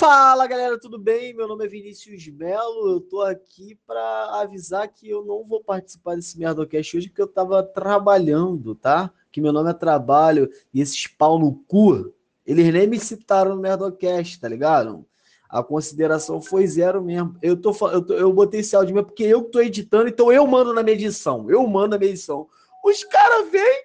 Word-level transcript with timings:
Fala 0.00 0.46
galera, 0.46 0.80
tudo 0.80 0.98
bem? 0.98 1.34
Meu 1.34 1.46
nome 1.46 1.66
é 1.66 1.68
Vinícius 1.68 2.26
Melo. 2.28 2.90
Eu 2.90 3.02
tô 3.02 3.20
aqui 3.20 3.78
para 3.86 4.40
avisar 4.40 4.88
que 4.88 5.06
eu 5.06 5.22
não 5.22 5.46
vou 5.46 5.62
participar 5.62 6.16
desse 6.16 6.38
Merdocast 6.38 6.96
hoje 6.96 7.08
porque 7.10 7.20
eu 7.20 7.28
tava 7.28 7.62
trabalhando, 7.62 8.74
tá? 8.74 9.12
Que 9.30 9.42
meu 9.42 9.52
nome 9.52 9.68
é 9.68 9.74
trabalho 9.74 10.50
e 10.72 10.80
esses 10.80 11.06
pau 11.06 11.38
no 11.38 11.54
cu, 11.68 12.14
eles 12.46 12.72
nem 12.72 12.86
me 12.86 12.98
citaram 12.98 13.54
no 13.54 13.60
Merdocast, 13.60 14.40
tá 14.40 14.48
ligado? 14.48 15.04
A 15.46 15.62
consideração 15.62 16.40
foi 16.40 16.66
zero 16.66 17.02
mesmo. 17.02 17.36
Eu, 17.42 17.60
tô, 17.60 17.76
eu, 17.90 18.02
tô, 18.02 18.14
eu 18.14 18.32
botei 18.32 18.60
esse 18.60 18.74
áudio 18.74 18.94
mesmo 18.94 19.08
porque 19.08 19.24
eu 19.24 19.50
tô 19.50 19.60
editando, 19.60 20.08
então 20.08 20.32
eu 20.32 20.46
mando 20.46 20.72
na 20.72 20.82
minha 20.82 20.96
edição. 20.96 21.50
Eu 21.50 21.66
mando 21.66 21.88
na 21.88 21.98
minha 21.98 22.10
edição. 22.10 22.48
Os 22.82 23.04
caras 23.04 23.50
vêm, 23.50 23.84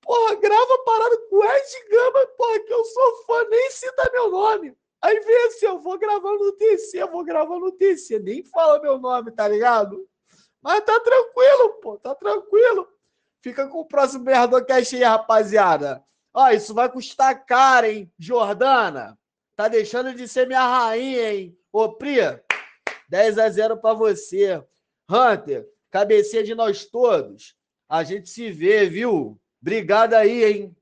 porra, 0.00 0.36
grava 0.36 0.78
parada 0.86 1.18
com 1.28 1.44
Ed 1.44 1.90
Gama, 1.90 2.26
porra, 2.38 2.60
que 2.60 2.72
eu 2.72 2.82
sou 2.82 3.16
fã, 3.26 3.46
nem 3.50 3.70
cita 3.72 4.10
meu 4.14 4.30
nome. 4.30 4.74
Aí 5.02 5.18
vem 5.20 5.46
assim, 5.46 5.66
eu 5.66 5.80
vou 5.80 5.98
gravar 5.98 6.32
no 6.32 6.52
TC, 6.52 7.02
eu 7.02 7.10
vou 7.10 7.24
gravar 7.24 7.58
no 7.58 7.72
TC, 7.72 8.20
nem 8.20 8.44
fala 8.44 8.80
meu 8.80 8.98
nome, 8.98 9.32
tá 9.32 9.48
ligado? 9.48 10.08
Mas 10.62 10.84
tá 10.84 11.00
tranquilo, 11.00 11.80
pô, 11.80 11.98
tá 11.98 12.14
tranquilo. 12.14 12.86
Fica 13.42 13.66
com 13.66 13.80
o 13.80 13.84
próximo 13.84 14.24
Merdocast 14.24 14.94
aí, 14.94 15.02
rapaziada. 15.02 16.04
Ó, 16.32 16.48
isso 16.50 16.72
vai 16.72 16.88
custar 16.88 17.44
caro, 17.44 17.86
hein, 17.86 18.12
Jordana? 18.16 19.18
Tá 19.56 19.66
deixando 19.66 20.14
de 20.14 20.28
ser 20.28 20.46
minha 20.46 20.64
rainha, 20.64 21.34
hein? 21.34 21.58
Ô, 21.72 21.92
Pri, 21.92 22.18
10 23.08 23.38
a 23.38 23.50
0 23.50 23.76
para 23.78 23.94
você. 23.94 24.64
Hunter, 25.10 25.68
cabecinha 25.90 26.44
de 26.44 26.54
nós 26.54 26.86
todos. 26.86 27.56
A 27.88 28.04
gente 28.04 28.30
se 28.30 28.50
vê, 28.50 28.88
viu? 28.88 29.38
Obrigado 29.60 30.14
aí, 30.14 30.44
hein? 30.44 30.76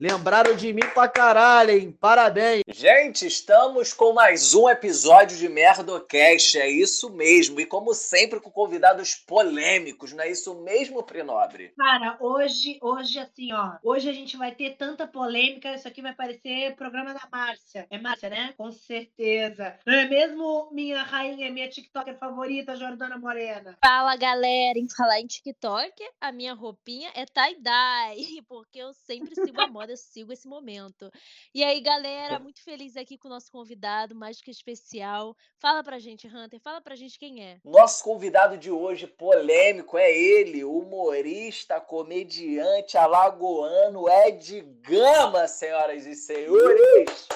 Lembraram 0.00 0.54
de 0.54 0.72
mim 0.72 0.86
pra 0.94 1.08
caralho, 1.08 1.72
hein? 1.72 1.90
Parabéns. 1.90 2.62
Gente, 2.68 3.26
estamos 3.26 3.92
com 3.92 4.12
mais 4.12 4.54
um 4.54 4.68
episódio 4.68 5.36
de 5.36 5.48
Merdocast, 5.48 6.56
é 6.56 6.70
isso 6.70 7.10
mesmo. 7.10 7.58
E 7.58 7.66
como 7.66 7.92
sempre, 7.92 8.38
com 8.38 8.48
convidados 8.48 9.16
polêmicos, 9.16 10.12
não 10.12 10.22
é 10.22 10.30
isso 10.30 10.54
mesmo, 10.62 11.02
Prinobre? 11.02 11.72
Cara, 11.76 12.16
hoje, 12.20 12.78
hoje 12.80 13.18
assim, 13.18 13.52
ó. 13.52 13.72
Hoje 13.82 14.08
a 14.08 14.12
gente 14.12 14.36
vai 14.36 14.54
ter 14.54 14.76
tanta 14.76 15.04
polêmica, 15.04 15.74
isso 15.74 15.88
aqui 15.88 16.00
vai 16.00 16.14
parecer 16.14 16.76
programa 16.76 17.12
da 17.12 17.26
Márcia. 17.32 17.84
É 17.90 17.98
Márcia, 17.98 18.30
né? 18.30 18.54
Com 18.56 18.70
certeza. 18.70 19.80
Não 19.84 19.94
é 19.94 20.06
mesmo 20.06 20.68
minha 20.70 21.02
rainha, 21.02 21.50
minha 21.50 21.68
TikToker 21.68 22.16
favorita, 22.20 22.76
Jordana 22.76 23.18
Morena? 23.18 23.76
Fala, 23.84 24.14
galera. 24.14 24.78
Em 24.78 24.86
falar 24.96 25.18
em 25.18 25.26
TikTok, 25.26 25.92
a 26.20 26.30
minha 26.30 26.54
roupinha 26.54 27.10
é 27.16 27.24
tie-dye, 27.26 28.42
porque 28.46 28.78
eu 28.78 28.94
sempre 28.94 29.34
sigo 29.34 29.60
a 29.60 29.66
moda 29.66 29.87
eu 29.90 29.96
sigo 29.96 30.32
esse 30.32 30.46
momento. 30.46 31.10
E 31.54 31.64
aí, 31.64 31.80
galera, 31.80 32.38
muito 32.38 32.62
feliz 32.62 32.96
aqui 32.96 33.16
com 33.16 33.28
o 33.28 33.30
nosso 33.30 33.50
convidado, 33.50 34.14
mais 34.14 34.40
que 34.40 34.50
especial. 34.50 35.36
Fala 35.58 35.82
pra 35.82 35.98
gente, 35.98 36.26
Hunter, 36.26 36.60
fala 36.60 36.80
pra 36.80 36.96
gente 36.96 37.18
quem 37.18 37.42
é. 37.42 37.58
Nosso 37.64 38.02
convidado 38.02 38.56
de 38.56 38.70
hoje, 38.70 39.06
polêmico, 39.06 39.98
é 39.98 40.10
ele, 40.10 40.64
humorista, 40.64 41.80
comediante, 41.80 42.96
alagoano, 42.96 44.08
Ed 44.08 44.60
Gama, 44.82 45.46
senhoras 45.48 46.06
e 46.06 46.14
senhores. 46.14 47.28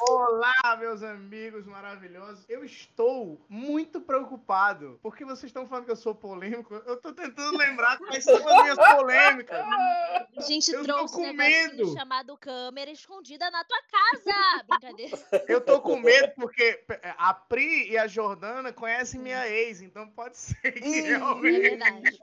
Olá, 0.00 0.76
meus 0.78 1.02
amigos 1.02 1.66
maravilhosos. 1.66 2.44
Eu 2.48 2.64
estou 2.64 3.40
muito 3.48 4.00
preocupado. 4.00 4.98
Porque 5.02 5.24
vocês 5.24 5.44
estão 5.50 5.66
falando 5.66 5.86
que 5.86 5.90
eu 5.90 5.96
sou 5.96 6.14
polêmico? 6.14 6.74
Eu 6.86 6.94
estou 6.94 7.12
tentando 7.12 7.56
lembrar 7.56 7.98
quais 7.98 8.22
são 8.24 8.36
as 8.36 8.62
minhas 8.62 8.78
polêmicas. 8.96 9.58
A 9.58 10.40
gente 10.40 10.70
Eu 10.72 10.84
trouxe 10.84 11.14
com 11.14 11.22
um 11.28 11.32
medo. 11.32 11.92
chamado 11.94 12.36
câmera 12.36 12.90
escondida 12.90 13.50
na 13.50 13.64
tua 13.64 13.78
casa. 13.82 14.64
Brincadeira. 14.68 15.18
Eu 15.48 15.60
tô 15.60 15.80
com 15.80 15.96
medo 15.96 16.32
porque 16.36 16.84
a 17.18 17.34
Pri 17.34 17.90
e 17.90 17.98
a 17.98 18.06
Jordana 18.06 18.72
conhecem 18.72 19.20
minha 19.20 19.48
ex, 19.48 19.80
então 19.80 20.08
pode 20.10 20.36
ser 20.38 20.72
que 20.72 20.78
É 20.98 21.00
realmente. 21.00 21.60
verdade. 21.60 22.18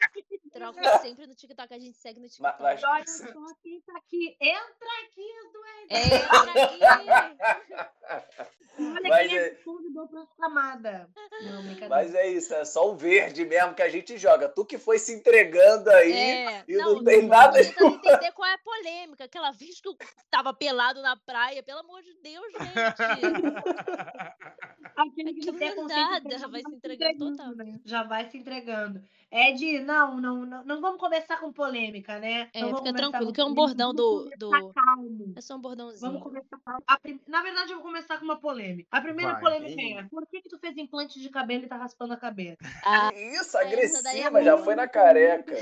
Troca 0.53 0.99
sempre 0.99 1.27
no 1.27 1.35
TikTok, 1.35 1.73
a 1.73 1.77
gente 1.79 1.97
segue 1.97 2.17
no 2.19 2.29
TikTok. 2.29 2.61
Mas- 2.63 2.81
Olha 2.83 3.05
só 3.07 3.53
quem 3.61 3.81
tá 3.81 3.93
aqui. 3.97 4.37
Entra 4.39 4.89
aqui, 5.03 5.33
doente. 5.51 6.15
Entra 6.15 6.63
aqui. 6.63 7.64
Mas 9.15 9.33
é- 9.33 9.49
convidou 9.63 10.07
pra 10.07 10.25
chamada. 10.37 11.09
Não, 11.41 11.61
brincadeira. 11.63 11.89
Mas 11.89 12.15
é 12.15 12.27
isso, 12.27 12.53
é 12.53 12.65
só 12.65 12.89
o 12.89 12.95
verde 12.95 13.45
mesmo 13.45 13.73
que 13.73 13.81
a 13.81 13.89
gente 13.89 14.17
joga. 14.17 14.49
Tu 14.49 14.65
que 14.65 14.77
foi 14.77 14.99
se 14.99 15.13
entregando 15.13 15.89
aí. 15.89 16.11
É, 16.11 16.63
e 16.67 16.75
não 16.75 17.03
tem 17.03 17.21
tô 17.21 17.27
nada 17.27 17.63
tentando 17.63 17.95
entender 17.95 18.31
qual 18.31 18.49
é 18.49 18.53
a 18.53 18.57
polêmica. 18.57 19.23
Aquela 19.25 19.51
vez 19.51 19.79
que 19.79 19.87
eu 19.87 19.95
tava 20.29 20.53
pelado 20.53 21.01
na 21.01 21.15
praia, 21.15 21.63
pelo 21.63 21.79
amor 21.79 22.01
de 22.01 22.13
Deus, 22.21 22.45
gente. 22.51 22.65
Aquele 24.97 25.33
que 25.33 25.51
tem 25.53 25.75
não 25.75 25.85
é 25.89 25.95
nada, 25.95 26.37
já 26.37 26.47
vai 26.47 26.61
se 26.61 26.71
entregando 26.75 27.31
total. 27.31 27.55
né? 27.55 27.79
Já 27.83 28.03
vai 28.03 28.29
se 28.29 28.37
entregando. 28.37 29.01
Ed, 29.31 29.79
não, 29.81 30.21
não, 30.21 30.45
não, 30.45 30.63
não 30.63 30.79
vamos 30.81 30.99
começar 30.99 31.37
com 31.39 31.51
polêmica, 31.51 32.19
né? 32.19 32.49
É, 32.53 32.61
Não 32.61 32.69
vamos 32.71 32.87
fica 32.87 32.93
tranquilo, 32.93 33.33
que 33.33 33.41
é 33.41 33.43
um 33.45 33.53
bordão 33.53 33.93
do- 33.93 34.29
do- 34.37 34.71
calmo. 34.73 35.33
É 35.35 35.41
só 35.41 35.55
um 35.55 35.59
bordãozinho. 35.59 35.99
Vamos 35.99 36.23
começar 36.23 36.57
calmo. 36.63 36.83
Prim- 37.01 37.19
Na 37.27 37.41
verdade, 37.41 37.71
eu 37.71 37.77
vou 37.77 37.85
começar 37.85 38.17
com 38.17 38.23
uma 38.23 38.37
polêmica. 38.39 38.87
A 38.91 39.01
primeira 39.01 39.33
Vai. 39.33 39.41
polêmica 39.41 39.81
é: 39.81 40.03
por 40.03 40.25
que, 40.27 40.41
que 40.41 40.47
tu 40.49 40.57
fez 40.57 40.77
implante 40.77 41.19
de 41.19 41.29
cabelo 41.29 41.65
e 41.65 41.67
tá 41.67 41.75
raspando 41.75 42.13
a 42.13 42.17
cabeça? 42.17 42.57
Ah, 42.83 43.11
Isso, 43.13 43.57
é 43.57 43.61
agressiva, 43.65 44.41
já 44.43 44.53
boa. 44.53 44.63
foi 44.63 44.75
na 44.75 44.87
careca. 44.87 45.53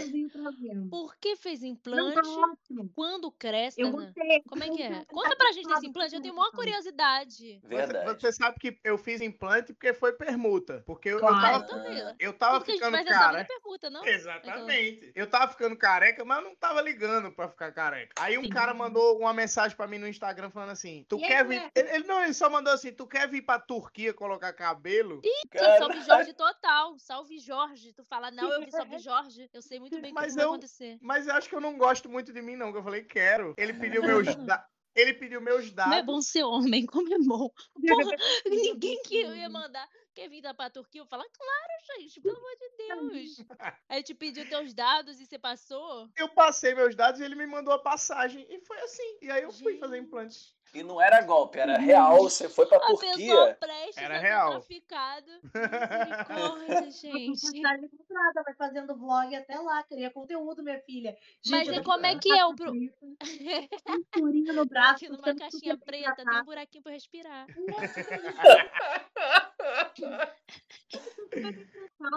por 0.91 1.15
que 1.17 1.35
fez 1.35 1.61
Não, 1.61 1.69
implante? 1.69 2.21
tá 2.21 2.29
ótimo. 2.29 2.91
Quando 2.93 3.31
cresce? 3.31 3.81
Eu 3.81 3.87
Ana? 3.87 3.97
gostei. 4.05 4.41
Como 4.47 4.63
é 4.63 4.69
que 4.69 4.83
é? 4.83 4.89
tá- 4.99 5.05
Conta 5.07 5.29
tá 5.29 5.35
pra 5.35 5.51
gente 5.51 5.67
desse 5.67 5.87
implante, 5.87 6.13
eu 6.15 6.21
tenho 6.21 6.33
tá 6.35 6.39
maior 6.39 6.51
curiosidade. 6.51 7.59
Você, 7.61 7.67
Verdade. 7.67 8.21
você 8.21 8.31
sabe 8.31 8.59
que 8.59 8.77
eu 8.83 8.97
fiz 8.97 9.21
implante 9.23 9.73
porque 9.73 9.93
foi 9.93 10.13
permuta. 10.13 10.83
Porque 10.85 11.09
eu, 11.09 11.13
eu 11.13 11.19
Claro. 11.19 11.41
tava, 11.41 11.63
Então, 11.65 11.83
beleza. 11.83 12.15
eu 12.19 12.33
tava 12.33 12.59
Tudo 12.59 12.73
ficando 12.73 12.97
é 12.97 13.03
careca. 13.03 13.47
permuta, 13.47 13.89
não? 13.89 14.05
Exatamente. 14.05 15.11
Eu 15.15 15.27
tava 15.27 15.51
ficando 15.51 15.75
careca, 15.77 16.23
mas 16.25 16.37
eu 16.39 16.43
não 16.43 16.55
tava 16.55 16.81
ligando 16.81 17.31
pra 17.31 17.47
ficar 17.49 17.71
careca. 17.71 18.13
Aí 18.19 18.37
um 18.37 18.43
Sim. 18.43 18.49
cara 18.49 18.73
mandou 18.73 19.17
uma 19.19 19.33
mensagem 19.33 19.75
pra 19.75 19.87
mim 19.87 19.97
no 19.97 20.07
Instagram 20.07 20.49
falando 20.49 20.71
assim: 20.71 21.05
Tu 21.07 21.17
E 21.19 21.23
aí, 21.23 21.29
quer 21.29 21.45
né? 21.45 21.59
vir. 21.59 21.71
Ele, 21.75 21.95
ele- 21.95 22.07
não, 22.07 22.23
ele 22.23 22.33
só 22.33 22.49
mandou 22.49 22.73
assim: 22.73 22.91
Tu 22.91 23.05
quer 23.07 23.27
vir 23.29 23.41
pra 23.41 23.59
Turquia 23.59 24.13
colocar 24.13 24.53
cabelo? 24.53 25.21
Ih, 25.23 25.47
Cara- 25.49 25.77
salve 25.77 26.01
Jorge 26.01 26.33
total. 26.33 26.97
Salve 26.99 27.39
Jorge. 27.39 27.93
Tu 27.93 28.03
fala, 28.05 28.31
não, 28.31 28.51
eu 28.51 28.61
vi 28.65 28.71
salve 28.71 28.99
Jorge. 28.99 29.49
Eu 29.53 29.61
sei 29.61 29.79
muito 29.79 29.93
bem 29.99 30.11
o 30.11 30.15
que 30.15 30.21
Mas 30.21 30.27
isso 30.27 30.35
vai 30.37 30.45
eu- 30.45 30.49
acontecer. 30.49 30.97
Mas 31.01 31.27
eu 31.27 31.33
acho 31.35 31.49
que 31.49 31.55
eu 31.55 31.61
não 31.61 31.77
gosto 31.77 32.09
muito 32.09 32.31
de 32.33 32.41
mim, 32.41 32.55
não. 32.55 32.71
Que 32.71 32.77
eu 32.77 32.83
falei, 32.83 33.03
quero. 33.03 33.53
Ele 33.57 33.73
pediu 33.73 34.01
meus 34.01 34.25
da- 34.47 34.65
Ele 34.95 35.13
pediu 35.13 35.41
meus 35.41 35.69
Como 35.69 35.81
é 35.81 36.01
dados. 36.01 36.05
bom 36.05 36.21
ser 36.21 36.43
homem, 36.43 36.85
como 36.87 37.13
é 37.13 37.17
bom. 37.19 37.49
Porra, 37.87 38.11
ninguém 38.45 39.01
que 39.03 39.15
eu 39.21 39.35
ia 39.35 39.49
mandar. 39.49 39.87
Quer 40.13 40.29
vir 40.29 40.41
dar 40.41 40.53
pra 40.53 40.69
Turquia? 40.69 41.01
Eu 41.01 41.07
falar, 41.07 41.25
claro, 41.25 41.99
gente, 41.99 42.21
pelo 42.21 42.37
amor 42.37 42.51
de 42.55 42.69
Deus. 42.77 43.47
Aí 43.89 44.03
te 44.03 44.13
pediu 44.13 44.47
teus 44.47 44.71
dados 44.73 45.19
e 45.19 45.25
você 45.25 45.39
passou? 45.39 46.07
Eu 46.15 46.29
passei 46.29 46.75
meus 46.75 46.95
dados 46.95 47.19
e 47.19 47.23
ele 47.23 47.33
me 47.35 47.47
mandou 47.47 47.73
a 47.73 47.79
passagem. 47.79 48.45
E 48.47 48.59
foi 48.61 48.79
assim. 48.81 49.17
E 49.23 49.31
aí 49.31 49.41
eu 49.41 49.51
fui 49.51 49.77
fazer 49.79 49.95
Gente. 49.95 50.05
implantes. 50.05 50.55
E 50.73 50.81
não 50.81 50.99
era 50.99 51.21
golpe, 51.21 51.59
era 51.59 51.77
real. 51.77 52.17
Você 52.23 52.49
foi 52.49 52.65
pra 52.65 52.77
A 52.77 52.81
Turquia. 52.81 53.57
Era 53.95 54.17
real. 54.17 54.51
traficado. 54.53 55.31
Misericórdia, 55.43 56.89
gente. 56.91 57.51
Mensagem 57.51 57.89
comprada, 57.89 58.43
vai 58.43 58.53
fazendo 58.55 58.95
vlog 58.95 59.35
até 59.35 59.59
lá, 59.59 59.83
cria 59.83 60.09
conteúdo, 60.09 60.63
minha 60.63 60.79
filha. 60.79 61.15
Mas 61.47 61.67
eu 61.67 61.75
e 61.75 61.83
como 61.83 62.05
é 62.07 62.17
que 62.17 62.31
é 62.31 62.43
o 62.45 62.55
pro- 62.55 62.73
furinho 64.15 64.53
no 64.55 64.65
braço, 64.65 65.05
numa 65.11 65.35
caixinha 65.35 65.77
preta, 65.77 66.15
tem 66.25 66.39
um 66.41 66.43
buraquinho 66.43 66.83
pra 66.83 66.93
respirar. 66.93 67.45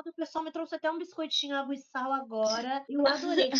O 0.06 0.12
pessoal 0.14 0.44
me 0.44 0.50
trouxe 0.50 0.74
até 0.74 0.90
um 0.90 0.98
biscoitinho 0.98 1.56
água 1.56 1.74
e 1.74 1.78
sal 1.78 2.12
agora. 2.12 2.84
Eu 2.88 3.06
adorei, 3.06 3.50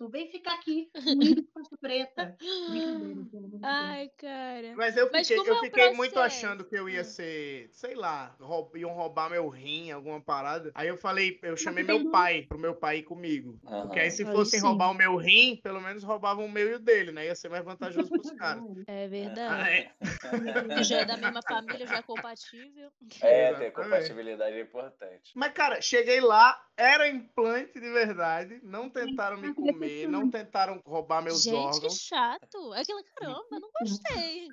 muito. 0.00 0.08
Vem 0.10 0.30
ficar 0.30 0.54
aqui, 0.54 0.90
comigo 0.92 1.34
de 1.34 1.42
caixa 1.54 1.76
preta. 1.80 2.36
Ai, 3.62 4.08
cara. 4.18 4.74
Mas 4.76 4.96
eu 4.96 5.10
Mas 5.10 5.26
fiquei, 5.28 5.38
como 5.38 5.50
eu 5.50 5.56
é 5.56 5.60
fiquei 5.60 5.92
muito 5.94 6.18
achando 6.18 6.64
que 6.64 6.76
eu 6.76 6.88
ia 6.88 7.00
Hum. 7.00 7.04
ser, 7.04 7.70
sei 7.72 7.94
lá, 7.94 8.36
roub- 8.40 8.76
iam 8.76 8.92
roubar 8.92 9.30
meu 9.30 9.48
rim, 9.48 9.90
alguma 9.90 10.20
parada. 10.22 10.70
Aí 10.74 10.88
eu 10.88 10.96
falei, 10.96 11.38
eu 11.42 11.56
chamei 11.56 11.84
meu 11.84 12.10
pai, 12.10 12.42
pro 12.48 12.58
meu 12.58 12.74
pai 12.74 12.98
ir 12.98 13.02
comigo. 13.04 13.58
Porque 13.82 14.00
aí 14.00 14.10
se 14.10 14.24
fossem 14.26 14.60
roubar 14.60 14.90
o 14.90 14.94
meu 14.94 15.16
rim, 15.16 15.60
pelo 15.62 15.80
menos 15.80 16.02
roubavam 16.02 16.44
o 16.46 16.50
meu 16.50 16.68
e 16.70 16.74
o 16.74 16.78
dele, 16.78 17.12
né? 17.12 17.26
Ia 17.26 17.34
ser 17.34 17.48
mais 17.48 17.64
vantajoso 17.64 18.10
pros 18.10 18.30
caras. 18.38 18.64
É 18.86 19.06
Ah, 19.06 19.08
verdade. 19.10 19.70
é. 19.70 20.82
Já 20.82 20.98
é 21.00 21.04
da 21.04 21.16
mesma 21.16 21.40
família, 21.42 21.86
já 21.86 21.98
é 21.98 22.02
compatível. 22.02 22.90
É, 23.22 23.52
ter 23.54 23.70
compatibilidade 23.72 24.56
é 24.56 24.60
importante. 24.60 25.32
Mas, 25.34 25.52
cara, 25.52 25.80
cheguei 25.80 26.20
lá, 26.20 26.60
era 26.76 27.08
implante 27.08 27.74
de 27.74 27.90
verdade. 27.90 28.60
Não 28.62 28.88
tentaram 28.90 29.36
me 29.36 29.52
comer, 29.54 29.83
não 30.08 30.30
tentaram 30.30 30.82
roubar 30.84 31.22
meus 31.22 31.42
Gente, 31.42 31.52
que 31.52 31.58
órgãos. 31.58 31.98
chato. 31.98 32.72
Aquela, 32.72 33.02
caramba, 33.14 33.46
não 33.50 33.70
gostei. 33.80 34.48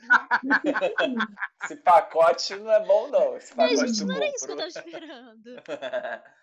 Esse 1.64 1.76
pacote 1.78 2.56
não 2.56 2.72
é 2.72 2.86
bom, 2.86 3.08
não. 3.10 3.38
Esse 3.38 3.56
Mas, 3.56 3.72
pacote 3.72 3.88
gente, 3.88 4.00
tu 4.00 4.08
não 4.08 4.16
era 4.16 4.28
isso 4.28 4.46
que 4.46 4.52
eu 4.52 4.58
tava 4.58 4.70
esperando. 4.70 5.50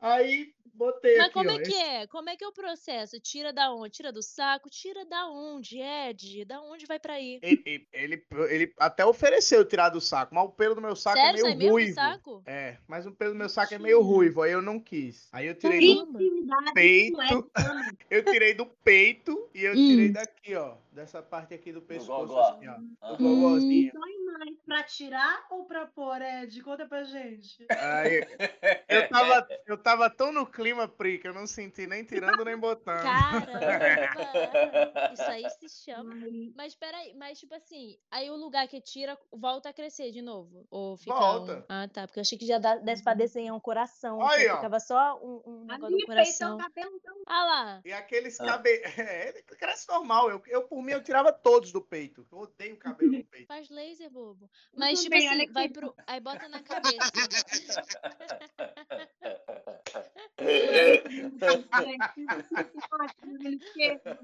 Aí 0.00 0.52
botei 0.72 1.16
Mas 1.18 1.26
aqui, 1.26 1.34
como 1.34 1.50
ó. 1.50 1.52
é 1.54 1.58
que 1.62 1.74
é? 1.74 2.06
Como 2.06 2.30
é 2.30 2.36
que 2.36 2.42
é 2.44 2.48
o 2.48 2.52
processo? 2.52 3.20
Tira 3.20 3.52
da 3.52 3.70
onde? 3.72 3.90
Tira 3.90 4.10
do 4.12 4.22
saco? 4.22 4.70
Tira 4.70 5.04
da 5.04 5.28
onde, 5.28 5.78
Ed? 5.78 6.44
Da 6.46 6.60
onde 6.62 6.86
vai 6.86 6.98
pra 6.98 7.14
aí? 7.14 7.38
Ele, 7.42 7.86
ele, 7.92 8.24
ele- 8.48 8.74
até 8.78 9.04
ofereceu 9.04 9.64
tirar 9.64 9.90
do 9.90 10.00
saco, 10.00 10.34
mas 10.34 10.44
o 10.44 10.48
pelo 10.50 10.74
do 10.74 10.80
meu 10.80 10.96
saco 10.96 11.18
Sério? 11.18 11.38
é 11.38 11.42
Sai 11.42 11.54
meio 11.54 11.68
do 11.70 11.72
ruivo. 11.74 11.94
saco? 11.94 12.42
É, 12.46 12.78
mas 12.88 13.04
o 13.06 13.12
pelo 13.12 13.32
do 13.32 13.38
meu 13.38 13.48
saco 13.48 13.74
é 13.74 13.78
meio 13.78 14.00
ruivo, 14.00 14.40
aí 14.42 14.52
eu 14.52 14.62
não 14.62 14.80
quis. 14.80 15.28
Aí 15.32 15.46
eu 15.46 15.54
tirei 15.54 15.80
do 15.80 15.96
Caramba. 15.96 16.22
Intimidade 16.22 16.72
peito. 16.72 17.50
Eu 18.10 18.24
tirei 18.24 18.54
do 18.54 18.66
peito 18.66 19.48
e 19.54 19.62
eu 19.64 19.72
tirei 19.74 20.08
Hum. 20.08 20.12
daqui, 20.12 20.54
ó. 20.56 20.74
Dessa 20.92 21.22
parte 21.22 21.54
aqui 21.54 21.72
do 21.72 21.80
pescoço, 21.80 22.26
gogó. 22.26 22.40
assim, 22.40 22.66
ó. 22.68 22.74
Ah. 23.00 23.12
Do. 23.12 23.60
Dói 23.60 23.92
mais 24.38 24.56
pra 24.66 24.82
tirar 24.82 25.46
ou 25.50 25.64
pra 25.64 25.86
pôr, 25.86 26.20
Ed? 26.20 26.62
Conta 26.62 26.86
pra 26.86 27.04
gente. 27.04 27.64
Aí, 27.70 28.20
eu 28.88 29.08
tava, 29.08 29.48
eu 29.66 29.78
tava 29.78 30.10
tão 30.10 30.32
no 30.32 30.46
clima, 30.46 30.88
Pri, 30.88 31.18
que 31.18 31.28
eu 31.28 31.34
não 31.34 31.46
senti 31.46 31.86
nem 31.86 32.04
tirando 32.04 32.44
nem 32.44 32.56
botando. 32.56 33.02
Caramba! 33.02 35.10
Isso 35.12 35.22
aí 35.22 35.48
se 35.50 35.68
chama. 35.84 36.14
Mas 36.56 36.74
peraí, 36.74 37.14
mas 37.14 37.38
tipo 37.38 37.54
assim, 37.54 37.96
aí 38.10 38.30
o 38.30 38.36
lugar 38.36 38.66
que 38.68 38.80
tira 38.80 39.18
volta 39.32 39.68
a 39.68 39.72
crescer 39.72 40.10
de 40.10 40.22
novo? 40.22 40.66
Ou 40.70 40.96
fica 40.96 41.14
Volta. 41.14 41.58
um... 41.58 41.62
Ah, 41.68 41.88
tá. 41.88 42.06
Porque 42.06 42.18
eu 42.18 42.22
achei 42.22 42.38
que 42.38 42.46
já 42.46 42.58
desse 42.58 43.02
pra 43.02 43.14
desenhar 43.14 43.54
um 43.54 43.60
coração. 43.60 44.20
Aí, 44.26 44.44
que 44.44 44.48
ó. 44.50 44.56
ficava 44.56 44.80
só 44.80 45.18
um, 45.22 45.42
um 45.46 45.64
negócio 45.64 45.96
do 45.96 46.06
coração. 46.06 46.58
cabelo, 46.58 46.90
então. 46.96 47.14
Ah 47.26 47.44
lá. 47.44 47.80
E 47.84 47.92
aqueles 47.92 48.40
Ah. 48.40 48.46
cabelos. 48.46 48.80
É, 49.10 49.28
ele 49.30 49.42
cresce 49.42 49.88
normal. 49.88 50.30
Eu, 50.30 50.42
eu, 50.46 50.62
por 50.64 50.79
mim, 50.82 50.92
eu 50.92 51.02
tirava 51.02 51.32
todos 51.32 51.72
do 51.72 51.80
peito. 51.80 52.26
Eu 52.30 52.38
odeio 52.38 52.76
cabelo 52.76 53.12
no 53.12 53.24
peito. 53.24 53.46
Faz 53.46 53.68
laser, 53.70 54.10
bobo. 54.10 54.50
Mas, 54.76 55.00
tipo 55.00 55.10
também, 55.10 55.28
olha 55.28 55.44
assim, 55.44 55.52
vai 55.52 55.68
pro. 55.68 55.94
Aí 56.06 56.20
bota 56.20 56.48
na 56.48 56.62
cabeça. 56.62 56.98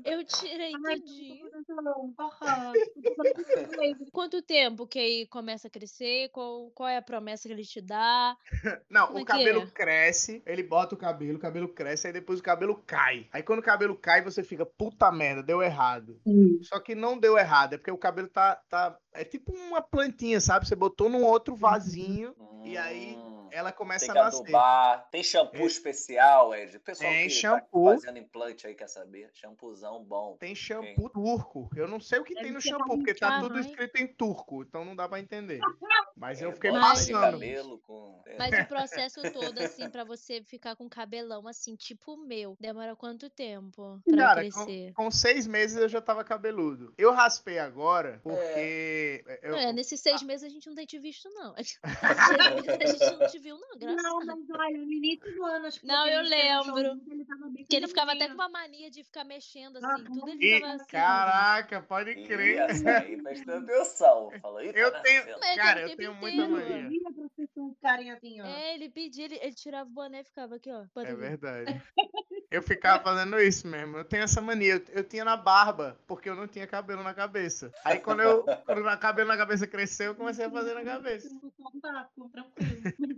Eu 0.05 0.25
tirei 0.25 0.73
tudinho. 0.73 1.47
Quanto 4.13 4.43
tempo 4.43 4.87
que 4.87 4.99
aí 4.99 5.27
começa 5.27 5.69
a 5.69 5.71
crescer? 5.71 6.29
Qual, 6.31 6.71
qual 6.71 6.89
é 6.89 6.97
a 6.97 7.03
promessa 7.03 7.49
que 7.49 7.55
ele 7.55 7.65
te 7.65 7.81
dá? 7.81 8.37
Não, 8.89 9.09
Como 9.09 9.19
é 9.19 9.23
o 9.23 9.27
que 9.27 9.33
cabelo 9.33 9.63
é? 9.63 9.67
cresce, 9.67 10.43
ele 10.47 10.63
bota 10.63 10.95
o 10.95 10.99
cabelo, 10.99 11.37
o 11.37 11.41
cabelo 11.41 11.69
cresce, 11.69 12.07
aí 12.07 12.13
depois 12.13 12.41
o 12.41 12.43
cabelo 12.43 12.83
cai. 12.87 13.29
Aí 13.33 13.43
quando 13.43 13.61
o 13.61 13.63
cabelo 13.63 13.97
cai, 13.97 14.23
você 14.23 14.43
fica, 14.43 14.65
puta 14.65 15.11
merda, 15.13 15.43
deu 15.43 15.63
errado. 15.63 16.21
Só 16.63 16.81
que 16.81 16.95
não 16.95 17.19
deu 17.19 17.37
errado, 17.39 17.75
é 17.75 17.79
porque 17.79 17.91
o 17.91 17.99
cabelo 17.99 18.29
tá. 18.29 18.61
tá 18.69 18.97
é 19.13 19.25
tipo 19.25 19.53
uma 19.53 19.81
plantinha, 19.81 20.41
sabe? 20.41 20.67
Você 20.69 20.75
botou 20.77 21.09
num 21.09 21.25
outro 21.25 21.55
vasinho, 21.57 22.35
E 22.65 22.77
aí, 22.77 23.15
Hum, 23.17 23.49
ela 23.53 23.71
começa 23.71 24.07
Tem 24.07 24.21
a 24.21 24.25
nascer. 24.25 24.41
adubar. 24.43 25.09
Tem 25.11 25.23
shampoo 25.23 25.63
É. 25.63 25.67
especial, 25.67 26.53
Ed. 26.53 26.79
Pessoal 26.81 27.13
Tem 27.13 27.29
que 27.29 27.35
shampoo. 27.35 27.85
tá 27.91 27.95
fazendo 28.01 28.19
implante 28.19 28.67
aí 28.67 28.75
quer 28.75 28.89
saber. 28.89 29.31
Shampoozão 29.33 30.03
bom. 30.05 30.37
Tem 30.41 30.53
shampoo 30.55 31.09
turco. 31.09 31.71
Eu 31.77 31.87
não 31.87 32.01
sei 32.01 32.19
o 32.19 32.25
que 32.25 32.35
Deve 32.35 32.47
tem 32.47 32.53
no 32.53 32.61
shampoo, 32.61 32.97
porque 32.99 33.15
tá 33.15 33.41
tudo 33.41 33.59
escrito 33.61 33.97
em 33.97 34.07
turco, 34.09 34.63
então 34.65 34.85
não 34.85 34.97
dá 34.97 35.09
pra 35.09 35.21
entender. 35.21 35.61
Mas 36.17 36.43
eu 36.43 36.51
É, 36.51 36.53
fiquei 36.55 36.71
bota 36.73 36.87
aí 36.87 37.13
passando. 37.13 37.79
com... 37.87 38.21
Mas 38.37 38.59
o 38.59 38.67
processo 38.67 39.23
todo, 39.33 39.59
assim, 39.61 39.89
pra 39.89 40.03
você 40.03 40.43
ficar 40.43 40.75
com 40.75 40.89
cabelão, 40.89 41.47
assim, 41.47 41.77
tipo 41.77 42.15
o 42.15 42.17
meu, 42.27 42.57
demora 42.59 42.97
quanto 42.97 43.31
tempo 43.31 44.01
pra 44.05 44.17
Cara, 44.17 44.41
crescer? 44.41 44.93
com, 44.95 45.05
com 45.05 45.11
seis 45.11 45.47
meses 45.47 45.77
eu 45.77 45.89
já 45.89 46.01
tava 46.01 46.25
cabeludo. 46.37 46.93
Eu 46.99 47.13
raspei 47.13 47.59
agora 47.59 48.21
porque. 48.23 49.25
Eu, 49.43 49.53
Não, 49.53 49.59
é, 49.59 49.73
nesses 49.73 50.01
seis 50.01 50.23
meses 50.23 50.45
a 50.45 50.49
gente 50.49 50.67
não 50.67 50.75
tem 50.75 50.87
te 50.87 50.99
visto, 50.99 51.29
não. 51.31 51.55
A 51.57 51.63
gente 51.63 53.19
não 53.19 53.27
te 53.29 53.39
viu, 53.39 53.59
não, 53.59 53.79
graças 53.79 54.03
Não, 54.03 54.25
mas 54.27 54.39
olha, 54.51 54.79
no 54.79 54.93
início 54.93 55.35
do 55.35 55.45
ano, 55.45 55.67
acho 55.67 55.81
que 55.81 55.87
Não, 55.87 56.07
eu 56.07 56.23
lembro. 56.23 56.65
showzinho, 56.65 57.03
ele 57.11 57.65
Que 57.65 57.77
ele 57.77 57.89
ficava 57.89 58.13
até 58.13 58.29
com 58.29 58.35
uma 58.35 58.49
mania 58.49 58.91
de 58.91 59.03
ficar 59.03 59.25
mexendo, 59.25 59.79
Ah, 59.83 59.95
assim, 59.95 60.05
tudo 60.05 60.29
ele 60.29 60.45
E, 60.45 60.55
ficava 60.57 60.75
assim. 60.75 60.87
caraca, 60.91 61.83
pode 61.83 62.15
crer. 62.27 62.59
essa 62.59 62.99
aí 62.99 63.23
prestando 63.23 63.73
atenção. 63.73 64.31
Falou, 64.41 64.59
tá 64.61 64.79
Eu 64.79 65.03
tenho- 65.03 65.25
Cara, 65.57 65.87
o 65.87 65.91
eu 65.91 65.97
tenho 65.97 66.15
muita 66.15 66.49
mania. 66.49 66.89
Assim, 68.17 68.41
ó. 68.41 68.47
É, 68.47 68.75
ele 68.75 68.89
pedia, 68.89 69.25
ele, 69.25 69.39
ele 69.41 69.55
tirava 69.55 69.89
o 69.89 69.93
boné 69.93 70.21
e 70.21 70.25
ficava 70.25 70.57
aqui, 70.57 70.71
ó. 70.71 70.85
É 71.01 71.05
ver. 71.05 71.17
verdade. 71.17 71.83
Eu 72.51 72.63
ficava 72.63 73.03
fazendo 73.03 73.39
isso 73.41 73.67
mesmo. 73.67 73.99
Eu 73.99 74.05
tenho 74.05 74.23
essa 74.23 74.41
mania. 74.41 74.75
Eu, 74.75 74.83
eu 74.91 75.05
tinha 75.05 75.25
na 75.25 75.37
barba, 75.37 75.99
porque 76.07 76.29
eu 76.29 76.35
não 76.35 76.47
tinha 76.47 76.67
cabelo 76.67 77.03
na 77.03 77.13
cabeça. 77.15 77.73
Aí 77.85 77.99
quando 77.99 78.21
eu 78.23 78.45
quando 78.65 78.87
o 78.87 78.99
cabelo 78.99 79.29
na 79.29 79.37
cabeça 79.37 79.67
cresceu, 79.67 80.07
eu 80.07 80.15
comecei 80.15 80.45
a 80.45 80.51
fazer 80.51 80.75
na 80.75 80.85
cabeça. 80.85 81.29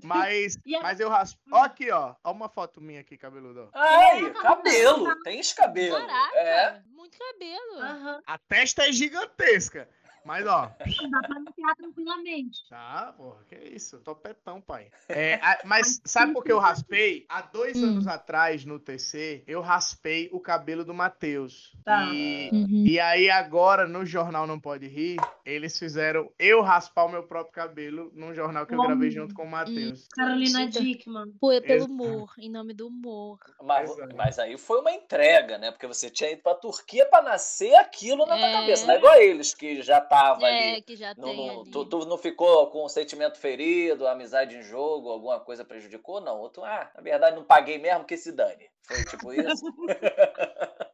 Mas, 0.03 0.59
mas 0.83 1.01
eu 1.01 1.09
raspo. 1.09 1.41
Ó 1.51 1.63
aqui, 1.63 1.91
ó. 1.91 2.15
Ó 2.25 2.33
uma 2.33 2.49
foto 2.49 2.81
minha 2.81 3.01
aqui, 3.01 3.17
cabeludo. 3.17 3.69
Ai, 3.75 4.31
cabelo. 4.33 5.23
Tens 5.23 5.53
cabelo. 5.53 5.99
Caraca, 5.99 6.39
É. 6.39 6.83
muito 6.89 7.19
cabelo. 7.19 7.81
Aham. 7.81 8.23
A 8.27 8.39
testa 8.39 8.89
é 8.89 8.93
gigantesca. 8.93 9.89
Mas, 10.29 10.47
ó, 10.47 10.67
Dá 10.67 11.21
pra 11.27 11.75
tranquilamente. 11.75 12.59
tá, 12.69 13.15
porra, 13.17 13.43
que 13.49 13.55
isso? 13.57 13.99
Topetão, 14.01 14.61
pai. 14.61 14.91
É, 15.09 15.37
a- 15.37 15.59
mas 15.65 16.03
sabe 16.05 16.35
por 16.35 16.45
que 16.45 16.53
eu 16.53 16.59
raspei? 16.59 17.25
Há 17.31 17.41
dois 17.41 17.79
Hum. 17.83 17.87
anos 17.87 18.07
atrás, 18.07 18.63
no 18.67 18.79
TC, 18.79 19.43
eu 19.47 19.63
raspei 19.63 20.29
o 20.31 20.39
cabelo 20.39 20.85
do 20.85 20.93
Matheus. 20.93 21.73
Tá. 21.83 22.05
E, 22.13 22.51
Uhum. 22.53 22.85
e 22.87 23.01
aí, 23.01 23.31
agora, 23.31 23.87
no 23.89 24.05
Jornal 24.05 24.47
Não 24.47 24.61
Pode 24.61 24.87
Rir, 24.87 25.17
eles 25.47 25.79
fizeram 25.79 26.31
eu 26.39 26.61
raspar 26.61 27.05
o 27.05 27.09
meu 27.09 27.23
próprio 27.23 27.55
cabelo 27.55 28.11
num 28.15 28.35
jornal 28.35 28.67
que 28.67 28.75
eu 28.75 28.83
gravei 28.83 29.11
junto 29.11 29.35
com 29.35 29.45
o 29.45 29.51
Matheus. 29.51 30.07
Carolina. 30.15 30.69
Dickman. 30.69 31.33
Pô, 31.41 31.51
é 31.53 31.61
pelo 31.63 31.79
Exato. 31.87 31.93
humor, 31.93 32.35
em 32.39 32.51
nome 32.51 32.75
do 32.75 32.89
humor. 32.89 33.39
Mas, 33.63 33.91
Exato. 33.91 34.15
mas 34.15 34.39
aí 34.39 34.59
foi 34.59 34.81
uma 34.81 34.93
entrega, 34.93 35.57
né? 35.57 35.71
Porque 35.71 35.87
você 35.87 36.11
tinha 36.11 36.31
ido 36.33 36.43
pra 36.43 36.55
Turquia 36.55 37.07
pra 37.07 37.23
nascer 37.23 37.75
aquilo 37.77 38.27
na 38.27 38.37
tua 38.37 38.47
É. 38.47 38.53
cabeça. 38.53 38.87
Não 38.87 38.95
é 38.95 38.99
igual 38.99 39.15
eles 39.17 39.55
que 39.55 39.81
já 39.81 40.01
tava 40.23 40.47
É, 40.49 40.73
ali. 40.75 40.83
que 40.83 40.97
já 40.97 41.15
Não, 41.17 41.25
tem 41.29 41.37
não- 41.47 41.61
ali. 41.63 41.71
tu, 41.71 41.85
tu 41.85 41.99
não 42.07 42.19
ficou 42.19 42.71
com 42.71 42.85
o 42.85 42.89
sentimento 42.89 43.39
ferido, 43.39 44.07
amizade 44.07 44.57
em 44.57 44.63
jogo, 44.63 45.09
alguma 45.11 45.41
coisa 45.41 45.65
prejudicou? 45.65 46.21
Não. 46.21 46.39
Ou 46.39 46.51
tu, 46.51 46.63
ah, 46.65 46.91
na 46.95 47.01
verdade 47.03 47.37
não 47.37 47.45
paguei 47.45 47.79
mesmo, 47.79 48.05
que 48.05 48.17
se 48.17 48.33
dane. 48.33 48.69
Foi 48.87 49.05
tipo 49.05 49.33
isso? 49.33 49.65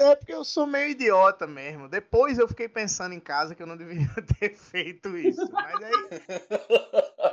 É 0.00 0.16
porque 0.16 0.32
eu 0.32 0.44
sou 0.46 0.66
meio 0.66 0.88
idiota 0.90 1.46
mesmo. 1.46 1.90
Depois 1.90 2.38
eu 2.38 2.48
fiquei 2.48 2.68
pensando 2.70 3.12
em 3.14 3.20
casa 3.20 3.54
que 3.54 3.62
eu 3.62 3.66
não 3.66 3.76
deveria 3.76 4.08
ter 4.40 4.56
feito 4.56 5.14
isso. 5.18 5.46
Mas 5.52 5.82
aí. 5.82 5.92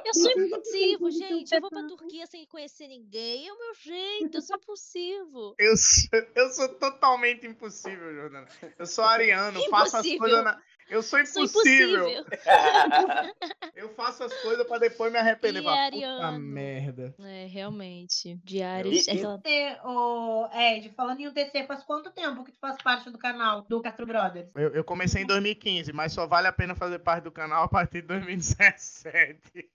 Eu 0.05 0.13
sou 0.13 0.31
impulsivo, 0.31 1.11
gente. 1.11 1.55
Eu 1.55 1.61
vou 1.61 1.69
pra 1.69 1.87
Turquia 1.87 2.27
sem 2.27 2.45
conhecer 2.45 2.87
ninguém. 2.89 3.47
É 3.47 3.53
o 3.53 3.57
meu 3.57 3.73
jeito, 3.75 4.35
eu 4.37 4.41
sou 4.41 4.57
impulsivo. 4.57 5.55
Eu 5.57 5.77
sou, 5.77 6.19
eu 6.35 6.49
sou 6.49 6.67
totalmente 6.69 7.47
impossível, 7.47 8.13
Jordana. 8.13 8.47
Eu 8.77 8.85
sou 8.85 9.05
ariano, 9.05 9.61
faço 9.69 9.95
as 9.95 10.05
Impossível. 10.05 10.19
coisas 10.19 10.43
na. 10.43 10.61
Eu 10.89 11.01
sou 11.01 11.25
Sou 11.25 11.43
impossível. 11.43 12.05
Eu 13.75 13.89
faço 13.89 14.23
as 14.23 14.33
coisas 14.41 14.65
pra 14.67 14.77
depois 14.77 15.11
me 15.11 15.17
arrepender. 15.17 15.63
Falar, 15.63 15.91
Puta 15.91 16.31
merda. 16.33 17.13
É, 17.19 17.45
realmente. 17.47 18.39
Diários. 18.43 19.07
E- 19.07 19.09
é 19.09 19.13
e- 19.15 19.17
aquela- 19.17 19.37
Você, 19.37 19.77
ô, 19.83 20.47
Ed, 20.53 20.89
falando 20.95 21.19
em 21.19 21.27
UTC, 21.27 21.65
faz 21.65 21.83
quanto 21.83 22.11
tempo 22.11 22.43
que 22.43 22.51
tu 22.51 22.59
faz 22.59 22.77
parte 22.81 23.09
do 23.09 23.17
canal 23.17 23.63
do 23.63 23.81
Castro 23.81 24.05
Brothers? 24.05 24.47
Eu, 24.55 24.73
eu 24.75 24.83
comecei 24.83 25.23
em 25.23 25.25
2015, 25.25 25.91
mas 25.91 26.13
só 26.13 26.25
vale 26.27 26.47
a 26.47 26.53
pena 26.53 26.75
fazer 26.75 26.99
parte 26.99 27.23
do 27.23 27.31
canal 27.31 27.63
a 27.63 27.67
partir 27.67 28.01
de 28.01 28.07
2017. 28.07 29.69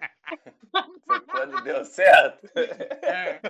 Foi 1.06 1.20
quando 1.26 1.60
deu 1.62 1.84
certo. 1.84 2.46
É, 2.56 3.40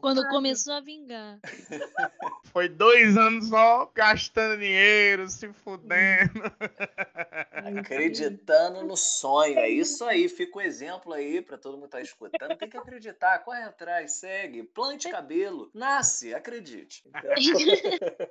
Quando 0.00 0.26
começou 0.28 0.72
a 0.74 0.80
vingar. 0.80 1.38
foi 2.56 2.70
dois 2.70 3.18
anos 3.18 3.48
só 3.48 3.92
gastando 3.94 4.58
dinheiro, 4.58 5.28
se 5.28 5.46
fudendo. 5.62 6.40
Acreditando 7.68 8.84
no 8.84 8.96
sonho. 8.96 9.58
É 9.58 9.68
isso 9.68 10.04
aí. 10.08 10.28
Fica 10.28 10.58
o 10.58 10.62
exemplo 10.62 11.12
aí 11.12 11.40
pra 11.40 11.56
todo 11.58 11.74
mundo 11.74 11.84
que 11.86 11.90
tá 11.92 12.00
escutando. 12.00 12.56
Tem 12.56 12.68
que 12.68 12.76
acreditar. 12.76 13.38
Corre 13.40 13.62
atrás, 13.62 14.12
segue. 14.12 14.62
Plante 14.62 15.10
cabelo. 15.10 15.70
Nasce, 15.74 16.34
acredite. 16.34 17.02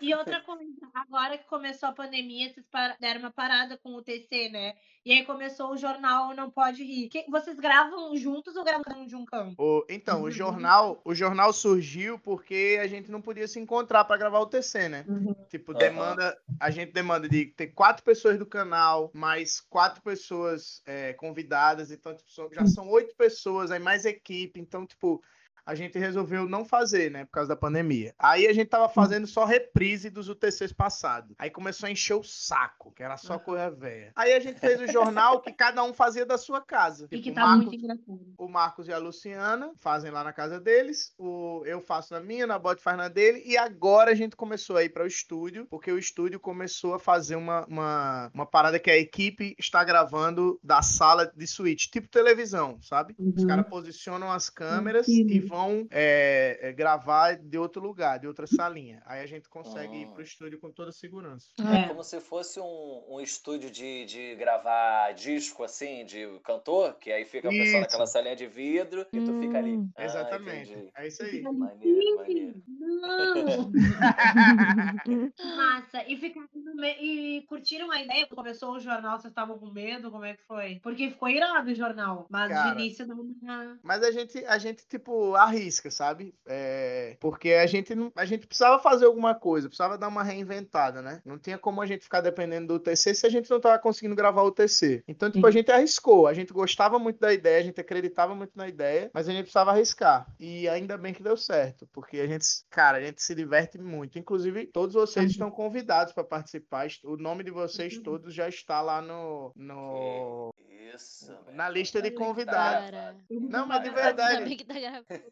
E 0.00 0.14
outra 0.14 0.40
coisa, 0.40 0.64
agora 0.94 1.36
que 1.36 1.44
começou 1.46 1.88
a 1.88 1.92
pandemia, 1.92 2.48
vocês 2.52 2.64
para- 2.70 2.96
deram 3.00 3.20
uma 3.20 3.30
parada 3.30 3.76
com 3.76 3.94
o 3.94 4.02
TC, 4.02 4.48
né? 4.50 4.74
E 5.04 5.12
aí 5.12 5.24
começou 5.26 5.72
o 5.72 5.76
jornal 5.76 6.34
Não 6.34 6.50
Pode 6.50 6.82
Rir. 6.82 7.08
Que- 7.08 7.26
vocês 7.30 7.58
gravam 7.58 8.16
juntos 8.16 8.56
ou 8.56 8.64
gravam 8.64 8.82
um 9.02 9.06
de 9.06 9.14
um 9.14 9.24
campo? 9.24 9.54
O- 9.62 9.84
então, 9.90 10.22
o 10.22 10.30
jornal, 10.30 11.00
o 11.04 11.14
jornal 11.14 11.52
surgiu 11.52 12.18
porque 12.18 12.78
a 12.80 12.86
gente 12.86 13.10
não 13.10 13.20
podia 13.20 13.46
se 13.46 13.58
encontrar 13.60 14.04
pra 14.04 14.16
gravar 14.16 14.38
o 14.40 14.46
TC, 14.46 14.88
né? 14.88 15.04
Tipo, 15.50 15.72
Aham. 15.72 15.78
demanda, 15.78 16.38
a 16.58 16.70
gente 16.70 16.92
demanda 16.92 17.28
de 17.28 17.46
ter 17.46 17.66
quatro 17.68 18.02
pessoas 18.02 18.38
do 18.38 18.46
canal, 18.46 18.73
mais 19.12 19.60
quatro 19.60 20.02
pessoas 20.02 20.82
é, 20.86 21.12
convidadas, 21.14 21.90
então 21.90 22.14
tipo, 22.14 22.30
já 22.52 22.66
são 22.66 22.88
oito 22.90 23.14
pessoas, 23.16 23.70
aí 23.70 23.78
mais 23.78 24.04
equipe, 24.04 24.60
então 24.60 24.86
tipo, 24.86 25.22
a 25.66 25.74
gente 25.74 25.98
resolveu 25.98 26.48
não 26.48 26.64
fazer, 26.64 27.10
né? 27.10 27.24
Por 27.24 27.32
causa 27.32 27.48
da 27.48 27.56
pandemia. 27.56 28.14
Aí 28.18 28.46
a 28.46 28.52
gente 28.52 28.68
tava 28.68 28.88
fazendo 28.88 29.26
só 29.26 29.44
reprise 29.44 30.10
dos 30.10 30.28
UTCs 30.28 30.72
passados. 30.72 31.34
Aí 31.38 31.50
começou 31.50 31.86
a 31.86 31.90
encher 31.90 32.14
o 32.14 32.22
saco, 32.22 32.92
que 32.92 33.02
era 33.02 33.16
só 33.16 33.38
coisa 33.38 33.70
velha. 33.70 34.12
Aí 34.16 34.32
a 34.34 34.40
gente 34.40 34.60
fez 34.60 34.80
o 34.80 34.86
jornal 34.86 35.40
que 35.40 35.52
cada 35.52 35.82
um 35.82 35.92
fazia 35.94 36.26
da 36.26 36.36
sua 36.38 36.60
casa. 36.60 37.06
E 37.14 37.16
que 37.18 37.22
Tipo, 37.24 37.34
tá 37.36 37.46
Marcos- 37.46 37.64
muito 37.66 37.76
engraçado. 37.84 38.34
o 38.38 38.48
Marcos 38.48 38.88
e 38.88 38.92
a 38.92 38.98
Luciana 38.98 39.72
fazem 39.76 40.10
lá 40.10 40.22
na 40.24 40.32
casa 40.32 40.60
deles, 40.60 41.12
o 41.18 41.62
eu 41.64 41.80
faço 41.80 42.12
na 42.12 42.20
minha, 42.20 42.46
na 42.46 42.58
Bote 42.58 42.82
faz 42.82 42.96
na 42.96 43.08
dele, 43.08 43.42
e 43.46 43.56
agora 43.56 44.10
a 44.10 44.14
gente 44.14 44.36
começou 44.36 44.76
a 44.76 44.84
ir 44.84 44.88
para 44.90 45.04
o 45.04 45.06
estúdio, 45.06 45.66
porque 45.70 45.90
o 45.92 45.98
estúdio 45.98 46.38
começou 46.40 46.94
a 46.94 46.98
fazer 46.98 47.36
uma, 47.36 47.64
uma, 47.66 48.30
uma 48.34 48.46
parada 48.46 48.78
que 48.78 48.90
a 48.90 48.96
equipe 48.96 49.54
está 49.58 49.82
gravando 49.84 50.58
da 50.62 50.82
sala 50.82 51.30
de 51.34 51.46
suíte, 51.46 51.90
tipo 51.90 52.08
televisão, 52.08 52.78
sabe? 52.82 53.14
Os 53.18 53.42
Uhum. 53.42 53.48
caras 53.48 53.66
posicionam 53.68 54.30
as 54.30 54.50
câmeras 54.50 55.08
Entendi. 55.08 55.36
e 55.36 55.40
vão 55.40 55.53
é, 55.90 56.58
é, 56.68 56.72
gravar 56.72 57.36
de 57.36 57.58
outro 57.58 57.82
lugar, 57.82 58.18
de 58.18 58.26
outra 58.26 58.46
salinha. 58.46 59.02
Aí 59.06 59.20
a 59.22 59.26
gente 59.26 59.48
consegue 59.48 59.96
ir 59.96 60.04
Ah. 60.04 60.08
para 60.12 60.20
o 60.20 60.22
estúdio 60.24 60.58
com 60.60 60.70
toda 60.70 60.92
segurança. 60.92 61.48
É. 61.60 61.88
Como 61.88 62.02
se 62.04 62.20
fosse 62.20 62.60
um, 62.60 63.04
um 63.08 63.20
estúdio 63.20 63.70
de, 63.70 64.04
de 64.06 64.34
gravar 64.36 65.12
disco, 65.12 65.62
assim, 65.64 66.04
de 66.04 66.26
cantor, 66.44 66.94
que 66.98 67.10
aí 67.12 67.24
fica 67.24 67.48
a 67.48 67.50
pessoa 67.50 67.66
Isso. 67.68 67.80
naquela 67.80 68.06
salinha 68.06 68.36
de 68.36 68.46
vidro 68.46 69.06
e 69.12 69.20
tu 69.20 69.40
fica 69.40 69.58
ali. 69.58 69.76
Hum. 69.76 69.90
Ah, 69.96 70.04
Exatamente. 70.04 70.72
entendi. 70.72 70.90
É 70.96 71.06
isso 71.06 71.22
aí. 71.22 71.42
Maneiro, 71.42 72.16
maneiro. 72.16 72.54
Não! 72.78 73.70
Massa. 75.56 76.04
E, 76.08 76.16
ficaram 76.16 76.48
no 76.54 76.74
me- 76.76 76.96
e 77.00 77.42
curtiram 77.42 77.90
a 77.90 78.00
ideia? 78.02 78.26
Quando 78.26 78.36
começou 78.44 78.72
o 78.72 78.80
jornal, 78.80 79.18
vocês 79.18 79.30
estavam 79.30 79.58
com 79.58 79.70
medo? 79.70 80.10
Como 80.10 80.24
é 80.24 80.34
que 80.34 80.42
foi? 80.44 80.80
Porque 80.82 81.10
ficou 81.10 81.28
irado 81.28 81.70
o 81.70 81.74
jornal. 81.74 82.26
Mas 82.30 82.50
Cara. 82.52 82.74
de 82.74 82.82
início 82.82 83.04
uma. 83.06 83.78
Mas 83.82 84.02
a 84.02 84.10
gente, 84.10 84.44
a 84.44 84.58
gente 84.58 84.86
tipo, 84.86 85.34
arrisca, 85.44 85.90
sabe? 85.90 86.34
É, 86.46 87.16
porque 87.20 87.52
a 87.52 87.66
gente, 87.66 87.94
não, 87.94 88.12
a 88.16 88.24
gente 88.24 88.46
precisava 88.46 88.82
fazer 88.82 89.06
alguma 89.06 89.34
coisa, 89.34 89.68
precisava 89.68 89.98
dar 89.98 90.08
uma 90.08 90.22
reinventada, 90.22 91.00
né? 91.00 91.20
Não 91.24 91.38
tinha 91.38 91.58
como 91.58 91.80
a 91.80 91.86
gente 91.86 92.04
ficar 92.04 92.20
dependendo 92.20 92.66
do 92.66 92.78
TC 92.78 93.14
se 93.14 93.26
a 93.26 93.30
gente 93.30 93.50
não 93.50 93.60
tava 93.60 93.78
conseguindo 93.78 94.16
gravar 94.16 94.42
o 94.42 94.50
TC. 94.50 95.04
Então, 95.06 95.30
tipo, 95.30 95.46
a 95.46 95.50
gente 95.50 95.70
arriscou. 95.70 96.26
A 96.26 96.34
gente 96.34 96.52
gostava 96.52 96.98
muito 96.98 97.18
da 97.18 97.32
ideia, 97.32 97.60
a 97.60 97.64
gente 97.64 97.80
acreditava 97.80 98.34
muito 98.34 98.52
na 98.54 98.68
ideia, 98.68 99.10
mas 99.12 99.28
a 99.28 99.32
gente 99.32 99.44
precisava 99.44 99.70
arriscar. 99.70 100.26
E 100.38 100.68
ainda 100.68 100.96
bem 100.96 101.14
que 101.14 101.22
deu 101.22 101.36
certo, 101.36 101.86
porque 101.92 102.18
a 102.18 102.26
gente, 102.26 102.46
cara, 102.70 102.98
a 102.98 103.00
gente 103.00 103.22
se 103.22 103.34
diverte 103.34 103.78
muito. 103.78 104.18
Inclusive, 104.18 104.66
todos 104.66 104.94
vocês 104.94 105.30
estão 105.30 105.50
convidados 105.50 106.12
para 106.12 106.24
participar. 106.24 106.86
O 107.04 107.16
nome 107.16 107.44
de 107.44 107.50
vocês 107.50 107.98
todos 107.98 108.34
já 108.34 108.48
está 108.48 108.80
lá 108.80 109.00
no, 109.00 109.52
no 109.56 110.52
Isso. 110.94 111.34
na 111.52 111.68
lista 111.68 112.00
de 112.02 112.08
Olha, 112.08 112.16
convidados. 112.16 112.90
Cara, 112.90 113.16
Não, 113.30 113.66
mas 113.66 113.82
de 113.82 113.90
verdade. 113.90 114.66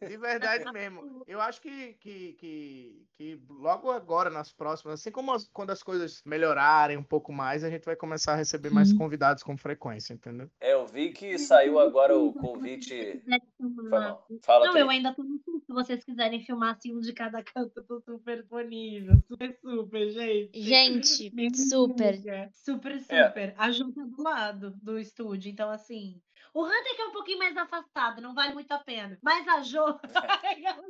De 0.07 0.17
verdade 0.17 0.71
mesmo. 0.71 1.23
Eu 1.27 1.39
acho 1.41 1.61
que, 1.61 1.93
que, 1.93 2.33
que, 2.33 3.05
que 3.13 3.41
logo 3.49 3.91
agora, 3.91 4.29
nas 4.29 4.51
próximas, 4.51 4.99
assim 4.99 5.11
como 5.11 5.31
as- 5.33 5.49
quando 5.53 5.69
as 5.71 5.81
coisas 5.83 6.21
melhorarem 6.25 6.97
um 6.97 7.03
pouco 7.03 7.31
mais, 7.33 7.63
a 7.63 7.69
gente 7.69 7.85
vai 7.85 7.95
começar 7.95 8.33
a 8.33 8.35
receber 8.35 8.69
mais 8.69 8.91
Uhum. 8.91 8.97
convidados 8.97 9.43
com 9.43 9.57
frequência, 9.57 10.13
entendeu? 10.13 10.49
É, 10.59 10.73
eu 10.73 10.85
vi 10.85 11.11
que 11.11 11.37
saiu 11.37 11.79
agora 11.79 12.17
o 12.17 12.33
convite. 12.33 13.21
Foi 13.57 13.89
mal. 13.89 14.27
Fala, 14.43 14.65
Não, 14.67 14.77
eu 14.77 14.89
ainda 14.89 15.13
tô 15.13 15.23
no. 15.23 15.39
Se 15.65 15.73
vocês 15.73 16.03
quiserem 16.03 16.43
filmar 16.43 16.75
assim 16.75 16.93
um 16.95 16.99
de 16.99 17.13
cada 17.13 17.41
canto, 17.41 17.71
eu 17.77 17.83
tô 17.85 17.99
super 18.01 18.41
disponível. 18.41 19.15
Super, 19.27 19.57
super, 19.59 20.09
gente. 20.11 20.61
Gente, 20.61 21.31
super. 21.55 22.15
liga. 22.15 22.49
Super, 22.53 22.91
É. 23.09 23.27
super. 23.27 23.53
A 23.57 23.71
Ju 23.71 23.91
tá 23.93 24.03
do 24.03 24.21
lado 24.21 24.71
do 24.81 24.99
estúdio, 24.99 25.49
então 25.51 25.69
assim. 25.71 26.21
O 26.53 26.63
Hunter 26.63 26.95
que 26.95 27.01
é 27.01 27.05
um 27.05 27.11
pouquinho 27.11 27.39
mais 27.39 27.57
afastado, 27.57 28.21
não 28.21 28.33
vale 28.35 28.53
muito 28.53 28.71
a 28.71 28.77
pena. 28.79 29.17
Mas 29.23 29.47
a 29.47 29.61
Jo, 29.61 29.99
ela 30.63 30.83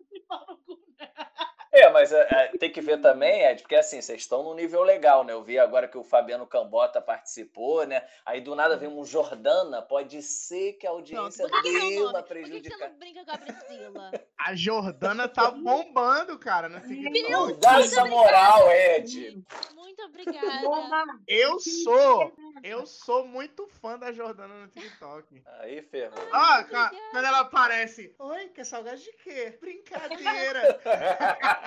É, 1.74 1.90
mas 1.90 2.12
é, 2.12 2.28
é, 2.30 2.48
tem 2.60 2.72
que 2.72 2.82
ver 2.82 3.02
também, 3.02 3.46
Ed, 3.46 3.64
porque 3.64 3.76
assim, 3.76 4.00
vocês 4.00 4.22
estão 4.22 4.44
num 4.44 4.54
nível 4.54 4.84
legal, 4.84 5.24
né? 5.24 5.34
Eu 5.34 5.44
vi 5.44 5.58
agora 5.58 5.88
que 5.88 5.98
o 5.98 6.04
Fabiano 6.04 6.46
Cambota 6.46 7.02
participou, 7.02 7.84
né? 7.88 8.06
Aí 8.24 8.42
do 8.42 8.54
nada 8.54 8.78
vem 8.78 8.88
um 8.88 9.04
Jordana, 9.04 9.82
pode 9.82 10.22
ser 10.22 10.74
que 10.74 10.86
a 10.86 10.92
audiência 10.92 11.48
Por 11.48 11.64
que, 11.64 11.70
que 11.72 11.76
é 11.76 11.80
o 11.80 11.90
dê 11.90 12.00
uma 12.00 12.12
nome? 12.12 12.24
Por 12.24 12.36
que, 12.38 12.44
que 12.44 12.44
você 12.44 12.50
prejudicada. 12.50 12.90
não 12.90 13.00
brinca 13.00 13.26
com 13.26 13.32
a 13.32 13.38
Priscila? 13.40 14.12
A 14.38 14.56
Jordana 14.56 15.28
tá 15.28 15.50
bombando, 15.50 16.38
cara. 16.38 16.70
Não 16.70 17.60
dá 17.60 17.80
essa 17.80 18.06
moral, 18.06 18.72
Ed. 18.72 19.44
Muito 19.74 20.04
obrigada. 20.04 21.20
Eu 21.28 21.60
sou, 21.60 22.34
eu 22.62 22.86
sou 22.86 23.26
muito 23.26 23.68
fã 23.82 23.98
da 23.98 24.12
Jordana 24.12 24.54
no 24.54 24.68
TikTok. 24.68 25.42
Aí, 25.60 25.82
ferrou. 25.82 26.20
Ah, 26.32 26.64
quando 27.12 27.26
ela 27.26 27.40
aparece, 27.40 28.14
oi, 28.20 28.50
quer 28.50 28.64
saudade 28.64 29.04
de 29.04 29.12
quê? 29.14 29.58
Brincadeira. 29.60 30.80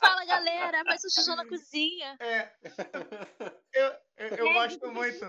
Fala, 0.00 0.24
galera, 0.24 0.84
faz 0.84 1.04
o 1.04 1.10
xixi 1.10 1.34
na 1.34 1.46
cozinha. 1.46 2.16
É. 2.20 2.50
Eu, 3.74 3.94
eu, 4.16 4.36
eu 4.38 4.52
gosto 4.54 4.90
muito. 4.90 5.24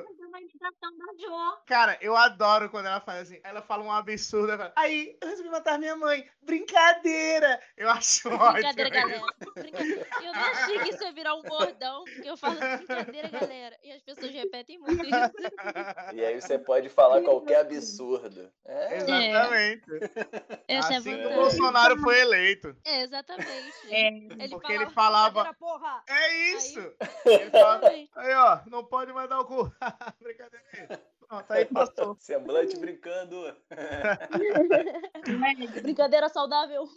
Cara, 1.66 1.98
eu 2.02 2.16
adoro 2.16 2.70
quando 2.70 2.88
ela 2.88 3.00
faz 3.02 3.22
assim. 3.24 3.40
Ela 3.44 3.62
fala 3.62 3.84
um 3.84 3.92
absurdo. 3.92 4.58
Fala, 4.58 4.74
Aí, 4.76 5.18
eu 5.22 5.28
resolvi 5.28 5.50
matar 5.50 5.78
minha 5.78 5.96
mãe. 5.96 6.28
Brincadeira! 6.42 7.60
Eu 7.78 7.90
acho 7.90 8.30
Brincadeira, 8.30 8.90
ótimo. 8.90 8.90
galera. 8.90 9.22
Brincadeira. 9.56 10.08
Eu 10.22 10.34
não 10.34 10.42
achei 10.42 10.80
que 10.80 10.90
isso 10.90 11.04
ia 11.04 11.12
virar 11.12 11.36
um 11.36 11.42
bordão, 11.44 12.04
porque 12.06 12.30
eu 12.30 12.38
falo 12.38 12.56
brincadeira, 12.60 13.28
galera. 13.30 13.78
E 13.84 13.92
as 13.92 14.02
pessoas 14.02 14.32
repetem 14.32 14.80
muito 14.80 15.06
isso. 15.06 15.10
E 16.14 16.26
aí 16.26 16.40
você 16.42 16.58
pode 16.58 16.90
falar 16.90 17.22
qualquer 17.22 17.60
absurdo. 17.60 18.52
É, 18.66 18.98
Exatamente. 18.98 19.84
Essa 20.68 20.98
assim 20.98 21.14
é 21.14 21.18
que 21.18 21.26
o. 21.28 21.34
Bolsonaro 21.36 21.98
foi 22.00 22.20
eleito. 22.20 22.76
É, 22.86 23.02
exatamente. 23.04 23.74
É, 23.90 24.08
Ele 24.08 24.50
Porque 24.50 24.74
ele 24.74 24.90
falava- 24.90 25.44
"Brincadeira, 25.44 25.58
Porra! 25.60 26.04
É 26.08 26.54
isso! 26.54 26.80
Ele 27.26 27.50
falava, 27.52 27.78
Exatamente. 27.86 28.12
aí, 28.16 28.34
ó, 28.34 28.60
não 28.68 28.84
pode 28.86 29.14
mais 29.14 29.30
dar 29.30 29.40
o 29.40 29.46
cu. 29.46 29.72
Brincadeira 30.22 30.66
aí. 30.74 31.00
Pronto, 31.30 31.52
aí 31.52 31.66
passou. 31.66 32.18
semblante 32.20 32.76
brincando. 32.78 33.56
Brincadeira 35.84 36.28
saudável. 36.28 36.84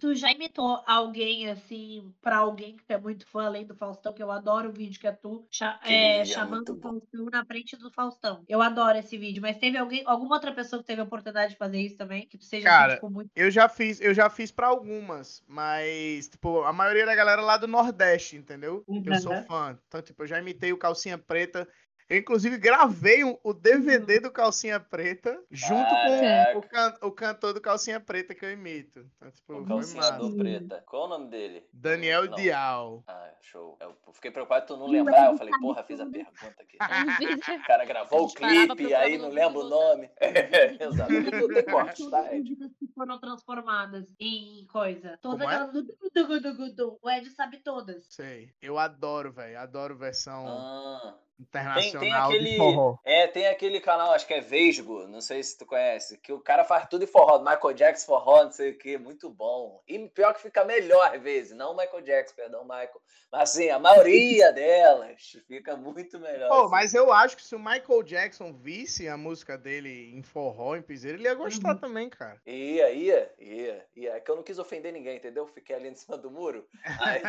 Tu 0.00 0.14
já 0.14 0.30
imitou 0.30 0.82
alguém 0.86 1.50
assim, 1.50 2.14
pra 2.20 2.38
alguém 2.38 2.76
que 2.76 2.92
é 2.92 2.98
muito 2.98 3.26
fã, 3.26 3.46
além 3.46 3.66
do 3.66 3.74
Faustão, 3.74 4.12
que 4.12 4.22
eu 4.22 4.30
adoro 4.30 4.68
o 4.68 4.72
vídeo 4.72 5.00
que 5.00 5.06
é 5.06 5.12
tu 5.12 5.46
cha- 5.50 5.72
Aquele 5.82 5.94
é, 5.96 6.18
é 6.20 6.24
chamando 6.24 6.74
o. 6.74 6.80
Faustão 6.80 7.24
na 7.26 7.44
frente 7.44 7.76
do 7.76 7.90
Faustão. 7.90 8.44
Eu 8.48 8.62
adoro 8.62 8.96
esse 8.98 9.16
vídeo, 9.18 9.42
mas 9.42 9.58
teve 9.58 9.76
alguém, 9.76 10.02
alguma 10.06 10.36
outra 10.36 10.52
pessoa 10.52 10.80
que 10.80 10.86
teve 10.86 11.00
a 11.00 11.04
oportunidade 11.04 11.52
de 11.52 11.58
fazer 11.58 11.80
isso 11.80 11.96
também? 11.96 12.26
Que 12.28 12.38
tu 12.38 12.44
seja 12.44 12.68
Cara, 12.68 12.86
assim, 12.86 12.94
tipo, 12.96 13.10
muito. 13.10 13.30
Eu 13.34 13.50
já 13.50 13.68
fiz, 13.68 14.00
eu 14.00 14.14
já 14.14 14.30
fiz 14.30 14.52
para 14.52 14.68
algumas, 14.68 15.42
mas 15.48 16.28
tipo, 16.28 16.62
a 16.62 16.72
maioria 16.72 17.06
da 17.06 17.14
galera 17.14 17.42
lá 17.42 17.56
do 17.56 17.66
Nordeste, 17.66 18.36
entendeu? 18.36 18.84
Que 19.02 19.10
eu 19.10 19.14
sou 19.16 19.32
Uhum. 19.32 19.44
fã. 19.44 19.78
Então, 19.88 20.00
tipo, 20.02 20.22
eu 20.22 20.26
já 20.26 20.38
imitei 20.38 20.72
o 20.72 20.78
Calcinha 20.78 21.18
Preta. 21.18 21.68
Eu, 22.08 22.16
inclusive, 22.18 22.56
gravei 22.56 23.22
um- 23.22 23.36
o 23.44 23.52
DVD 23.52 24.18
do 24.18 24.30
Calcinha 24.30 24.80
Preta 24.80 25.38
junto 25.50 25.82
Caraca. 25.90 26.52
com 26.52 26.58
o, 26.58 26.62
can- 26.62 26.98
o 27.02 27.12
cantor 27.12 27.52
do 27.52 27.60
Calcinha 27.60 28.00
Preta 28.00 28.34
que 28.34 28.44
eu 28.46 28.50
imito. 28.50 29.06
Então, 29.16 29.30
tipo, 29.30 29.52
O 29.52 29.66
massa. 29.66 30.18
preta. 30.36 30.82
Qual 30.86 31.04
o 31.04 31.08
nome 31.08 31.28
dele? 31.28 31.68
Daniel 31.72 32.24
Não. 32.24 32.34
Dial. 32.34 33.04
Ah, 33.06 33.30
show. 33.42 33.76
Eu 33.80 33.94
fiquei 34.14 34.30
preocupado 34.30 34.66
tu 34.66 34.76
não 34.78 34.86
lembrar. 34.86 35.32
Eu 35.32 35.36
falei, 35.36 35.52
porra, 35.60 35.82
fiz 35.84 36.00
a 36.00 36.06
pergunta 36.06 36.54
aqui. 36.62 36.78
O 37.58 37.66
cara 37.66 37.84
gravou 37.84 38.24
o 38.24 38.32
clipe, 38.32 38.74
pro 38.86 38.96
aí 38.96 39.18
não 39.18 39.28
lembra 39.28 39.58
o 39.58 39.62
Vittar. 39.64 39.70
nome. 39.70 40.10
É, 40.18 40.72
exato. 40.84 41.12
Não 41.12 41.48
tem 41.48 41.64
corte, 41.64 42.10
tá, 42.10 42.28
que 42.30 42.86
foram 42.94 43.18
transformadas 43.20 44.06
em 44.18 44.66
coisa. 44.72 45.18
Todas 45.20 45.42
é? 45.42 45.44
aquelas 45.46 45.72
do 45.72 45.82
du- 45.82 46.40
du- 46.40 46.74
du. 46.74 46.98
O 47.02 47.10
Ed 47.10 47.28
sabe 47.30 47.58
todas. 47.58 48.06
Sei. 48.08 48.50
Eu 48.62 48.78
adoro, 48.78 49.30
velho. 49.32 49.58
Adoro 49.58 49.94
versão 49.96 50.46
Ah. 50.48 51.14
Tem, 51.38 51.60
internacional 51.62 52.00
tem 52.00 52.10
de 52.10 52.14
aquele. 52.16 52.56
forró. 52.56 52.96
É, 53.04 53.26
tem 53.28 53.46
aquele 53.46 53.80
canal, 53.80 54.12
acho 54.12 54.26
que 54.26 54.34
é 54.34 54.40
Vesgo, 54.40 55.06
não 55.06 55.20
sei 55.20 55.42
se 55.42 55.56
tu 55.56 55.64
conhece, 55.64 56.18
que 56.18 56.32
o 56.32 56.40
cara 56.40 56.64
faz 56.64 56.88
tudo 56.88 57.04
em 57.04 57.06
forró, 57.06 57.38
Michael 57.38 57.74
Jackson 57.74 58.06
forró, 58.06 58.44
não 58.44 58.50
sei 58.52 58.70
o 58.70 58.78
que, 58.78 58.98
muito 58.98 59.30
bom. 59.30 59.80
E 59.86 59.98
pior 60.08 60.34
que 60.34 60.42
fica 60.42 60.64
melhor 60.64 61.14
às 61.14 61.22
vezes, 61.22 61.56
não 61.56 61.72
o 61.72 61.76
Michael 61.76 62.02
Jackson, 62.02 62.34
perdão, 62.34 62.64
Michael. 62.64 63.00
Mas 63.30 63.50
assim, 63.50 63.68
a 63.70 63.78
maioria 63.78 64.50
delas 64.52 65.36
fica 65.46 65.76
muito 65.76 66.18
melhor. 66.18 66.48
Pô, 66.48 66.62
assim. 66.62 66.70
mas 66.70 66.94
eu 66.94 67.12
acho 67.12 67.36
que 67.36 67.42
se 67.44 67.54
o 67.54 67.58
Michael 67.58 68.02
Jackson 68.02 68.52
visse 68.52 69.06
a 69.08 69.16
música 69.16 69.56
dele 69.56 70.12
em 70.14 70.22
forró, 70.22 70.74
em 70.76 70.82
piseiro, 70.82 71.18
ele 71.18 71.24
ia 71.24 71.34
gostar 71.34 71.68
Uhum. 71.74 71.78
também, 71.78 72.08
cara. 72.08 72.40
Ia, 72.46 72.90
ia, 72.90 73.32
ia, 73.38 73.86
ia. 73.94 74.12
É 74.14 74.20
que 74.20 74.30
eu 74.30 74.36
não 74.36 74.42
quis 74.42 74.58
ofender 74.58 74.92
ninguém, 74.92 75.16
entendeu? 75.18 75.46
Fiquei 75.46 75.76
ali 75.76 75.88
em 75.88 75.94
cima 75.94 76.16
do 76.16 76.30
muro. 76.30 76.66
Aí... 77.00 77.22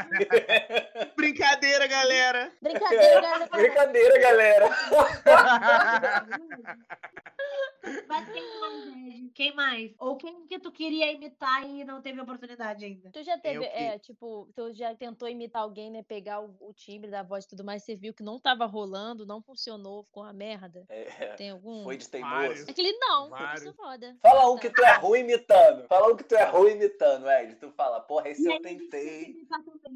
Brincadeira, 1.16 1.86
galera! 1.88 2.52
Brincadeira, 2.62 3.22
galera. 3.22 3.48
Brincadeira, 3.52 3.99
galera. 4.20 4.70
Mas 8.08 8.30
quem 8.32 8.60
mais, 8.60 8.88
Ed? 8.88 9.32
Quem 9.34 9.56
mais? 9.56 9.92
Ou 10.00 10.18
quem 10.18 10.46
que 10.46 10.60
tu 10.60 10.72
queria 10.72 11.12
imitar 11.14 11.64
e 11.68 11.84
não 11.86 12.02
teve 12.02 12.20
oportunidade 12.20 12.84
ainda? 12.86 13.10
Tu 13.12 13.24
já 13.24 13.38
teve, 13.38 13.60
que- 13.62 13.66
é, 13.66 13.98
tipo, 13.98 14.50
tu 14.56 14.74
já 14.74 14.94
tentou 14.96 15.28
imitar 15.30 15.62
alguém, 15.62 15.90
né? 15.90 16.04
Pegar 16.04 16.42
o, 16.42 16.54
o 16.60 16.74
timbre 16.74 17.10
da 17.10 17.24
voz 17.24 17.46
e 17.46 17.50
tudo 17.50 17.64
mais, 17.64 17.84
você 17.84 17.96
viu 17.96 18.14
que 18.14 18.22
não 18.24 18.40
tava 18.40 18.66
rolando, 18.66 19.26
não 19.26 19.42
funcionou, 19.42 20.04
ficou 20.04 20.24
uma 20.24 20.34
merda. 20.34 20.86
É, 20.90 21.34
Tem 21.36 21.52
algum? 21.52 21.84
foi 21.84 21.98
de 21.98 22.06
Vários. 22.20 22.54
teimoso. 22.56 22.72
Aquele 22.72 22.92
não, 22.98 23.30
Vários. 23.30 23.62
isso 23.64 23.74
foda. 23.74 24.18
Fala 24.22 24.52
um 24.52 24.58
que 24.58 24.70
tu 24.70 24.84
é 24.84 24.94
ruim 24.96 25.20
imitando. 25.22 25.88
Fala 25.88 26.12
um 26.12 26.18
que 26.18 26.24
tu 26.24 26.36
é 26.36 26.44
ruim 26.44 26.72
imitando, 26.74 27.30
Ed. 27.30 27.56
Tu 27.56 27.72
fala, 27.72 28.02
porra, 28.02 28.30
esse 28.30 28.44
E 28.44 28.46
eu 28.48 28.54
aí, 28.54 28.60
tentei. 28.62 29.36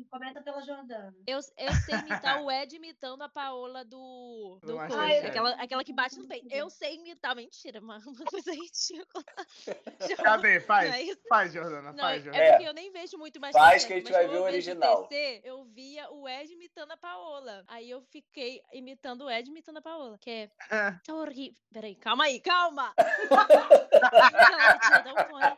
Começa 0.09 0.41
pela 0.41 0.61
Jordana. 0.61 1.13
Eu, 1.27 1.37
eu 1.57 1.73
sei 1.85 1.95
imitar 1.95 2.41
o 2.41 2.49
Ed 2.49 2.75
imitando 2.75 3.21
a 3.23 3.29
Paola 3.29 3.83
do. 3.83 3.92
Do 3.93 4.57
do 4.63 4.75
coisa, 4.75 5.27
aquela, 5.27 5.51
aquela 5.51 5.83
que 5.83 5.93
bate 5.93 6.17
no 6.17 6.27
peito. 6.27 6.47
Eu 6.49 6.67
sei 6.67 6.95
imitar, 6.95 7.35
mentira, 7.35 7.79
mano. 7.79 8.03
Uma 8.09 8.25
coisa 8.25 8.51
ridícula. 8.51 9.23
Cadê? 10.17 10.59
Faz. 10.59 10.89
Não 10.89 10.97
é? 10.97 11.15
Faz, 11.29 11.53
Jordana. 11.53 11.91
Não, 11.91 11.99
faz, 11.99 12.21
é 12.21 12.25
Jordana. 12.25 12.49
porque 12.51 12.69
eu 12.69 12.73
nem 12.73 12.91
vejo 12.91 13.17
muito 13.19 13.39
mais 13.39 13.55
Faz 13.55 13.85
que 13.85 13.93
a 13.93 13.95
gente 13.97 14.11
vai 14.11 14.27
ver 14.27 14.37
o 14.37 14.43
original. 14.43 15.07
TC, 15.07 15.41
eu 15.43 15.63
via 15.65 16.09
o 16.11 16.27
Ed 16.27 16.51
imitando 16.51 16.91
a 16.91 16.97
Paola. 16.97 17.63
Aí 17.67 17.87
eu 17.87 18.01
fiquei 18.01 18.63
imitando 18.73 19.25
o 19.25 19.29
Ed 19.29 19.47
imitando 19.47 19.77
a 19.77 19.81
Paola. 19.81 20.17
Que 20.17 20.29
é. 20.31 20.49
Ah. 20.73 20.99
Tá 21.05 21.13
horrível. 21.13 21.61
Peraí, 21.71 21.95
calma 21.95 22.23
aí, 22.23 22.39
calma! 22.39 22.93
Calma, 23.29 24.79
tira, 24.79 24.99
dá 25.03 25.13
um 25.13 25.29
fone. 25.29 25.57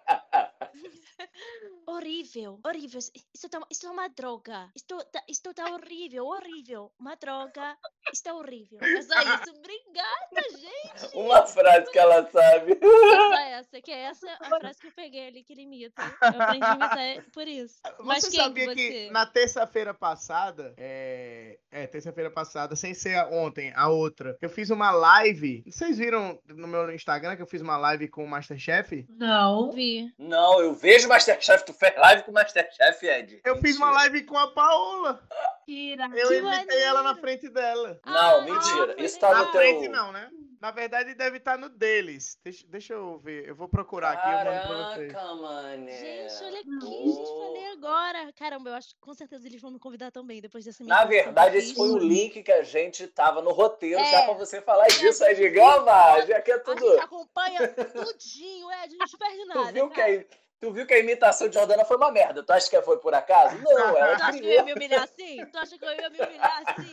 horrível, 1.87 2.59
horrível. 2.65 2.99
Isso 3.33 3.49
tá, 3.49 3.59
isso 3.69 3.85
é 3.87 3.89
uma 3.89 4.07
droga. 4.09 4.69
Isto, 4.75 4.97
tá, 5.11 5.21
isto 5.27 5.53
tá 5.53 5.71
horrível, 5.71 6.25
horrível. 6.25 6.91
Uma 6.99 7.15
droga. 7.15 7.77
Está 8.11 8.33
horrível. 8.33 8.79
É 8.81 9.01
só 9.01 9.19
isso. 9.19 9.57
Obrigada, 9.57 10.59
gente. 10.59 11.15
Uma 11.15 11.45
frase 11.45 11.91
que 11.91 11.99
ela 11.99 12.29
sabe. 12.29 12.73
É 12.73 12.77
só 12.79 13.37
essa, 13.39 13.81
que 13.81 13.91
é 13.91 13.99
essa 14.01 14.37
a 14.39 14.59
frase 14.59 14.79
que 14.79 14.87
eu 14.87 14.91
peguei 14.95 15.27
ali 15.27 15.43
que 15.43 15.53
ele 15.53 15.63
imita. 15.63 16.01
Eu 16.21 16.41
aprendi 16.41 16.65
a 16.65 16.73
imitar 16.75 17.25
por 17.31 17.47
isso. 17.47 17.75
Mas 17.99 18.23
Você 18.23 18.31
quem 18.31 18.39
sabia 18.41 18.65
você? 18.65 18.75
que 18.75 19.09
na 19.11 19.25
terça-feira 19.25 19.93
passada, 19.93 20.73
é, 20.77 21.57
é 21.71 21.87
terça-feira 21.87 22.29
passada, 22.31 22.75
sem 22.75 22.93
ser 22.93 23.15
a- 23.15 23.27
ontem, 23.29 23.71
a 23.75 23.89
outra, 23.89 24.37
eu 24.41 24.49
fiz 24.49 24.69
uma 24.69 24.91
live. 24.91 25.63
Vocês 25.65 25.97
viram 25.97 26.39
no 26.47 26.67
meu 26.67 26.93
Instagram 26.93 27.35
que 27.35 27.41
eu 27.41 27.47
fiz 27.47 27.61
uma 27.61 27.77
live 27.77 28.07
com 28.07 28.23
o 28.23 28.27
Masterchef? 28.27 29.05
Não. 29.09 29.71
Vi. 29.71 30.13
Não, 30.17 30.44
eu 30.61 30.73
vejo 30.73 31.07
Masterchef. 31.07 31.65
Tu 31.65 31.73
fez 31.73 31.95
live 31.97 32.23
com 32.23 32.31
o 32.31 32.33
Masterchef, 32.33 33.05
Ed. 33.05 33.41
Eu 33.43 33.57
fiz 33.57 33.77
uma 33.77 33.91
live 33.91 34.23
com 34.23 34.37
a 34.37 34.47
Paola. 34.51 35.21
Tira. 35.65 36.07
Eu 36.13 36.31
imitei 36.33 36.81
ela 36.83 37.01
na 37.03 37.15
frente 37.15 37.49
dela. 37.49 37.99
Não, 38.05 38.37
Ah, 38.37 38.41
mentira. 38.41 38.95
Isso 38.97 39.19
tá 39.19 39.31
Na 39.31 39.39
no 39.39 39.45
teu. 39.45 39.53
frente 39.61 39.87
não, 39.87 40.11
né? 40.11 40.29
Na 40.61 40.71
verdade 40.71 41.13
deve 41.15 41.37
estar 41.37 41.57
no 41.57 41.69
deles. 41.69 42.37
Deixa, 42.43 42.65
deixa 42.67 42.93
eu 42.93 43.17
ver. 43.19 43.47
Eu 43.47 43.55
vou 43.55 43.67
procurar 43.67 44.11
aqui 44.13 44.27
e 44.27 44.31
eu 44.31 44.45
mando 44.45 44.67
pra 44.67 44.93
vocês. 44.95 45.11
Caraca, 45.11 45.35
mano. 45.35 45.87
Gente, 45.91 46.43
olha 46.43 46.59
aqui, 46.59 46.69
Hum. 46.69 47.05
gente, 47.05 47.27
falei 47.27 47.65
agora. 47.71 48.33
Caramba, 48.33 48.69
eu 48.69 48.73
acho 48.75 48.89
que 48.89 48.95
com 48.99 49.13
certeza 49.13 49.47
eles 49.47 49.61
vão 49.61 49.71
me 49.71 49.79
convidar 49.79 50.11
também 50.11 50.41
depois 50.41 50.65
dessa 50.65 50.83
minha 50.83 50.95
Na 50.95 51.05
verdade, 51.05 51.57
esse 51.57 51.73
foi 51.75 51.89
o 51.89 51.97
link 51.97 52.41
que 52.43 52.51
a 52.51 52.63
gente 52.63 53.05
tava 53.07 53.41
no 53.41 53.51
roteiro 53.51 53.99
É. 53.99 54.11
já 54.11 54.23
pra 54.23 54.33
você 54.33 54.61
falar 54.61 54.87
disso, 54.87 55.23
Ed 55.25 55.49
Gama. 55.49 56.21
Já 56.25 56.41
que 56.41 56.51
é 56.51 56.55
A 56.55 56.59
tudo. 56.59 56.79
gente 56.79 56.99
acompanha 57.01 57.67
tudinho, 57.67 58.71
Ed, 58.83 58.95
não 58.97 59.07
se 59.07 59.17
perde 59.17 59.37
Tu 59.41 59.47
nada. 59.47 59.71
viu, 59.71 59.89
que 59.89 59.95
cara. 59.95 60.11
a, 60.21 60.44
tu 60.59 60.71
viu 60.71 60.85
que 60.85 60.93
a 60.93 60.99
imitação 60.99 61.47
de 61.47 61.55
Jordana 61.55 61.85
foi 61.85 61.97
uma 61.97 62.11
merda. 62.11 62.43
Tu 62.43 62.51
acha 62.51 62.69
que 62.69 62.81
foi 62.81 62.97
por 62.99 63.13
acaso? 63.13 63.57
Não, 63.61 63.97
ela 63.97 64.15
Tu 64.17 64.23
acha 64.23 64.39
que 64.39 64.45
eu 64.45 64.51
ia 64.51 64.63
me 64.63 64.73
humilhar 64.73 65.03
assim? 65.03 65.45
Tu 65.45 65.57
acha 65.57 65.77
que 65.77 65.85
eu 65.85 65.93
ia 65.93 66.09
me 66.09 66.19
humilhar 66.21 66.63
assim? 66.65 66.91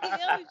Pelo 0.00 0.14
amor 0.14 0.38
de 0.38 0.44
Deus. 0.44 0.48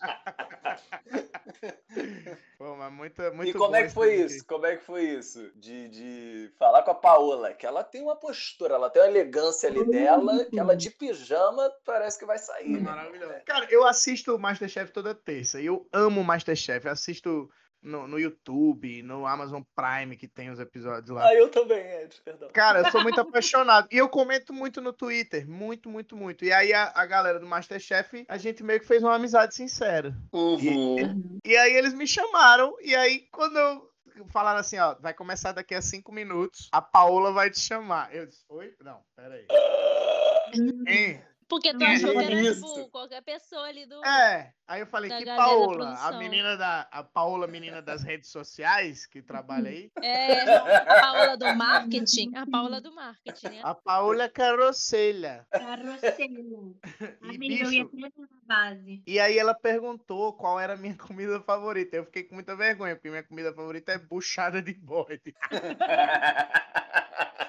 Pô, 2.58 2.76
mas 2.76 2.92
muito, 2.92 3.22
muito 3.34 3.50
E 3.50 3.54
como 3.54 3.70
bom 3.70 3.76
é 3.76 3.84
que 3.84 3.90
foi 3.90 4.16
isso? 4.16 4.46
Como 4.46 4.66
é 4.66 4.76
que 4.76 4.84
foi 4.84 5.04
isso? 5.04 5.52
De, 5.56 5.88
de 5.90 6.52
falar 6.58 6.82
com 6.84 6.92
a 6.92 6.96
Paola, 6.96 7.54
que 7.54 7.66
ela 7.66 7.84
tem 7.84 8.02
uma 8.02 8.16
postura, 8.16 8.76
ela 8.76 8.90
tem 8.90 9.02
uma 9.02 9.08
elegância 9.10 9.70
ali 9.70 9.86
dela, 9.86 10.46
que 10.46 10.60
ela 10.60 10.76
de 10.76 10.90
pijama 10.90 11.72
parece 11.86 12.18
que 12.18 12.26
vai 12.26 12.38
sair. 12.38 12.70
né? 12.70 12.80
Maravilhoso. 12.80 13.34
Cara, 13.46 13.68
eu 13.70 13.86
assisto 13.86 14.36
o 14.36 14.40
Masterchef 14.40 14.92
toda 14.92 15.14
terça. 15.14 15.62
E 15.62 15.68
eu 15.68 15.88
amo 15.94 16.22
o 16.22 16.24
Masterchef. 16.24 16.86
Eu 16.86 16.92
assisto 16.92 17.50
no, 17.82 18.08
no 18.08 18.20
YouTube, 18.20 19.02
no 19.04 19.26
Amazon 19.26 19.62
Prime, 19.76 20.16
que 20.18 20.28
tem 20.28 20.50
os 20.50 20.60
episódios 20.60 21.10
lá. 21.10 21.28
Ah, 21.28 21.36
eu 21.36 21.50
também, 21.50 21.80
Ed, 22.02 22.16
perdão. 22.24 22.50
Cara, 22.54 22.80
eu 22.80 22.92
sou 22.92 23.02
muito 23.02 23.20
apaixonado. 23.22 23.88
E 23.92 23.98
eu 23.98 24.10
comento 24.10 24.54
muito 24.54 24.82
no 24.82 24.92
Twitter. 24.92 25.48
Muito, 25.50 25.90
muito, 25.90 26.16
muito. 26.16 26.44
E 26.44 26.52
aí 26.52 26.74
a, 26.74 26.92
a 26.96 27.06
galera 27.06 27.40
do 27.40 27.46
Masterchef, 27.46 28.26
a 28.28 28.38
gente 28.38 28.64
meio 28.64 28.80
que 28.80 28.88
fez 28.88 29.04
uma 29.04 29.16
amizade 29.16 29.56
sincera. 29.56 30.16
Uhum. 30.34 31.40
E 31.46 31.56
aí 31.56 31.74
eles 31.74 31.94
me 31.94 32.08
chamaram. 32.08 32.76
E 32.82 32.96
aí, 32.96 33.28
quando 33.32 33.58
eu. 33.58 33.88
Falaram 34.32 34.60
assim, 34.60 34.80
ó, 34.80 34.96
vai 35.00 35.14
começar 35.14 35.52
daqui 35.52 35.76
a 35.76 35.82
cinco 35.82 36.12
minutos. 36.12 36.70
A 36.72 36.82
Paola 36.82 37.32
vai 37.32 37.52
te 37.52 37.60
chamar. 37.60 38.14
Eu 38.16 38.26
disse, 38.26 38.44
oi? 38.50 38.74
Não, 38.82 39.00
peraí. 39.16 39.46
Hein? 40.88 41.22
Porque 41.48 41.74
tu 41.74 41.84
achou 41.84 42.12
que 42.12 42.18
era, 42.18 42.54
tipo, 42.54 42.90
qualquer 42.90 43.22
pessoa 43.22 43.68
ali 43.68 43.86
do... 43.86 44.04
É, 44.06 44.52
aí 44.68 44.82
eu 44.82 44.88
falei, 44.88 45.10
que 45.10 45.26
Paola? 45.26 45.96
A 46.02 46.12
menina 46.14 46.58
da. 46.58 46.82
A 46.92 47.04
Paola, 47.04 47.48
menina 47.48 47.82
das 47.82 48.04
redes 48.04 48.30
sociais, 48.30 49.06
que 49.06 49.22
trabalha 49.22 49.70
aí. 49.70 49.90
É, 50.02 50.42
a 50.42 51.02
Paola 51.02 51.38
do 51.38 51.56
marketing. 51.56 52.36
A 52.36 52.46
Paola 52.46 52.82
do 52.82 52.94
marketing, 52.94 53.48
né? 53.48 53.62
A 53.64 53.74
Paola 53.74 54.28
Carrocelha. 54.30 55.48
Carroceiro. 55.52 56.76
E, 57.22 57.36
Amiga, 57.36 57.66
eu 57.66 57.72
ia 57.72 57.86
bicho, 57.86 58.12
na 58.20 58.28
base. 58.48 59.04
e 59.06 59.20
aí 59.20 59.38
ela 59.38 59.54
perguntou 59.54 60.34
qual 60.34 60.60
era 60.60 60.74
a 60.74 60.78
minha 60.78 60.96
comida 60.98 61.40
favorita. 61.42 61.96
Eu 61.96 62.06
fiquei 62.06 62.24
com 62.24 62.36
muita 62.36 62.56
vergonha, 62.56 62.96
porque 62.96 63.10
minha 63.10 63.24
comida 63.24 63.54
favorita 63.54 63.92
é 63.92 63.98
buchada 63.98 64.62
de 64.62 64.74
bode. 64.74 65.36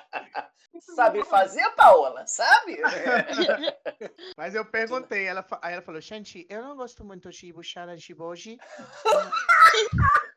Sabe 0.80 1.24
fazer, 1.24 1.68
Paola? 1.70 2.26
Sabe? 2.26 2.78
Mas 4.36 4.54
eu 4.54 4.64
perguntei, 4.64 5.26
ela, 5.26 5.44
aí 5.62 5.74
ela 5.74 5.82
falou, 5.82 6.00
gente, 6.00 6.46
eu 6.48 6.62
não 6.62 6.76
gosto 6.76 7.04
muito 7.04 7.30
de 7.30 7.52
buchada 7.52 7.96
de 7.96 8.14
bode. 8.14 8.58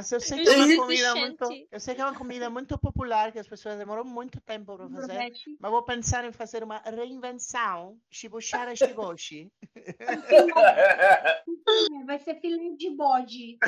Mas 0.00 0.12
eu 0.12 0.20
sei 0.20 0.42
que 0.42 0.48
é 0.48 0.56
uma 0.56 0.76
comida 0.76 1.14
muito. 1.14 1.44
Eu 1.70 1.80
sei 1.80 1.94
que 1.94 2.00
é 2.00 2.04
uma 2.04 2.14
comida 2.14 2.48
muito 2.48 2.78
popular, 2.78 3.30
que 3.32 3.38
as 3.38 3.46
pessoas 3.46 3.76
demoram 3.76 4.04
muito 4.04 4.40
tempo 4.40 4.74
para 4.76 4.88
fazer. 4.88 5.32
Mas 5.58 5.70
vou 5.70 5.82
pensar 5.82 6.24
em 6.24 6.32
fazer 6.32 6.64
uma 6.64 6.78
reinvenção. 6.78 7.98
Shibushara 8.10 8.74
Shiboshi. 8.74 9.52
Vai 12.06 12.18
ser 12.18 12.40
filé 12.40 12.70
de 12.76 12.96
bode. 12.96 13.58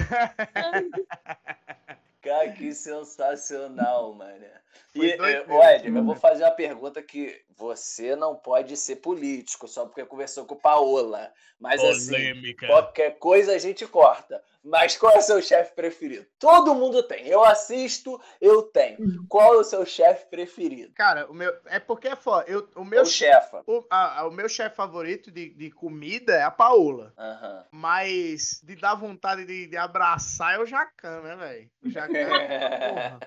Cara, 2.23 2.53
que 2.53 2.73
sensacional, 2.73 4.15
mano. 4.15 4.47
E, 4.95 5.11
eh, 5.11 5.17
meses. 5.17 5.49
ô, 5.49 5.63
Ed, 5.63 5.89
eu 5.89 6.05
vou 6.05 6.15
fazer 6.15 6.45
uma 6.45 6.53
pergunta 6.53 7.03
que 7.03 7.43
você 7.57 8.15
não 8.15 8.37
pode 8.37 8.77
ser 8.77 8.97
político 8.97 9.67
só 9.67 9.87
porque 9.87 10.05
conversou 10.05 10.45
com 10.45 10.55
Paola. 10.55 11.33
Mas 11.59 11.83
assim, 11.83 12.13
Polêmica. 12.13 12.67
qualquer 12.67 13.19
coisa 13.19 13.53
a 13.55 13.59
gente 13.59 13.87
corta. 13.87 14.43
Mas 14.65 14.97
qual 14.97 15.13
é 15.15 15.19
o 15.19 15.23
seu 15.23 15.43
chefe 15.43 15.75
preferido? 15.75 16.25
Todo 16.39 16.75
mundo 16.75 17.03
tem. 17.03 17.27
Eu 17.27 17.45
assisto, 17.45 18.21
eu 18.41 18.63
tenho. 18.63 19.27
Qual 19.29 19.55
é 19.55 19.57
o 19.59 19.65
seu 19.65 19.85
chefe 19.85 20.27
preferido? 20.31 20.93
Cara, 20.95 21.29
o 21.31 21.35
meu. 21.35 21.53
É 21.67 21.81
porque 21.81 22.07
é 22.09 22.15
foda. 22.17 22.45
Eu, 22.49 22.69
o 22.77 22.85
meu, 22.85 23.05
chefa? 23.05 23.63
o, 23.67 23.85
a- 23.91 24.21
a- 24.21 24.29
o 24.29 24.31
meu 24.31 24.49
chefe 24.49 24.77
favorito 24.77 25.31
de, 25.33 25.51
de 25.51 25.71
comida 25.71 26.33
é 26.35 26.43
a 26.43 26.51
Paola. 26.51 27.13
Aham. 27.19 27.67
Mas 27.73 28.61
de 28.63 28.77
dar 28.77 28.95
vontade 28.95 29.45
de, 29.45 29.67
de 29.67 29.77
abraçar 29.77 30.55
é 30.55 30.59
o 30.59 30.67
Jacan, 30.67 31.21
né, 31.23 31.35
velho? 31.37 31.71
O 31.85 31.91
Jacan 31.91 32.17
é. 32.19 32.29
Porra. 32.89 33.21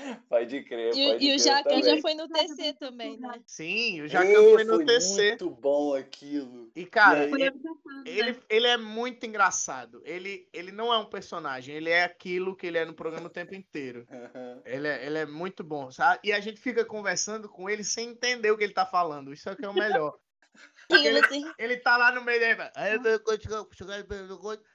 Pode 0.28 0.62
crer, 0.64 0.94
E, 0.94 1.06
o- 1.06 1.10
pode 1.12 1.24
e 1.24 1.28
o 1.28 1.34
crer 1.34 1.38
Jacan 1.40 1.82
já 1.82 2.00
foi 2.00 2.14
no 2.14 2.28
TC 2.28 2.72
também, 2.74 3.18
né? 3.18 3.40
Sim, 3.46 4.02
o 4.02 4.08
Jacan 4.08 4.44
foi 4.54 4.64
no 4.64 4.84
TC. 4.84 5.28
Muito 5.30 5.50
bom 5.50 5.94
aquilo. 5.94 6.70
E, 6.74 6.86
cara, 6.86 7.20
E 7.20 7.22
aí? 7.24 7.30
Foi 7.30 8.02
ele, 8.06 8.32
né? 8.32 8.38
ele 8.48 8.66
é 8.66 8.76
muito 8.76 9.26
engraçado. 9.26 10.00
Ele, 10.04 10.48
ele 10.52 10.72
não 10.72 10.92
é 10.92 10.98
um 10.98 11.04
personagem, 11.06 11.74
ele 11.74 11.90
é 11.90 12.04
aquilo 12.04 12.56
que 12.56 12.66
ele 12.66 12.78
é 12.78 12.84
no 12.84 12.94
programa 12.94 13.26
o 13.26 13.30
tempo 13.30 13.54
inteiro. 13.54 14.06
Aham. 14.10 14.62
Ele 14.64 14.88
é, 14.88 15.06
ele 15.06 15.18
é 15.18 15.26
muito 15.26 15.62
bom, 15.64 15.90
sabe? 15.90 16.20
E 16.24 16.32
a 16.32 16.40
gente 16.40 16.60
fica 16.60 16.84
conversando 16.84 17.48
com 17.48 17.68
ele 17.68 17.84
sem 17.84 18.10
entender 18.10 18.50
o 18.50 18.56
que 18.56 18.64
ele 18.64 18.72
tá 18.72 18.86
falando. 18.86 19.32
Isso 19.32 19.48
é 19.48 19.56
que 19.56 19.64
é 19.64 19.68
o 19.68 19.74
melhor. 19.74 20.16
Ele, 20.90 21.20
ele 21.58 21.76
tá 21.76 21.96
lá 21.96 22.10
no 22.10 22.22
meio 22.24 22.40
dele. 22.40 22.68
Aí 22.74 22.94
eu 22.94 23.00
vou 23.00 23.20
continuar 23.20 23.64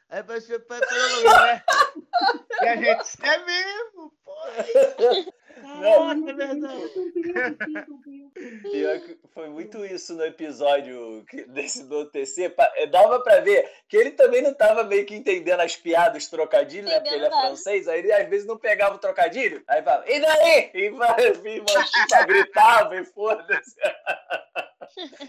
aí 0.09 0.23
você 0.23 0.57
vai 0.59 0.79
né? 0.79 1.63
E 2.61 2.67
a 2.67 2.75
gente, 2.77 3.09
é 3.21 3.37
mesmo, 3.45 4.13
pô. 4.23 4.33
Caraca, 5.61 6.29
é 6.29 6.33
verdade. 6.33 6.89
Pior 8.61 8.99
que 8.99 9.19
foi 9.33 9.49
muito 9.49 9.85
isso 9.85 10.13
no 10.15 10.25
episódio 10.25 11.25
desse 11.47 11.83
do 11.83 12.05
TC. 12.05 12.53
eh, 12.75 12.87
Dava 12.87 13.21
pra 13.21 13.39
ver 13.39 13.69
que 13.87 13.97
ele 13.97 14.11
também 14.11 14.41
não 14.41 14.53
tava 14.53 14.83
meio 14.83 15.05
que 15.05 15.15
entendendo 15.15 15.59
as 15.61 15.75
piadas, 15.75 16.23
os 16.23 16.29
trocadilhos, 16.29 16.89
né? 16.89 16.99
Porque 16.99 17.15
ele 17.15 17.25
é 17.25 17.29
francês, 17.29 17.87
aí 17.87 17.99
ele 17.99 18.11
às 18.13 18.29
vezes 18.29 18.45
não 18.45 18.57
pegava 18.57 18.95
o 18.95 18.99
trocadilho. 18.99 19.63
Aí 19.67 19.81
fala, 19.81 20.03
e 20.09 20.19
daí? 20.19 20.71
E 20.73 20.89
vai, 20.95 21.15
e, 21.19 21.57
mano, 21.59 22.25
gritava 22.27 22.95
e 22.95 23.05
foda-se. 23.05 23.75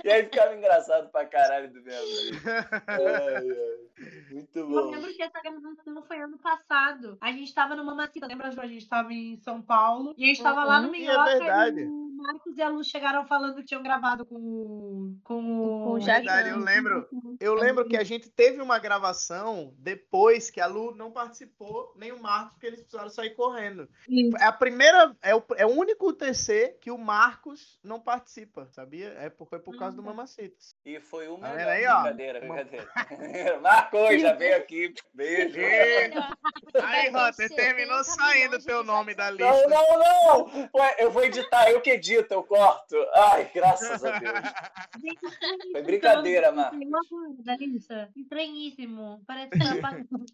E 0.04 0.10
aí 0.10 0.24
ficava 0.24 0.54
engraçado 0.54 1.08
pra 1.10 1.26
caralho 1.26 1.72
do 1.72 1.82
mesmo. 1.82 2.40
Ai, 2.86 2.98
ai. 2.98 4.26
Muito 4.30 4.58
Eu 4.58 4.68
bom. 4.68 4.90
lembro 4.90 5.12
que 5.14 5.22
essa 5.22 5.40
gravação 5.40 6.02
foi 6.06 6.18
ano 6.20 6.38
passado. 6.38 7.16
A 7.20 7.32
gente 7.32 7.54
tava 7.54 7.74
numa 7.74 7.94
macita, 7.94 8.26
lembra, 8.26 8.50
Ju? 8.50 8.60
A 8.60 8.66
gente 8.66 8.88
tava 8.88 9.12
em 9.12 9.36
São 9.38 9.62
Paulo. 9.62 10.14
E 10.18 10.24
a 10.24 10.26
gente 10.28 10.42
tava 10.42 10.64
lá 10.64 10.80
no 10.80 10.88
Uhum. 10.88 10.94
E 10.94 10.98
é 11.04 11.08
Minhoca 11.08 11.38
verdade. 11.38 11.80
e 11.80 11.86
o 11.86 12.10
Marcos 12.16 12.56
e 12.56 12.62
a 12.62 12.68
Lu 12.68 12.82
chegaram 12.84 13.26
falando 13.26 13.56
que 13.56 13.64
tinham 13.64 13.82
gravado 13.82 14.24
com 14.26 14.36
o... 14.36 15.16
Com 15.24 15.34
o... 15.60 15.84
Com 15.84 15.92
o 15.94 16.00
Verdade, 16.00 16.50
eu 16.50 16.58
lembro. 16.58 17.08
Eu 17.40 17.54
lembro 17.54 17.86
que 17.88 17.96
a 17.96 18.04
gente 18.04 18.28
teve 18.30 18.60
uma 18.60 18.78
gravação 18.78 19.74
depois 19.78 20.50
que 20.50 20.60
a 20.60 20.66
Lu 20.66 20.94
não 20.94 21.10
participou, 21.10 21.92
nem 21.96 22.12
o 22.12 22.20
Marcos, 22.22 22.52
porque 22.52 22.66
eles 22.66 22.80
precisaram 22.80 23.10
sair 23.10 23.30
correndo. 23.34 23.88
Isso. 24.08 24.36
É 24.38 24.44
a 24.44 24.52
primeira, 24.52 25.14
é 25.22 25.34
o, 25.34 25.42
é 25.56 25.66
o 25.66 25.70
único 25.70 26.12
TC 26.12 26.76
que 26.80 26.90
o 26.90 26.98
Marcos 26.98 27.78
não 27.82 28.00
participa, 28.00 28.66
sabia? 28.72 29.08
É, 29.18 29.28
por- 29.30 29.46
foi 29.56 29.72
por 29.72 29.78
causa 29.78 29.96
do 29.96 30.02
Hum. 30.02 30.06
Mamacitas. 30.06 30.74
E 30.84 31.00
foi 31.00 31.28
o 31.28 31.38
Tá 31.38 31.48
aí, 31.48 31.86
ó? 31.86 32.02
brincadeira, 32.02 32.40
Uma- 32.44 32.54
brincadeira. 32.64 32.90
Marcos, 33.60 34.20
já 34.20 34.32
veio 34.34 34.56
aqui. 34.56 34.94
Beijo. 35.14 35.58
E- 35.60 36.10
Aí, 36.82 37.10
você, 37.10 37.48
terminou 37.48 38.02
30 38.02 38.04
saindo 38.04 38.58
de 38.58 38.64
teu 38.64 38.84
nome 38.84 39.14
da 39.14 39.30
Não, 39.30 39.36
lista. 39.54 39.68
não, 39.68 39.98
não! 39.98 40.70
Ué, 40.74 40.96
eu 40.98 41.10
vou 41.10 41.24
editar, 41.24 41.70
eu 41.70 41.80
que 41.80 41.90
edito, 41.90 42.32
eu 42.34 42.42
corto. 42.44 42.96
Ai, 43.14 43.50
graças 43.54 44.04
a 44.04 44.18
Deus. 44.18 44.32
Foi 45.72 45.82
brincadeira, 45.82 46.52
Marcos. 46.52 46.78
Da 47.44 47.56
lista. 47.56 48.10
Estranhíssimo. 48.16 49.22
Parece 49.26 49.50
que 49.50 49.58
tá 49.58 49.72
apagando. 49.72 50.26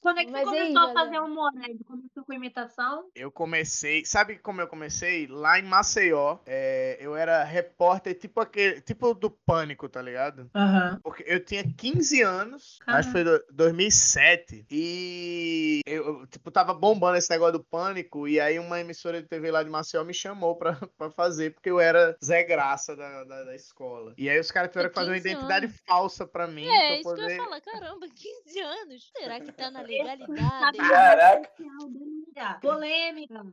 Quando 0.00 0.18
é 0.20 0.24
que 0.24 0.30
você 0.30 0.44
Mas 0.44 0.48
aí, 0.48 0.58
começou 0.72 0.82
a 0.82 0.92
fazer 0.92 1.10
galera? 1.12 1.24
humor, 1.24 1.52
né? 1.54 1.66
Começou 1.86 2.17
com 2.28 2.34
imitação? 2.34 3.08
Eu 3.14 3.32
comecei, 3.32 4.04
sabe 4.04 4.36
como 4.38 4.60
eu 4.60 4.68
comecei? 4.68 5.26
Lá 5.26 5.58
em 5.58 5.62
Maceió, 5.62 6.38
é, 6.46 6.98
eu 7.00 7.16
era 7.16 7.42
repórter 7.42 8.14
tipo 8.14 8.38
aquele, 8.38 8.82
tipo 8.82 9.14
do 9.14 9.30
Pânico, 9.30 9.88
tá 9.88 10.02
ligado? 10.02 10.50
Aham. 10.54 11.00
Porque 11.02 11.24
eu 11.26 11.42
tinha 11.42 11.64
15 11.64 12.20
anos, 12.20 12.78
acho 12.86 13.08
que 13.08 13.12
foi 13.12 13.24
do- 13.24 13.42
2007, 13.50 14.66
e 14.70 15.80
eu, 15.86 16.04
eu, 16.20 16.26
tipo, 16.26 16.50
tava 16.50 16.74
bombando 16.74 17.16
esse 17.16 17.30
negócio 17.30 17.54
do 17.54 17.64
pânico, 17.64 18.28
e 18.28 18.38
aí 18.38 18.58
uma 18.58 18.78
emissora 18.78 19.22
de 19.22 19.26
TV 19.28 19.50
lá 19.50 19.62
de 19.62 19.70
Maceió 19.70 20.04
me 20.04 20.12
chamou 20.12 20.54
pra, 20.56 20.72
pra 20.98 21.10
fazer, 21.10 21.54
porque 21.54 21.70
eu 21.70 21.80
era 21.80 22.14
Zé 22.22 22.42
Graça 22.44 22.94
da, 22.94 23.24
da, 23.24 23.44
da 23.44 23.54
escola. 23.56 24.12
E 24.18 24.28
aí 24.28 24.38
os 24.38 24.50
caras 24.50 24.70
tiveram 24.70 24.90
que 24.90 24.94
fazer 24.94 25.10
uma 25.10 25.16
15 25.16 25.28
identidade 25.30 25.64
anos. 25.66 25.80
falsa 25.86 26.26
pra 26.26 26.46
mim, 26.46 26.66
É, 26.68 26.78
pra 26.88 26.94
isso 26.96 27.02
que 27.02 27.08
eu 27.08 27.14
poder... 27.24 27.36
ia 27.36 27.42
falar. 27.42 27.60
Caramba, 27.62 28.06
15 28.14 28.60
anos. 28.60 29.10
Será 29.16 29.40
que 29.40 29.50
tá 29.52 29.70
na 29.70 29.80
legalidade? 29.80 30.76
Caraca. 30.78 31.48
Denúncia. 32.18 32.58
Polêmica. 32.60 33.44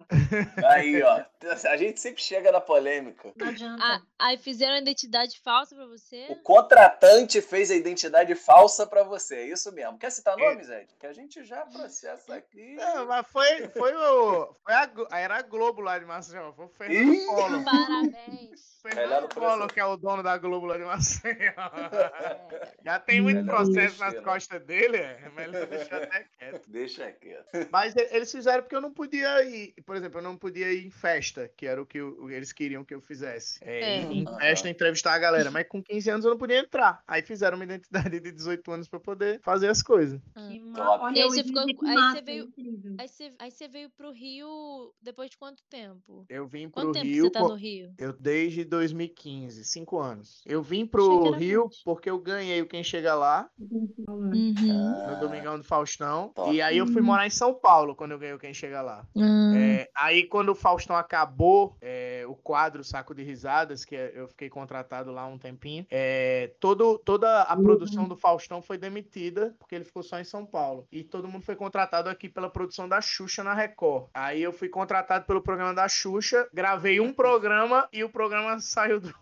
Aí, 0.66 1.02
ó. 1.04 1.24
A 1.70 1.78
gente 1.78 2.00
sempre 2.00 2.22
chega 2.22 2.52
na 2.52 2.62
polêmica. 2.62 3.32
Não 3.36 3.48
adianta. 3.48 3.84
Ah, 3.84 4.02
aí 4.20 4.38
fizeram 4.38 4.76
a 4.76 4.80
identidade 4.80 5.40
falsa 5.40 5.76
pra 5.76 5.86
você? 5.86 6.28
O 6.30 6.36
contratante 6.36 7.42
fez 7.42 7.72
a 7.72 7.76
identidade 7.76 8.36
falsa 8.36 8.86
pra 8.86 9.04
você, 9.04 9.36
é 9.36 9.48
isso 9.48 9.72
mesmo. 9.72 9.98
Quer 9.98 10.12
citar 10.12 10.38
nomes, 10.38 10.70
Ed? 10.70 10.88
Que 11.00 11.08
a 11.08 11.14
gente 11.14 11.44
já 11.44 11.66
processa 11.66 12.36
aqui. 12.36 12.76
Não, 12.76 13.08
mas 13.08 13.26
foi, 13.28 13.68
foi 13.70 13.94
o. 13.96 14.56
Foi 14.64 14.74
a, 14.74 14.92
era 15.20 15.38
a 15.38 15.42
Globo 15.42 15.82
lá 15.82 15.98
de 16.00 16.06
Maceió. 16.06 16.52
Foi 16.54 16.66
o 16.66 16.70
Fernando. 16.70 17.64
Parabéns. 17.64 18.75
Fernando 18.94 19.34
Collor, 19.34 19.50
processo. 19.52 19.74
que 19.74 19.80
é 19.80 19.86
o 19.86 19.98
dono 19.98 20.22
da 20.24 20.38
Globo 20.38 20.66
lá 20.68 20.78
de 20.78 20.84
Maceió. 20.86 21.34
É, 21.36 22.74
Já 22.84 23.00
tem 23.00 23.22
muito 23.22 23.38
Melhor 23.44 23.56
processo 23.58 24.00
nas 24.00 24.14
besteira. 24.14 24.22
costas 24.24 24.64
dele, 24.66 24.98
é 24.98 25.30
melhor 25.36 25.66
deixar 25.68 26.04
até 26.04 26.26
quieto. 26.38 26.70
Deixa 26.70 27.12
quieto. 27.12 27.68
Mas 27.72 27.96
eles 27.96 28.32
fizeram 28.32 28.64
porque 28.64 28.76
eu 28.76 28.82
não 28.82 28.92
podia 28.94 29.44
ir. 29.44 29.74
Por 29.86 29.96
exemplo, 29.96 30.20
eu 30.20 30.24
não 30.24 30.38
podia 30.38 30.72
ir 30.72 30.86
em 30.86 30.92
festa, 30.92 31.50
que 31.56 31.66
era 31.66 31.82
o 31.82 31.86
que 31.86 32.02
o- 32.02 32.30
eles 32.30 32.52
queriam 32.52 32.84
que 32.84 32.94
eu 32.94 33.02
fizesse. 33.02 33.60
É, 33.64 33.98
É. 33.98 34.02
Em 34.02 34.26
festa, 34.40 34.70
entrevistar 34.70 35.14
a 35.14 35.20
galera. 35.20 35.50
Mas 35.52 35.68
com 35.68 35.82
15 35.82 36.10
anos 36.10 36.26
eu 36.26 36.32
não 36.32 36.38
podia 36.38 36.60
entrar. 36.60 37.02
Aí 37.08 37.22
fizeram 37.22 37.58
uma 37.58 37.64
identidade 37.64 38.20
de 38.20 38.32
18 38.32 38.72
anos 38.72 38.88
pra 38.88 39.00
poder 39.00 39.40
fazer 39.42 39.70
as 39.70 39.82
coisas. 39.82 40.20
Que 40.48 40.60
ma- 40.60 40.76
Top. 40.76 41.04
Olha, 41.06 41.16
E 41.18 41.20
aí 41.22 41.26
eu 41.26 41.30
você 41.30 41.44
ficou- 41.44 41.66
que 41.66 41.76
aí 41.88 41.96
você 41.96 42.22
veio- 42.22 42.44
incrível. 42.46 42.96
Aí 43.00 43.08
você, 43.08 43.34
aí 43.40 43.52
você 43.52 43.68
veio 43.68 43.90
pro 43.92 44.12
Rio 44.12 44.94
depois 45.02 45.30
de 45.30 45.38
quanto 45.38 45.64
tempo? 45.70 46.26
Eu 46.30 46.48
vim 46.48 46.70
pro 46.70 46.84
Quanto 46.84 46.94
tempo 46.94 47.06
que 47.06 47.12
Rio. 47.14 47.24
você 47.26 47.32
tá 47.32 47.40
no 47.42 47.56
Rio? 47.56 47.94
Eu 47.98 48.14
desde 48.14 48.64
2015, 48.76 49.66
cinco 49.66 50.00
anos. 50.00 50.42
Eu 50.46 50.62
vim 50.62 50.86
pro 50.86 51.32
Rio 51.32 51.70
porque 51.84 52.10
eu 52.10 52.18
ganhei 52.20 52.62
o 52.62 52.68
Quem 52.68 52.84
Chega 52.84 53.14
Lá 53.16 53.50
Uhum. 53.60 55.08
no 55.12 55.20
Domingão 55.20 55.58
do 55.58 55.64
Faustão. 55.64 56.32
Top. 56.36 56.54
E 56.54 56.62
aí 56.62 56.78
eu 56.78 56.88
fui 56.88 57.02
morar 57.02 57.26
em 57.28 57.30
São 57.32 57.54
Paulo 57.54 57.96
quando 57.96 58.12
eu 58.12 58.20
ganhei 58.20 58.36
o 58.36 58.40
Quem 58.40 58.54
Chega 58.54 58.82
Lá. 58.82 59.06
Hum. 59.16 59.54
É, 59.56 59.90
aí 59.96 60.24
quando 60.24 60.50
o 60.50 60.56
Faustão 60.56 60.96
acabou, 60.96 61.76
é, 61.82 62.15
o 62.26 62.36
quadro 62.36 62.84
Saco 62.84 63.14
de 63.14 63.24
Risadas, 63.24 63.84
que 63.86 63.96
é- 63.96 64.12
eu 64.16 64.28
fiquei 64.28 64.50
contratado 64.50 65.12
lá 65.12 65.26
um 65.28 65.38
tempinho, 65.38 65.86
é, 65.90 66.52
todo, 66.60 66.98
toda 67.00 67.42
a 67.44 67.56
produção 67.56 68.08
do 68.08 68.16
Faustão 68.16 68.62
foi 68.62 68.78
demitida, 68.78 69.56
porque 69.60 69.76
ele 69.76 69.84
ficou 69.84 70.04
só 70.04 70.20
em 70.20 70.24
São 70.24 70.46
Paulo. 70.46 70.88
E 70.92 71.04
todo 71.04 71.28
mundo 71.28 71.44
foi 71.44 71.56
contratado 71.56 72.10
aqui 72.10 72.28
pela 72.30 72.50
produção 72.50 72.88
da 72.88 73.02
Xuxa 73.02 73.44
na 73.44 73.54
Record. 73.54 74.10
Aí 74.14 74.42
eu 74.42 74.52
fui 74.54 74.70
contratado 74.70 75.26
pelo 75.26 75.42
programa 75.42 75.74
da 75.74 75.88
Xuxa, 75.88 76.48
gravei 76.54 77.00
um 77.00 77.14
programa 77.14 77.88
e 77.92 78.04
o 78.04 78.10
programa 78.10 78.60
saiu 78.60 79.00
do. 79.00 79.14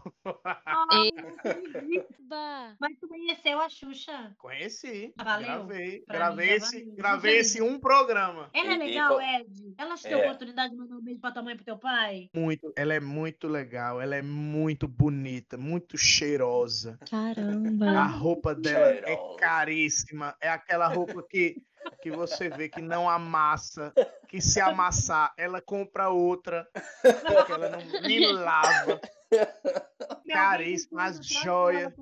Ah. 2.36 2.74
Mas 2.80 2.98
tu 3.00 3.08
conheceu 3.08 3.60
a 3.62 3.70
Xuxa? 3.70 4.34
Conheci, 4.40 5.14
Valeu. 5.16 5.46
gravei, 5.46 6.00
Pra 6.02 6.16
gravei 6.18 6.48
mim 6.50 6.54
esse, 6.56 6.80
valeu. 6.80 6.96
gravei 6.96 7.38
esse 7.40 7.62
um 7.62 7.80
programa. 7.80 8.50
Ela 8.54 8.74
é 8.74 8.78
legal, 8.78 9.22
Ed? 9.22 9.76
Ela 9.78 9.96
te 9.96 10.08
deu 10.10 10.20
É. 10.20 10.26
oportunidade 10.26 10.72
de 10.72 10.78
mandar 10.80 10.96
um 10.96 11.02
beijo 11.02 11.20
pra 11.20 11.32
tua 11.32 11.44
mãe 11.44 11.54
e 11.54 11.56
pro 11.58 11.66
teu 11.66 11.78
pai? 11.78 12.30
Muito, 12.34 12.74
ela 12.76 12.93
é 12.94 13.00
muito 13.00 13.48
legal, 13.48 14.00
ela 14.02 14.16
é 14.16 14.22
muito 14.22 14.88
bonita, 14.88 15.58
muito 15.58 15.98
cheirosa. 15.98 16.98
A 17.02 17.06
Caramba. 17.10 18.04
roupa 18.04 18.56
dela 18.56 18.88
é 18.88 19.06
Cheirosa. 19.06 19.38
caríssima. 19.40 20.36
É 20.40 20.50
aquela 20.50 20.88
roupa 20.88 21.22
que, 21.30 21.58
que 22.02 22.12
você 22.12 22.50
vê 22.50 22.70
que 22.70 22.82
não 22.82 23.10
amassa, 23.10 23.94
que 24.28 24.40
se 24.42 24.60
amassar, 24.62 25.34
ela 25.38 25.62
compra 25.62 26.10
outra, 26.10 26.68
porque 27.02 27.52
ela 27.52 27.70
não 27.70 28.02
nem 28.02 28.32
lava. 28.32 29.00
Caríssima, 30.34 31.04
as 31.04 31.26
joias. 31.26 31.94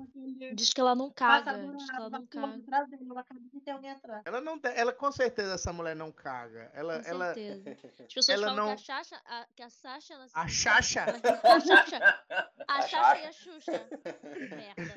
Diz 0.54 0.72
que 0.72 0.80
ela 0.80 0.94
não 0.94 1.10
caga. 1.10 1.50
agora 1.52 1.76
Diz 1.76 1.90
que 1.90 1.96
ela 1.96 2.10
não 2.10 2.26
caga. 2.26 2.54
atrás 2.56 2.88
dele, 2.90 3.06
ela 3.10 3.20
acaba 3.20 3.40
de 3.40 3.60
ter 3.60 3.70
alguém 3.70 3.90
atrás. 3.90 4.22
Ela 4.24 4.40
não, 4.40 4.58
de- 4.58 4.72
ela 4.74 4.92
com 4.92 5.10
certeza 5.12 5.54
essa 5.54 5.72
mulher 5.72 5.94
não 5.96 6.10
caga. 6.12 6.70
Ela, 6.74 7.02
Com 7.02 7.08
ela, 7.08 7.34
certeza. 7.34 7.62
As 8.08 8.14
pessoas 8.14 8.28
ela 8.28 8.46
falam 8.48 8.66
não- 8.66 8.76
que 8.76 8.82
a 8.82 8.84
Sasha, 8.84 9.22
a, 9.26 9.46
que 9.54 9.62
a 9.62 9.70
Sasha, 9.70 10.14
ela- 10.14 10.26
a 10.34 10.48
Xaxa, 10.48 11.04
a 11.04 11.60
Sasha, 11.60 12.18
a 12.68 12.82
Sasha 12.82 13.18
e 13.20 13.26
a 13.26 13.32
Xuxa. 13.32 13.88
Merda. 14.50 14.92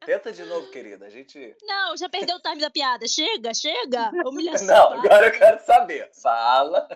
Tenta 0.06 0.32
de 0.32 0.44
novo, 0.44 0.70
querida. 0.70 1.06
A 1.06 1.10
gente. 1.10 1.56
Não, 1.62 1.96
já 1.96 2.08
perdeu 2.08 2.36
o 2.36 2.40
time 2.40 2.60
da 2.60 2.70
piada. 2.70 3.06
Chega, 3.08 3.52
chega. 3.54 4.10
Humilhação. 4.26 4.66
Não, 4.66 4.92
agora 4.98 5.26
eu 5.26 5.32
quero 5.32 5.64
saber. 5.64 6.10
Fala. 6.20 6.88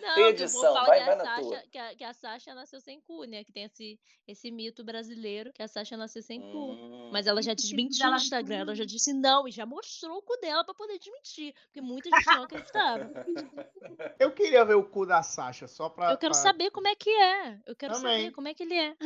Não, 0.00 0.14
Tem 0.14 0.24
edição, 0.26 0.72
vai- 0.72 0.98
que, 1.00 1.04
vai 1.04 1.14
a 1.14 1.16
na 1.16 1.24
Sasha, 1.24 1.42
tua. 1.42 1.62
que, 1.70 1.78
a, 1.78 1.94
que 1.94 2.04
a 2.04 2.12
Sasha 2.14 2.54
nasceu 2.54 2.80
sem 2.80 3.00
cu, 3.00 3.24
né? 3.24 3.44
Que 3.44 3.52
tem 3.52 3.64
esse, 3.64 3.98
esse 4.26 4.50
mito 4.50 4.82
brasileiro 4.84 5.52
que 5.52 5.62
a 5.62 5.68
Sasha 5.68 5.96
nasceu 5.96 6.22
sem 6.22 6.40
cu. 6.40 6.72
Hum, 6.72 7.10
Mas 7.12 7.26
ela 7.26 7.42
já 7.42 7.52
Esse 7.52 7.66
tipo 7.68 7.76
desmentiu 7.76 8.10
no 8.10 8.16
Instagram. 8.16 8.56
Ela 8.56 8.74
já 8.74 8.84
disse 8.84 9.12
não 9.12 9.46
e 9.46 9.50
já 9.50 9.66
mostrou 9.66 10.16
o 10.18 10.22
cu 10.22 10.36
dela 10.40 10.64
pra 10.64 10.74
poder 10.74 10.98
desmentir. 10.98 11.54
Porque 11.66 11.80
muita 11.80 12.08
gente 12.10 12.26
não 12.26 12.42
acreditava. 12.44 13.10
eu 14.18 14.32
queria 14.32 14.64
ver 14.64 14.74
o 14.74 14.84
cu 14.84 15.04
da 15.06 15.22
Sasha, 15.22 15.66
só 15.68 15.88
pra. 15.88 16.12
Eu 16.12 16.18
quero 16.18 16.32
pra- 16.32 16.40
saber 16.42 16.70
como 16.70 16.88
é 16.88 16.94
que 16.94 17.10
é. 17.10 17.58
Eu 17.66 17.76
quero 17.76 17.94
Também. 17.94 18.20
saber 18.22 18.30
como 18.34 18.48
é 18.48 18.54
que 18.54 18.62
ele 18.62 18.74
é. 18.74 18.96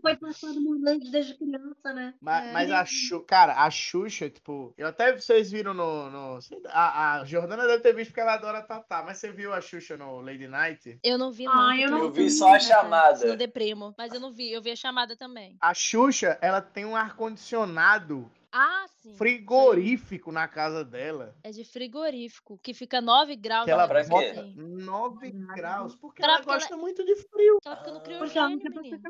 Foi 0.00 0.16
passado 0.16 0.60
morando 0.60 1.10
desde 1.10 1.34
criança, 1.34 1.92
né? 1.92 2.14
Mas, 2.20 2.44
É. 2.48 2.52
mas 2.52 2.70
a 2.70 2.84
Xuxa, 2.84 3.24
cara, 3.26 3.64
a 3.64 3.70
Xuxa, 3.70 4.28
tipo, 4.30 4.74
eu 4.76 4.88
até 4.88 5.12
vocês 5.16 5.50
viram 5.50 5.72
no. 5.74 6.10
no 6.10 6.38
a, 6.66 7.20
a 7.20 7.24
Jordana 7.24 7.66
deve 7.66 7.82
ter 7.82 7.94
visto 7.94 8.08
porque 8.10 8.20
ela 8.20 8.34
adora 8.34 8.62
Tatá, 8.62 9.02
mas 9.04 9.18
você 9.18 9.30
viu 9.30 9.52
a 9.52 9.60
Xuxa 9.60 9.91
no 9.96 10.20
Lady 10.20 10.46
Night? 10.48 10.98
Eu 11.02 11.16
não 11.18 11.30
vi, 11.32 11.46
Ah, 11.46 11.50
não. 11.54 11.74
eu 11.74 11.78
porque 11.80 11.90
não 11.90 11.98
Eu 12.04 12.12
vi 12.12 12.22
vi, 12.24 12.30
só 12.30 12.54
a 12.54 12.60
chamada. 12.60 13.24
Eu 13.26 13.36
deprimo. 13.36 13.94
Mas 13.96 14.12
eu 14.12 14.20
não 14.20 14.32
vi. 14.32 14.50
Eu 14.52 14.62
vi 14.62 14.70
a 14.70 14.76
chamada 14.76 15.16
também. 15.16 15.56
A 15.60 15.72
Xuxa, 15.74 16.38
ela 16.40 16.60
tem 16.60 16.84
um 16.84 16.96
ar-condicionado 16.96 18.30
Ah, 18.52 18.84
sim. 19.00 19.14
frigorífico 19.14 20.30
na 20.30 20.46
casa 20.46 20.84
dela. 20.84 21.34
É 21.42 21.50
de 21.50 21.64
frigorífico, 21.64 22.58
que 22.62 22.74
fica 22.74 23.00
9 23.00 23.34
graus. 23.36 23.64
Que 23.64 23.70
ela 23.70 23.86
né? 23.86 24.02
quê? 24.02 24.08
bota 24.10 24.40
Assim. 24.42 24.54
9 24.56 25.30
graus. 25.30 25.96
Porque 25.96 26.20
Pra- 26.22 26.32
ela 26.34 26.38
porque 26.40 26.50
ela- 26.50 26.58
gosta 26.60 26.76
muito 26.76 27.04
de 27.04 27.16
frio. 27.16 27.58
Ela 27.64 27.76
fica 27.76 27.90
no 27.90 27.96
Ah. 27.98 28.00
Porque 28.02 28.38
ela 28.38 28.48
criogênio. 28.58 29.02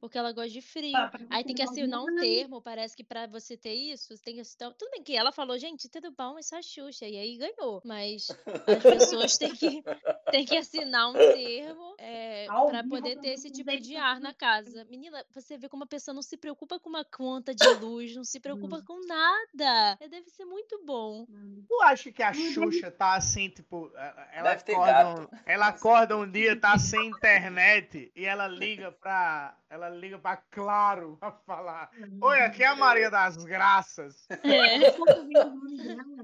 Porque 0.00 0.18
ela 0.18 0.32
gosta 0.32 0.50
de 0.50 0.60
frio. 0.62 0.96
Ah, 0.96 1.10
Aí 1.30 1.44
tem 1.44 1.54
que 1.54 1.62
assinar 1.62 2.00
um 2.00 2.08
imaginar. 2.10 2.22
termo, 2.22 2.62
parece 2.62 2.96
que 2.96 3.02
pra 3.04 3.26
você 3.26 3.56
ter 3.56 3.74
isso, 3.74 4.16
você 4.16 4.22
tem 4.22 4.34
que 4.34 4.40
assinar. 4.40 4.72
Tudo 4.74 4.90
bem 4.90 5.02
que 5.02 5.16
ela 5.16 5.32
falou, 5.32 5.58
gente, 5.58 5.88
tudo 5.88 6.10
bom, 6.12 6.38
isso 6.38 6.54
é 6.54 6.58
a 6.58 6.62
Xuxa. 6.62 7.06
E 7.06 7.16
aí 7.16 7.36
ganhou. 7.36 7.80
Mas 7.84 8.28
as 8.30 8.36
pessoas 9.32 9.38
têm 9.38 9.52
que, 9.54 9.82
têm 10.30 10.44
que 10.44 10.56
assinar 10.56 11.10
um 11.10 11.14
termo 11.14 11.94
é, 11.98 12.46
vivo, 12.48 12.88
poder 12.88 13.18
ter 13.20 13.30
esse 13.30 13.50
tipo 13.50 13.70
de 13.80 13.96
ar 13.96 14.20
na 14.20 14.32
casa. 14.32 14.84
Menina, 14.88 15.24
você 15.30 15.56
vê 15.58 15.68
como 15.68 15.84
a 15.84 15.86
pessoa 15.86 16.14
não 16.14 16.22
se 16.22 16.36
preocupa 16.36 16.78
com 16.78 16.88
uma 16.88 17.04
conta 17.04 17.54
de 17.54 17.66
luz, 17.74 18.14
não 18.14 18.24
se 18.24 18.38
preocupa 18.76 18.82
com 18.88 19.06
nada. 19.06 19.98
É, 20.00 20.08
Deve 20.08 20.30
ser 20.30 20.46
muito 20.46 20.82
bom. 20.82 21.26
Tu 21.68 21.82
acha 21.82 22.10
que 22.10 22.22
a. 22.22 22.32
Xuxa 22.32 22.90
tá 22.90 23.16
assim, 23.16 23.50
tipo, 23.50 23.92
ela 24.32 24.50
Deve 24.50 24.64
ter 24.64 24.72
acorda, 24.72 25.20
um, 25.20 25.28
ela 25.44 25.66
acorda 25.66 26.16
um 26.16 26.30
dia, 26.30 26.58
tá 26.58 26.78
sem 26.80 27.08
internet 27.08 28.10
e 28.16 28.24
ela 28.24 28.48
liga 28.48 28.90
pra. 28.90 29.54
Ela 29.70 29.90
liga 29.90 30.18
pra 30.18 30.38
Claro 30.50 31.18
pra 31.20 31.30
falar. 31.30 31.90
Oi, 32.22 32.40
aqui 32.40 32.62
é 32.62 32.68
a 32.68 32.74
Maria 32.74 33.10
das 33.10 33.36
Graças. 33.44 34.26
É. 34.30 34.90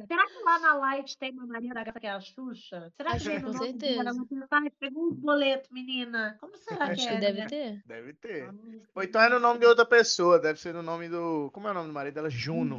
Será 0.06 0.26
que 0.26 0.42
lá 0.42 0.58
na 0.60 0.74
Light 0.74 1.18
tem 1.18 1.32
uma 1.32 1.46
Maria 1.46 1.74
da 1.74 1.84
Graça 1.84 2.00
que 2.00 2.06
é 2.06 2.10
a 2.10 2.20
Xuxa? 2.20 2.90
Será 2.96 3.10
que 3.10 3.16
Acho 3.16 3.24
tem 3.26 3.36
que 3.36 3.42
no 3.42 3.52
com 3.52 3.58
nome 3.58 3.70
certeza. 3.78 4.00
Ela 4.00 4.70
pegou 4.80 5.08
uns 5.08 5.18
boletos, 5.18 5.70
menina. 5.70 6.38
Como 6.40 6.56
será 6.56 6.86
Acho 6.86 6.94
que 6.94 7.00
Acho 7.02 7.08
é? 7.08 7.14
que 7.14 7.20
deve 7.20 7.38
né? 7.40 7.46
ter. 7.46 7.82
Deve 7.84 8.12
ter. 8.14 8.46
Vamos 8.46 8.82
Ou 8.94 9.02
então 9.02 9.20
é 9.20 9.28
no 9.28 9.38
nome 9.38 9.60
de 9.60 9.66
outra 9.66 9.84
pessoa, 9.84 10.38
deve 10.38 10.58
ser 10.58 10.72
no 10.72 10.82
nome 10.82 11.10
do. 11.10 11.50
Como 11.52 11.68
é 11.68 11.70
o 11.70 11.74
nome 11.74 11.88
do 11.88 11.92
marido 11.92 12.14
dela? 12.14 12.30
Juno. 12.30 12.53
Juno. 12.54 12.78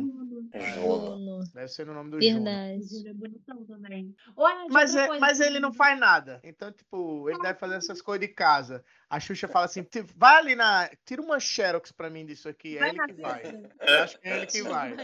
Juno. 0.54 1.06
Juno. 1.18 1.44
Deve 1.54 1.68
ser 1.68 1.86
no 1.86 1.94
nome 1.94 2.12
do. 2.12 2.20
Verdade. 2.20 2.82
Juno 2.88 3.10
é 3.10 3.14
bonitão 3.14 3.66
também. 3.66 4.16
Olha, 4.36 4.66
de 4.68 4.72
Mas, 4.74 4.96
é- 4.96 5.20
mas 5.20 5.40
ele 5.40 5.60
não 5.60 5.74
faz 5.74 6.00
nada. 6.00 6.40
Então, 6.44 6.72
tipo, 6.72 7.30
ele 7.30 7.40
deve 7.40 7.60
fazer 7.60 7.76
essas 7.76 8.02
coisas 8.02 8.28
de 8.28 8.34
casa. 8.34 8.84
A 9.10 9.20
Xuxa 9.20 9.48
fala 9.48 9.66
assim: 9.66 9.84
"Ti- 9.84 10.06
vai 10.16 10.38
ali 10.38 10.56
na. 10.56 10.90
Tira 11.06 11.22
uma 11.22 11.40
Xerox 11.40 11.92
pra 11.92 12.10
mim 12.10 12.26
disso 12.26 12.50
aqui. 12.50 12.78
É 12.78 12.80
Vai 12.80 12.90
ele 12.90 13.06
que 13.08 13.22
vai. 13.22 13.44
Eu 13.82 14.04
acho 14.04 14.20
que 14.20 14.28
é 14.28 14.38
ele 14.38 14.46
que 14.48 14.62
vai. 14.64 14.96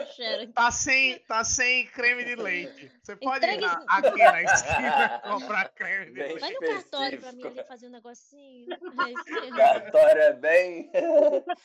Tá 0.54 0.72
sem, 0.72 1.20
tá 1.20 1.44
sem 1.44 1.86
creme 1.88 2.24
de 2.26 2.36
leite. 2.36 2.92
Você 3.02 3.16
pode 3.16 3.46
ir 3.46 3.62
na- 3.62 3.84
aqui 3.88 4.18
na 4.18 4.42
esquina 4.44 5.20
comprar 5.24 5.70
creme 5.70 6.06
de 6.08 6.12
leite. 6.20 6.40
Vai 6.40 6.52
no 6.52 6.60
cartório 6.60 7.20
pra 7.22 7.32
mim 7.32 7.46
ali 7.46 7.64
fazer 7.68 7.88
um 7.88 7.92
negocinho. 7.92 8.68
É. 8.74 8.82
Cartório 9.56 10.22
é 10.22 10.34
bem. 10.34 10.92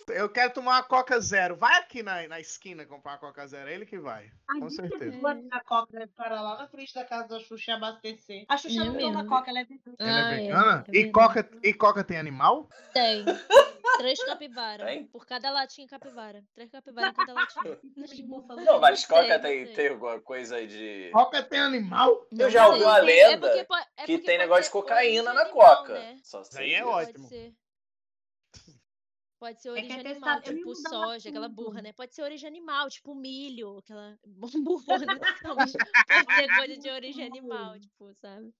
Eu 0.08 0.28
quero 0.28 0.52
tomar 0.52 0.76
uma 0.76 0.82
Coca 0.82 1.18
Zero. 1.20 1.56
Vai 1.56 1.78
aqui 1.80 2.02
na, 2.02 2.26
na 2.28 2.38
esquina 2.40 2.84
comprar 2.84 3.12
uma 3.12 3.18
Coca 3.18 3.46
Zero. 3.46 3.65
É 3.66 3.74
ele 3.74 3.85
que 3.87 3.98
vai. 3.98 4.31
Ai, 4.48 4.61
Com 4.61 4.66
que 4.68 4.74
certeza. 4.74 5.18
a 5.50 5.61
Coca 5.64 5.92
deve 5.98 6.12
parar 6.12 6.40
lá 6.40 6.57
na 6.59 6.68
frente 6.68 6.94
da 6.94 7.05
casa 7.05 7.29
da 7.29 7.40
Xuxa 7.40 7.72
e 7.72 7.74
abastecer. 7.74 8.44
A 8.48 8.57
Xuxa 8.57 8.81
É 8.81 8.85
não 8.85 8.94
toma 8.96 9.12
mesmo. 9.22 9.29
Coca, 9.29 9.50
ela 9.50 9.61
é 9.61 9.64
vegana. 9.64 9.96
Ela 9.98 10.16
Ah, 10.29 10.31
é 10.33 10.35
é, 10.35 10.40
vegana? 10.40 10.85
é 10.88 10.96
e. 10.98 11.11
Coca, 11.11 11.50
e 11.62 11.74
Coca 11.74 12.05
tem 12.05 12.16
animal? 12.18 12.68
Tem. 12.92 13.24
Três 13.98 14.22
capibara. 14.24 14.85
Tem? 14.85 15.07
Por 15.07 15.24
cada 15.26 15.50
latinha 15.50 15.88
capivara. 15.88 16.44
Três 16.55 16.70
capibara 16.70 17.09
em 17.09 17.14
cada 17.14 17.33
latinha. 17.33 17.79
Não, 18.66 18.79
mas 18.79 19.07
Coca 19.07 19.26
não 19.38 19.40
tem, 19.40 19.72
tem 19.72 19.88
alguma 19.88 20.20
coisa 20.20 20.66
de. 20.66 21.09
Coca 21.12 21.42
tem 21.42 21.59
animal? 21.61 22.26
Eu 22.31 22.50
já 22.50 22.68
ouvi 22.68 22.83
uma 22.83 22.98
É 22.98 23.02
lenda 23.02 23.48
porque 23.48 23.64
po- 23.64 23.74
é 23.74 23.81
que 23.85 23.88
porque 23.96 24.18
tem 24.18 24.37
pode 24.37 24.38
negócio 24.38 24.64
de 24.64 24.70
cocaína 24.70 25.33
na 25.33 25.42
animal, 25.42 25.76
Coca. 25.79 25.94
né? 25.94 26.18
Só 26.22 26.44
sei 26.44 26.66
aí 26.66 26.74
é 26.74 26.85
ótimo. 26.85 27.14
Pode 27.24 27.29
ser. 27.29 27.55
Pode 29.38 29.61
ser 29.61 29.68
É 29.68 29.72
origem 29.72 29.99
é 29.99 30.01
animal, 30.01 30.40
eu 30.44 30.53
ia 30.53 30.55
tipo 30.55 30.75
soja, 30.75 31.29
aquela 31.29 31.49
burra, 31.49 31.83
né? 31.83 31.92
Pode 31.92 32.14
ser 32.14 32.22
origem 32.22 32.49
animal, 32.49 32.88
tipo 32.88 33.14
milho, 33.14 33.79
aquela 33.79 34.18
burra, 34.27 34.99
né? 34.99 35.20
Pode 36.09 36.35
ser 36.35 36.49
coisa 36.55 36.77
de 36.79 36.88
origem 36.90 37.27
animal, 37.27 37.79
tipo, 37.81 38.14
sabe? 38.14 38.53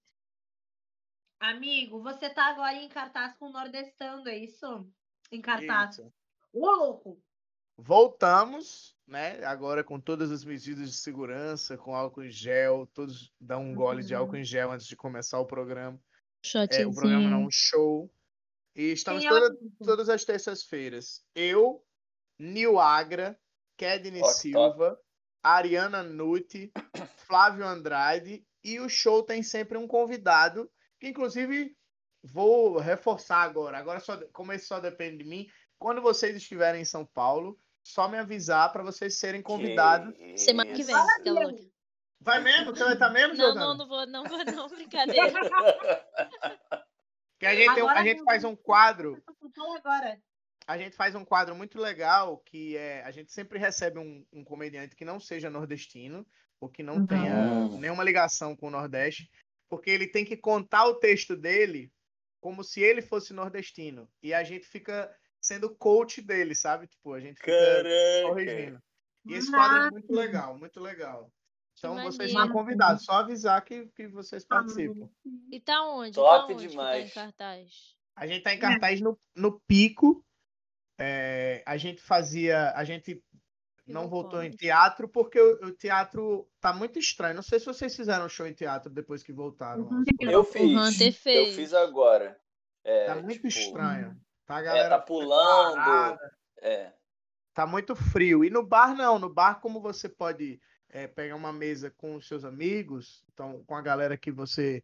Amigo, 1.41 2.03
você 2.03 2.31
tá 2.31 2.47
agora 2.47 2.75
em 2.75 2.89
cartaz 2.89 3.35
com 3.37 3.47
o 3.47 3.53
Nordestando, 3.53 4.29
é 4.29 4.37
isso? 4.37 4.91
Em 5.31 5.41
cartaz. 5.41 5.99
Isso. 5.99 6.13
Ô, 6.53 6.71
louco! 6.71 7.23
Voltamos, 7.79 8.97
né? 9.07 9.45
Agora 9.45 9.85
com 9.85 10.01
todas 10.01 10.31
as 10.33 10.45
medidas 10.45 10.91
de 10.91 10.97
segurança, 10.97 11.77
com 11.77 11.95
álcool 11.95 12.25
em 12.25 12.31
gel, 12.31 12.87
todos 12.87 13.33
dão 13.39 13.63
um 13.63 13.75
gole 13.75 14.03
de 14.03 14.15
Uhum. 14.15 14.21
álcool 14.21 14.37
em 14.37 14.45
gel 14.45 14.73
antes 14.73 14.87
de 14.87 14.97
começar 14.97 15.39
o 15.39 15.47
programa. 15.47 16.01
É, 16.71 16.87
o 16.87 16.95
programa 16.95 17.29
não, 17.29 17.45
um 17.45 17.51
show. 17.51 18.11
E 18.77 18.93
estamos 18.93 19.23
Quem 19.23 19.31
toda- 19.31 19.47
amigo? 19.47 19.73
todas 19.85 20.09
as 20.11 20.25
terças-feiras. 20.25 21.25
Eu, 21.35 21.83
Nil 22.39 22.79
Agra, 22.79 23.39
Kedney 23.79 24.21
Top, 24.21 24.35
Silva, 24.35 25.01
Ariana 25.43 26.03
Nutti, 26.03 26.71
Flávio 27.27 27.67
Andrade. 27.67 28.45
E 28.63 28.79
o 28.81 28.89
show 28.89 29.23
tem 29.23 29.43
sempre 29.43 29.79
um 29.79 29.87
convidado, 29.87 30.71
que 31.01 31.09
inclusive 31.09 31.75
vou 32.23 32.79
reforçar 32.79 33.43
agora. 33.43 33.79
Agora, 33.79 34.01
só, 34.01 34.21
como 34.33 34.53
esse 34.53 34.67
só 34.67 34.79
depende 34.81 35.19
de 35.19 35.25
mim, 35.25 35.47
quando 35.79 36.03
vocês 36.03 36.35
estiverem 36.37 36.83
em 36.83 36.85
São 36.85 37.07
Paulo, 37.07 37.59
só 37.87 38.09
me 38.09 38.19
avisar 38.19 38.73
para 38.73 38.83
vocês 38.83 39.19
serem 39.19 39.41
convidados. 39.41 40.13
Que 40.17 40.37
Semana 40.37 40.73
que 40.75 40.83
vem, 40.83 40.95
isso. 40.97 41.33
louca. 41.33 41.63
Vai 42.21 42.43
mesmo? 42.43 42.75
Você 42.75 42.83
vai 42.83 42.95
estar 42.95 43.11
mesmo, 43.11 43.35
Não, 43.35 43.45
Jordana? 43.45 43.67
não, 43.67 43.77
não 43.77 43.87
vou, 43.89 44.07
não 44.07 44.25
vou, 44.25 44.45
não, 44.45 44.69
brincadeira. 44.69 45.33
Que 47.39 47.47
a 47.47 47.55
gente, 47.55 47.69
Agora 47.81 48.01
a 48.01 48.05
gente 48.05 48.25
faz 48.25 48.45
um 48.45 48.57
quadro 48.57 49.23
agora. 49.77 50.19
a 50.67 50.79
gente 50.79 50.97
faz 50.97 51.15
um 51.15 51.25
quadro 51.25 51.55
muito 51.55 51.79
legal 51.79 52.39
que 52.39 52.77
é 52.77 53.03
a 53.03 53.11
gente 53.11 53.31
sempre 53.33 53.59
recebe 53.59 53.99
um, 53.99 54.27
um 54.33 54.43
comediante 54.45 54.97
que 54.97 55.05
não 55.05 55.21
seja 55.21 55.51
nordestino 55.51 56.27
ou 56.61 56.69
que 56.69 56.83
não 56.83 56.97
Uhum. 56.97 57.07
tenha 57.07 57.35
Hum. 57.35 57.79
nenhuma 57.79 58.03
ligação 58.03 58.57
com 58.57 58.69
o 58.69 58.71
Nordeste, 58.71 59.31
porque 59.69 59.91
ele 59.91 60.07
tem 60.07 60.25
que 60.25 60.37
contar 60.37 60.87
o 60.87 60.95
texto 60.99 61.37
dele 61.37 61.93
como 62.41 62.65
se 62.65 62.81
ele 62.81 63.03
fosse 63.03 63.33
nordestino 63.35 64.09
e 64.23 64.33
a 64.33 64.43
gente 64.43 64.67
fica 64.67 65.15
sendo 65.41 65.75
coach 65.77 66.23
dele, 66.23 66.55
sabe? 66.55 66.87
Tipo, 66.87 67.13
a 67.13 67.21
gente 67.21 67.39
fica 67.39 67.51
Caraca. 67.53 68.29
corrigindo. 68.29 68.83
E 69.27 69.35
esse 69.35 69.51
quadro 69.51 69.79
é 69.79 69.91
muito 69.91 70.13
legal, 70.13 70.59
muito 70.59 70.81
legal. 70.81 71.31
Então 71.79 71.95
vocês 71.97 72.33
maneiro. 72.33 72.41
são 72.41 72.49
convidados, 72.53 73.05
só 73.05 73.13
avisar 73.13 73.63
que, 73.65 73.87
que 73.89 74.07
vocês 74.09 74.45
participam. 74.45 75.09
E 75.51 75.61
tá 75.61 75.83
onde? 75.83 76.13
Top 76.15 76.49
tá 76.49 76.55
onde 76.55 76.69
demais. 76.69 77.13
tá 77.13 77.21
em 77.21 77.25
cartaz? 77.25 77.97
A 78.17 78.27
gente 78.27 78.43
tá 78.43 78.55
em 78.55 78.59
cartaz 78.59 79.01
no, 79.01 79.19
no 79.35 79.61
pico. 79.61 80.25
É, 80.99 81.63
a 81.67 81.77
gente 81.77 82.01
fazia. 82.01 82.71
A 82.73 82.83
gente 82.85 83.23
não 83.87 84.09
voltou 84.09 84.43
em 84.43 84.51
teatro 84.51 85.07
porque 85.09 85.39
o, 85.39 85.67
o 85.67 85.73
teatro 85.73 86.49
tá 86.61 86.73
muito 86.73 86.99
estranho. 86.99 87.35
Não 87.35 87.43
sei 87.43 87.61
se 87.61 87.67
vocês 87.67 87.95
fizeram 87.95 88.29
show 88.29 88.47
em 88.47 88.55
teatro 88.55 88.91
depois 88.91 89.23
que 89.23 89.33
voltaram. 89.33 89.83
Uhum. 89.83 90.03
Eu 90.21 90.41
O 90.41 90.45
fiz. 90.45 91.01
Eu 91.27 91.53
fiz 91.53 91.75
agora. 91.75 92.39
É, 92.83 93.05
Tá 93.07 93.15
muito 93.17 93.35
tipo, 93.35 93.49
estranho. 93.49 94.17
Tá 94.47 94.57
a 94.57 94.61
É, 94.61 94.63
galera 94.65 94.99
tá 94.99 95.03
pulando. 95.05 96.19
É. 96.63 96.93
tá 97.53 97.67
muito 97.67 97.95
frio. 97.95 98.43
E 98.45 98.49
no 98.51 98.65
bar 98.67 98.95
não, 98.95 99.19
no 99.19 99.29
bar 99.29 99.61
como 99.61 99.81
você 99.81 100.09
pode 100.09 100.59
é, 100.89 101.07
pegar 101.07 101.37
uma 101.37 101.53
mesa 101.53 101.91
com 101.91 102.17
os 102.17 102.27
seus 102.27 102.45
amigos, 102.45 103.25
então 103.33 103.65
com 103.65 103.75
a 103.75 103.83
galera 103.83 104.17
que 104.17 104.31
você 104.31 104.83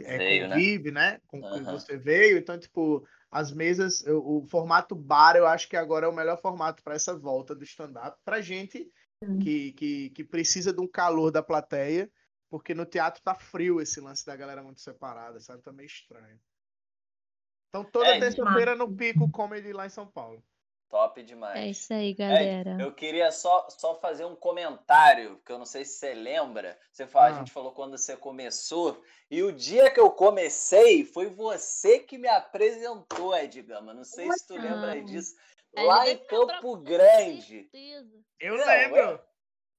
é, 0.00 0.18
Veio, 0.18 0.48
né? 0.48 0.56
convive, 0.56 0.90
né? 0.90 1.20
Com 1.26 1.42
que 1.44 1.60
Aham. 1.60 1.64
você 1.64 1.96
veio, 1.96 2.38
então 2.38 2.58
tipo 2.58 3.06
as 3.30 3.52
mesas, 3.52 4.02
o, 4.06 4.38
o 4.38 4.46
formato 4.46 4.94
bar, 4.94 5.36
eu 5.36 5.46
acho 5.46 5.68
que 5.68 5.76
agora 5.76 6.06
é 6.06 6.08
o 6.08 6.14
melhor 6.14 6.40
formato 6.40 6.82
para 6.82 6.94
essa 6.94 7.16
volta 7.18 7.54
do 7.54 7.64
stand-up 7.64 8.18
pra 8.24 8.40
gente 8.40 8.90
Hum. 9.22 9.38
que, 9.40 9.72
que, 9.72 10.10
que 10.10 10.24
precisa 10.24 10.72
de 10.72 10.80
um 10.80 10.86
calor 10.88 11.30
da 11.30 11.42
plateia, 11.42 12.10
porque 12.48 12.74
no 12.74 12.86
teatro 12.86 13.22
tá 13.22 13.34
frio 13.34 13.80
esse 13.80 14.00
lance 14.00 14.24
da 14.24 14.36
galera 14.36 14.62
muito 14.62 14.80
separada, 14.80 15.40
sabe? 15.40 15.62
Tá 15.62 15.72
meio 15.72 15.86
estranho. 15.86 16.40
Então 17.68 17.84
toda 17.84 18.06
É, 18.06 18.18
terça-feira 18.18 18.74
no 18.74 18.94
Pico 18.94 19.28
Comedy 19.30 19.72
lá 19.72 19.86
em 19.86 19.90
São 19.90 20.06
Paulo. 20.06 20.42
Top 20.88 21.22
demais. 21.22 21.58
É 21.60 21.66
isso 21.66 21.92
aí, 21.92 22.14
galera. 22.14 22.78
Eu 22.80 22.92
queria 22.94 23.30
só, 23.30 23.66
só 23.68 23.94
fazer 24.00 24.24
um 24.24 24.34
comentário, 24.34 25.36
porque 25.36 25.52
eu 25.52 25.58
não 25.58 25.66
sei 25.66 25.84
se 25.84 25.98
você 25.98 26.14
lembra. 26.14 26.78
Você 26.90 27.06
fala, 27.06 27.26
Ah. 27.26 27.30
A 27.30 27.32
gente 27.38 27.52
falou 27.52 27.72
quando 27.72 27.98
você 27.98 28.16
começou, 28.16 29.02
e 29.30 29.42
o 29.42 29.52
dia 29.52 29.90
que 29.90 30.00
eu 30.00 30.10
comecei 30.10 31.04
foi 31.04 31.26
você 31.26 31.98
que 31.98 32.16
me 32.16 32.28
apresentou, 32.28 33.36
Edgama. 33.36 33.92
Não 33.92 34.04
sei 34.04 34.32
se 34.32 34.46
tu 34.46 34.54
lembra 34.54 35.00
disso. 35.02 35.34
Ele 35.74 35.86
Lá 35.86 36.08
em 36.08 36.16
Campo 36.24 36.60
com 36.62 36.82
Grande. 36.82 37.68
certeza. 37.70 38.16
Eu 38.40 38.56
Não, 38.56 38.66
lembro. 38.66 39.20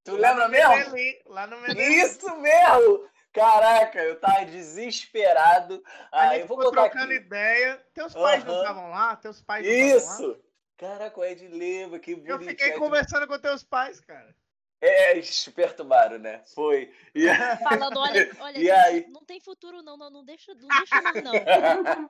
Tu 0.03 0.15
lembra 0.15 0.47
mesmo? 0.47 0.95
Lá 1.25 1.47
no 1.47 1.59
Medellín. 1.59 1.91
Isso 2.03 2.35
mesmo! 2.37 3.09
Caraca, 3.33 3.99
eu 3.99 4.19
tava 4.19 4.45
desesperado. 4.45 5.83
A 6.11 6.21
Aí 6.21 6.29
gente 6.29 6.41
eu 6.41 6.47
vou 6.47 6.57
ficou 6.57 6.71
trocando 6.71 7.05
aqui. 7.05 7.15
ideia. 7.15 7.83
Teus 7.93 8.13
pais 8.13 8.43
não 8.43 8.53
Aham. 8.53 8.61
estavam 8.61 8.89
lá? 8.89 9.15
Teus 9.15 9.41
pais 9.41 9.65
não 9.65 9.71
estavam 9.73 10.27
lá? 10.27 10.33
Isso! 10.33 10.48
Caraca, 10.79 11.19
o 11.19 11.23
Ed 11.25 11.45
lembra, 11.49 11.99
que 11.99 12.15
bonitinho. 12.15 12.35
Eu 12.35 12.47
fiquei 12.47 12.69
Ed- 12.69 12.79
conversando 12.79 13.27
com 13.27 13.37
teus 13.37 13.63
pais, 13.63 13.99
cara. 13.99 14.33
É, 14.81 15.11
eles 15.11 15.45
perturbaram, 15.49 16.17
né? 16.17 16.41
Foi. 16.55 16.89
E... 17.13 17.27
Falando, 17.61 17.97
olha, 17.99 18.31
olha, 18.39 18.57
E 18.57 18.61
gente, 18.61 18.71
aí? 18.71 19.07
não 19.09 19.25
tem 19.25 19.41
futuro 19.41 19.81
não, 19.83 19.97
não, 19.97 20.09
não 20.09 20.23
deixa, 20.23 20.53
não 20.55 20.67
deixa 20.69 21.01
mais 21.01 21.23
não. 21.23 21.33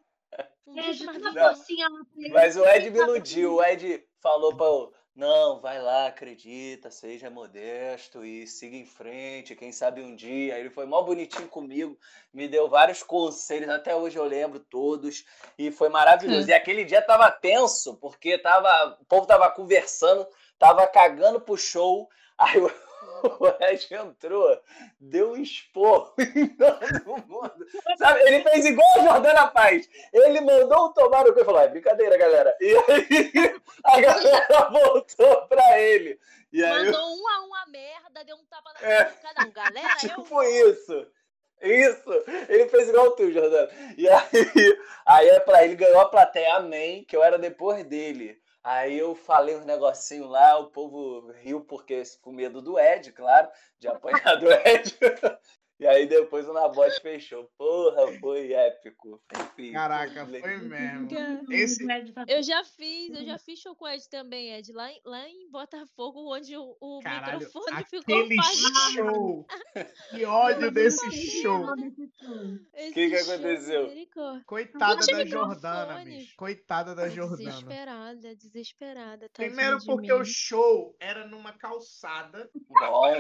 Não 0.68 0.78
É, 0.78 0.84
deixa 0.84 1.06
mais 1.06 1.20
não. 1.20 1.56
Mas 2.32 2.56
o 2.56 2.64
Ed 2.64 2.92
me 2.92 3.00
iludiu. 3.00 3.56
O 3.56 3.64
Ed 3.64 4.08
falou 4.22 4.56
pra 4.56 5.00
não, 5.20 5.60
vai 5.60 5.82
lá, 5.82 6.08
acredita, 6.08 6.90
seja 6.90 7.30
modesto 7.30 8.24
e 8.24 8.48
siga 8.48 8.78
em 8.78 8.86
frente, 8.86 9.54
quem 9.54 9.70
sabe 9.70 10.02
um 10.02 10.16
dia. 10.16 10.58
Ele 10.58 10.70
foi 10.70 10.86
mó 10.86 11.02
bonitinho 11.02 11.50
comigo, 11.50 12.00
me 12.34 12.48
deu 12.48 12.70
vários 12.70 13.04
conselhos, 13.04 13.70
até 13.70 13.94
hoje 13.94 14.18
eu 14.18 14.24
lembro 14.24 14.62
todos, 14.62 15.26
e 15.58 15.72
foi 15.72 15.90
maravilhoso. 15.90 16.48
E 16.48 16.54
aquele 16.54 16.86
dia 16.86 17.02
tava 17.02 17.30
tenso, 17.30 17.98
porque 17.98 18.38
tava, 18.38 18.98
o 19.02 19.06
povo 19.06 19.28
tava 19.28 19.52
conversando, 19.52 20.26
tava 20.58 20.88
cagando 20.88 21.42
pro 21.42 21.58
show, 21.58 22.10
aí 22.40 22.58
o, 22.58 22.72
o 23.24 23.48
Ed 23.64 23.88
entrou, 23.94 24.62
deu 25.00 25.32
um 25.32 25.38
esporro 25.38 26.14
em 26.20 26.48
todo 26.48 27.18
mundo. 27.28 27.66
Sabe? 27.98 28.22
Ele 28.22 28.44
fez 28.44 28.66
igual 28.66 28.88
a 28.96 29.00
Jordana 29.04 29.52
faz. 29.52 29.90
Ele 30.14 30.42
mandou 30.42 30.94
tomar 30.94 31.28
o 31.28 31.34
cu 31.34 31.40
e 31.42 31.46
falou: 31.46 31.62
é 31.62 31.68
brincadeira, 31.68 32.18
galera. 32.18 32.56
E 32.60 32.76
aí 32.76 33.62
a 33.84 34.02
galera 34.02 34.70
voltou 34.70 35.48
pra 35.48 35.80
ele. 35.80 36.20
E 36.52 36.64
aí, 36.64 36.86
Mandou 36.86 37.02
um 37.02 37.28
a 37.28 37.46
um 37.46 37.56
a 37.56 37.66
merda, 37.68 38.24
deu 38.26 38.36
um 38.36 38.46
tapa 38.46 38.74
na 38.74 38.88
É. 38.88 39.04
cara 39.06 39.10
de 39.10 39.22
cada 39.22 39.48
um. 39.48 39.52
Galera, 39.52 39.94
eu 40.04 40.10
tipo 40.10 40.44
isso. 40.44 41.08
Isso, 41.62 42.10
ele 42.48 42.70
fez 42.70 42.88
igual 42.88 43.12
tu, 43.12 43.30
Jordana. 43.32 43.70
E 43.98 44.08
aí, 44.08 44.80
aí 45.06 45.28
é 45.30 45.40
pra 45.42 45.66
ele 45.66 45.76
ganhou 45.76 46.00
a 46.00 46.08
plateia 46.10 46.56
Amém, 46.56 47.04
que 47.04 47.16
eu 47.16 47.22
era 47.22 47.38
depois 47.38 47.84
dele. 47.84 48.42
Aí 48.64 48.98
eu 48.98 49.16
falei 49.16 49.56
uns 49.56 49.66
negocinhos 49.66 50.30
lá, 50.30 50.58
o 50.60 50.70
povo 50.70 51.32
riu 51.32 51.62
porque 51.62 52.04
com 52.22 52.32
medo 52.32 52.62
do 52.62 52.78
Ed, 52.78 53.12
claro, 53.14 53.50
de 53.80 53.88
apanhar 53.88 54.36
do 54.36 54.52
Ed. 54.52 54.98
E 55.80 55.88
aí 55.88 56.06
depois 56.06 56.46
o 56.46 56.52
Nabote 56.52 57.00
fechou. 57.00 57.46
Porra, 57.58 58.12
foi 58.20 58.52
épico. 58.52 59.22
Enfim, 59.34 59.72
Caraca, 59.72 60.26
foi 60.26 60.58
mesmo. 60.58 61.08
Cara, 61.10 61.42
Esse- 61.50 61.86
Eu 62.28 62.44
já 62.44 62.66
fiz, 62.66 63.16
eu 63.18 63.26
já 63.26 63.38
fiz 63.38 63.60
show 63.60 63.74
com 63.74 63.86
o 63.86 63.88
Ed 63.88 64.10
também, 64.10 64.52
Ed, 64.56 64.74
lá 64.74 64.92
em, 64.92 65.00
lá 65.06 65.30
em 65.30 65.50
Botafogo, 65.50 66.36
onde 66.36 66.58
o, 66.58 66.76
o 66.82 67.00
Caralho, 67.02 67.40
microfone 67.40 67.86
ficou 67.86 68.28
show. 68.92 69.48
Que 70.10 70.26
ódio 70.26 70.70
desse 70.72 71.10
show. 71.42 71.66
Esse 72.74 72.94
Que 72.94 73.10
que 73.10 73.16
aconteceu? 73.16 73.88
Coitada 74.46 75.06
da 75.06 75.26
Jordana, 75.26 76.04
bicho. 76.04 76.36
Coitada 76.36 76.94
da 76.94 77.08
Jordana. 77.08 77.38
Desesperada, 77.38 78.36
desesperada. 78.36 79.30
Primeiro 79.34 79.78
porque 79.86 80.12
o 80.12 80.26
show 80.26 80.94
era 81.00 81.26
numa 81.26 81.54
calçada. 81.54 82.50
Bom, 82.68 83.14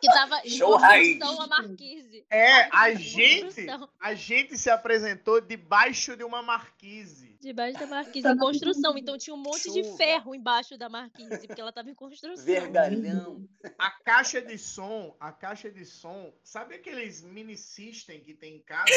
Que 0.00 0.08
tava 0.08 0.40
em 0.44 0.50
Show 0.50 0.76
raiz. 0.76 1.18
construção 1.18 1.42
a 1.42 1.46
marquise. 1.46 2.26
É, 2.30 2.68
a 2.76 2.92
gente, 2.94 3.66
a 3.98 4.14
gente 4.14 4.58
se 4.58 4.68
apresentou 4.68 5.40
debaixo 5.40 6.16
de 6.16 6.22
uma 6.22 6.42
marquise. 6.42 7.36
Debaixo 7.40 7.78
da 7.78 7.86
marquise, 7.86 8.28
em 8.28 8.36
construção. 8.36 8.98
Então 8.98 9.16
tinha 9.16 9.34
um 9.34 9.38
monte 9.38 9.72
de 9.72 9.84
Chuva. 9.84 9.96
ferro 9.96 10.34
embaixo 10.34 10.76
da 10.76 10.88
marquise, 10.88 11.46
porque 11.46 11.60
ela 11.60 11.72
tava 11.72 11.90
em 11.90 11.94
construção. 11.94 12.44
vergalhão. 12.44 13.48
A 13.78 13.90
caixa 13.90 14.42
de 14.42 14.58
som, 14.58 15.16
a 15.18 15.32
caixa 15.32 15.70
de 15.70 15.84
som, 15.84 16.32
sabe 16.42 16.74
aqueles 16.74 17.22
mini 17.22 17.56
system 17.56 18.20
que 18.20 18.34
tem 18.34 18.56
em 18.56 18.62
casa? 18.62 18.90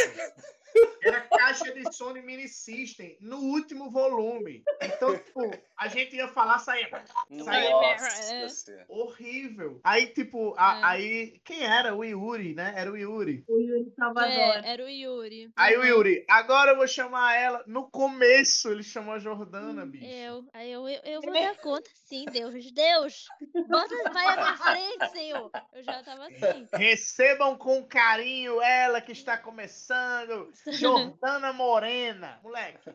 Era 1.02 1.22
caixa 1.22 1.72
de 1.74 1.79
de 2.14 2.22
mini 2.22 2.48
system 2.48 3.18
no 3.22 3.38
último 3.38 3.90
volume. 3.90 4.64
Então, 4.82 5.18
tipo, 5.18 5.42
a 5.78 5.88
gente 5.88 6.16
ia 6.16 6.28
falar, 6.28 6.60
saía 6.60 6.90
Nossa 7.30 7.54
É. 7.54 8.48
senhora. 8.50 8.86
horrível. 8.90 9.80
Aí, 9.84 10.08
tipo, 10.08 10.54
a- 10.58 10.80
É. 10.80 10.84
aí, 10.84 11.42
quem 11.44 11.64
era? 11.64 11.96
O 11.96 12.04
Yuri, 12.04 12.54
né? 12.56 12.74
Era 12.76 12.92
o 12.92 12.98
Yuri. 12.98 13.44
O 13.48 13.60
Yuri 13.60 13.92
Salvador. 13.98 14.30
É, 14.32 14.62
era 14.74 14.84
o 14.84 14.90
Yuri. 14.90 15.52
Aí 15.56 15.76
o 15.78 15.80
Uhum. 15.82 15.86
Yuri, 15.86 16.26
agora 16.30 16.72
eu 16.72 16.78
vou 16.78 16.88
chamar 16.88 17.36
ela. 17.36 17.64
No 17.68 17.90
começo 17.90 18.70
ele 18.72 18.84
chamou 18.84 19.14
a 19.14 19.20
Jordana, 19.20 19.86
bicho. 19.86 20.06
Eu, 20.06 20.46
aí 20.54 20.72
eu, 20.72 20.88
eu, 20.88 21.02
eu 21.04 21.22
vou 21.22 21.34
dar 21.34 21.56
conta, 21.58 21.90
sim, 22.06 22.26
Deus. 22.26 22.72
Deus, 22.72 23.26
bota, 23.68 24.12
vai 24.12 24.36
minha 24.36 24.58
frente, 24.58 25.12
Senhor. 25.12 25.52
Eu 25.74 25.84
já 25.84 26.04
tava 26.04 26.28
assim. 26.28 26.68
Recebam 26.74 27.58
com 27.58 27.84
carinho 27.86 28.62
ela 28.62 29.02
que 29.02 29.12
está 29.12 29.38
começando. 29.38 30.50
Jordana 30.68 31.54
Morena. 31.80 32.40
Moleque, 32.44 32.90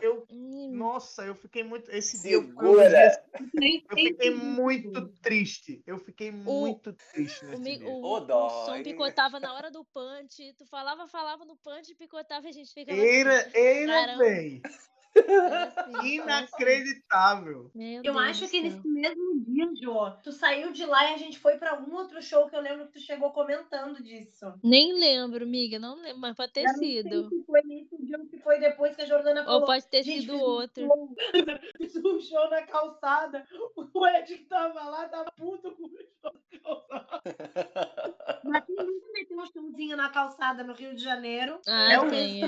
eu. 0.00 0.24
Nossa, 0.70 1.24
eu 1.24 1.34
fiquei 1.34 1.64
muito. 1.64 1.90
Esse 1.90 2.16
Segura. 2.18 2.88
dia- 2.88 3.22
Eu 3.40 3.46
fiquei 3.48 4.14
se- 4.16 4.30
muito 4.30 5.08
triste. 5.20 5.82
Eu 5.86 5.98
fiquei 5.98 6.30
muito 6.30 6.92
triste 6.92 7.44
O, 7.44 7.48
nesse 7.48 7.62
mi- 7.62 7.78
dia. 7.78 7.88
o, 7.88 8.04
o 8.04 8.20
dó, 8.20 8.48
som 8.66 8.82
picotava 8.82 9.40
na 9.40 9.52
hora 9.54 9.70
do 9.70 9.84
punch. 9.84 10.54
Tu 10.56 10.66
falava, 10.66 11.08
falava 11.08 11.44
no 11.44 11.56
punch, 11.56 11.94
picotava 11.96 12.46
e 12.46 12.50
a 12.50 12.52
gente 12.52 12.72
ficava 12.72 12.98
Era, 13.00 13.38
assim. 13.40 13.50
era, 13.58 13.92
Caramba. 14.16 14.24
Inacreditável. 16.02 17.70
Meu 17.74 17.96
Eu 17.96 18.02
Deus 18.02 18.16
acho 18.18 18.48
que 18.48 18.60
nesse 18.60 18.86
mesmo 18.86 19.44
dia, 19.44 19.68
Jô, 19.80 20.10
tu 20.22 20.32
saiu 20.32 20.72
de 20.72 20.84
lá 20.84 21.10
e 21.10 21.14
a 21.14 21.16
gente 21.18 21.38
foi 21.38 21.56
pra 21.56 21.70
algum 21.72 21.94
outro 21.96 22.20
show 22.22 22.48
que 22.48 22.56
eu 22.56 22.60
lembro 22.60 22.86
que 22.86 22.92
tu 22.94 23.00
chegou 23.00 23.30
comentando 23.32 24.02
disso. 24.02 24.46
Nem 24.62 24.92
lembro, 24.98 25.44
amiga, 25.44 25.78
não 25.78 25.96
lembro, 25.96 26.18
mas 26.20 26.36
pode 26.36 26.52
ter 26.52 26.60
Eu 26.60 26.64
não 26.72 26.74
sei 26.78 27.02
sido. 27.02 27.28
se 27.28 27.44
foi 27.44 27.62
nesse 27.64 27.96
dia 28.04 28.18
ou 28.18 28.24
se 28.26 28.38
foi 28.40 28.58
depois 28.58 28.94
que 28.96 29.02
a 29.02 29.06
Jordana 29.06 29.44
falou. 29.44 29.60
Ou 29.60 29.66
pode 29.66 29.86
ter 29.86 30.04
sido 30.04 30.20
fiz 30.32 30.40
um 30.40 30.40
outro. 30.40 30.86
show- 30.86 31.14
Fiz 31.78 31.96
um 31.96 32.20
show 32.20 32.50
na 32.50 32.62
calçada. 32.62 33.46
O 33.94 34.06
Ed 34.06 34.36
que 34.38 34.44
tava 34.44 34.82
lá 34.84 35.08
tava 35.08 35.30
puto 35.36 35.70
com 35.72 35.84
o 35.84 35.88
show 35.88 36.82
na 36.90 37.00
calçada. 37.00 37.22
Mas 38.44 38.64
quem 38.64 38.76
nunca 38.76 39.06
meteu 39.12 39.38
um 39.38 39.46
showzinho 39.46 39.96
na 39.96 40.08
calçada 40.10 40.62
no 40.64 40.72
Rio 40.74 40.94
de 40.94 41.02
Janeiro? 41.02 41.60
Ah, 41.66 41.92
É 41.92 42.00
o- 42.00 42.08
tem, 42.08 42.42
é. 42.44 42.46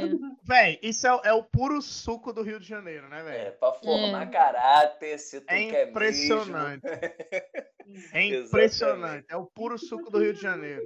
Véi, 0.50 0.80
isso 0.82 1.06
é, 1.06 1.12
o- 1.14 1.20
é 1.22 1.32
o 1.32 1.44
puro 1.44 1.80
suco 1.80 2.32
do 2.32 2.42
Rio 2.42 2.58
de 2.58 2.66
Janeiro, 2.66 3.08
né, 3.08 3.20
É, 3.20 3.22
velho? 3.22 3.52
pra 3.52 3.72
formar 3.74 4.22
É. 4.24 4.26
caráter, 4.26 5.16
se 5.20 5.40
tu 5.40 5.48
É, 5.48 5.70
quer 5.70 5.88
impressionante. 5.90 6.82
É 8.12 8.24
Exatamente. 8.26 8.46
impressionante. 8.48 9.26
É 9.28 9.36
o 9.36 9.46
puro 9.46 9.76
suco 9.78 10.10
do 10.10 10.18
Rio 10.20 10.32
de 10.34 10.40
Janeiro. 10.40 10.82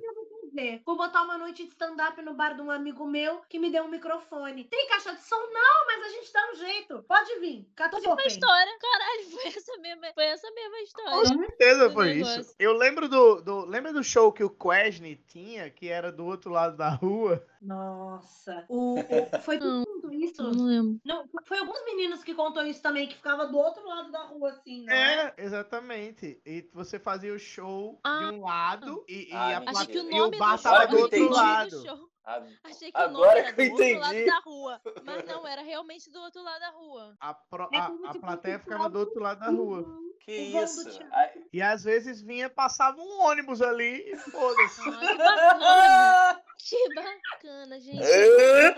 Ver. 0.54 0.82
Vou 0.86 0.96
botar 0.96 1.22
uma 1.24 1.36
noite 1.36 1.64
de 1.64 1.70
stand-up 1.70 2.20
no 2.22 2.32
bar 2.34 2.54
de 2.54 2.62
um 2.62 2.70
amigo 2.70 3.04
meu 3.06 3.40
que 3.48 3.58
me 3.58 3.70
deu 3.70 3.84
um 3.84 3.88
microfone. 3.88 4.64
Tem 4.64 4.86
caixa 4.88 5.12
de 5.14 5.20
som? 5.22 5.36
Não, 5.52 5.86
mas 5.86 6.06
a 6.06 6.08
gente 6.10 6.32
dá 6.32 6.50
um 6.52 6.54
jeito. 6.54 7.02
Pode 7.08 7.40
vir. 7.40 7.68
14 7.74 8.06
Uma 8.06 8.14
Open. 8.14 8.26
história, 8.26 8.78
caralho, 8.78 9.24
foi 9.30 9.46
essa 9.48 9.76
mesma, 9.78 10.06
foi 10.14 10.24
essa 10.24 10.50
mesma 10.52 10.76
Com 10.76 10.82
história. 10.84 11.26
certeza 11.46 11.88
do 11.88 11.94
foi 11.94 12.14
negócio. 12.14 12.40
isso. 12.40 12.54
Eu 12.58 12.72
lembro 12.74 13.08
do, 13.08 13.40
do. 13.42 13.64
Lembra 13.66 13.92
do 13.92 14.04
show 14.04 14.32
que 14.32 14.44
o 14.44 14.50
Quesne 14.50 15.16
tinha, 15.26 15.68
que 15.70 15.88
era 15.88 16.12
do 16.12 16.24
outro 16.24 16.50
lado 16.52 16.76
da 16.76 16.88
rua? 16.90 17.44
Nossa. 17.60 18.64
O, 18.68 19.00
o- 19.00 19.40
foi 19.42 19.58
Não. 19.58 19.84
Isso? 20.24 20.42
Não 20.42 20.64
lembro. 20.66 21.00
Não, 21.04 21.24
foi 21.46 21.58
alguns 21.58 21.84
meninos 21.84 22.22
que 22.24 22.34
contou 22.34 22.64
isso 22.64 22.82
também, 22.82 23.08
que 23.08 23.16
ficava 23.16 23.46
do 23.46 23.56
outro 23.58 23.86
lado 23.86 24.10
da 24.10 24.24
rua, 24.24 24.50
assim, 24.50 24.84
né? 24.84 25.26
É, 25.26 25.34
exatamente. 25.38 26.40
E 26.44 26.68
você 26.72 26.98
fazia 26.98 27.32
o 27.32 27.38
show 27.38 27.98
Ah. 28.04 28.18
de 28.30 28.34
um 28.36 28.44
lado 28.44 29.04
e, 29.08 29.30
e 29.30 29.32
Ah, 29.32 29.58
a. 29.66 29.70
Achei 29.70 29.86
que 29.86 29.98
o 29.98 30.10
e 30.10 30.14
o 30.14 30.18
nome 30.18 30.38
bar 30.38 30.56
do 30.56 30.62
tava 30.62 30.82
show 30.82 30.90
do 30.90 30.98
outro 31.02 31.28
lado. 31.30 32.10
A- 32.24 32.42
Achei 32.64 32.90
que 32.90 32.98
o 32.98 33.02
nome 33.02 33.14
Agora 33.16 33.38
era 33.40 33.52
que 33.52 33.60
eu 33.62 33.66
do 33.68 33.72
outro 33.72 33.98
lado 34.00 34.14
entendi. 34.14 34.26
da 34.30 34.38
rua. 34.40 34.80
Mas 35.04 35.24
não, 35.26 35.46
era 35.46 35.62
realmente 35.62 36.10
do 36.10 36.20
outro 36.20 36.42
lado 36.42 36.60
da 36.60 36.70
rua. 36.70 37.14
A, 37.20 37.34
pro- 37.34 37.68
É 37.72 37.76
a- 37.78 37.92
a 38.06 38.14
plateia 38.18 38.58
ficava 38.58 38.88
do 38.88 38.98
outro 38.98 39.20
lado 39.20 39.40
da 39.40 39.50
rua. 39.50 39.84
Que 40.20 40.32
isso? 40.32 40.88
Ai- 41.12 41.42
E 41.52 41.60
às 41.60 41.84
vezes 41.84 42.22
vinha, 42.22 42.48
passava 42.48 42.98
um 42.98 43.20
ônibus 43.24 43.60
ali 43.60 44.10
e 44.10 44.16
foda-se. 44.16 44.82
Que 44.82 44.90
bacana. 45.18 46.40
Que 46.66 46.94
bacana, 46.94 47.78
gente. 47.78 48.02
É? 48.02 48.68
É 48.68 48.74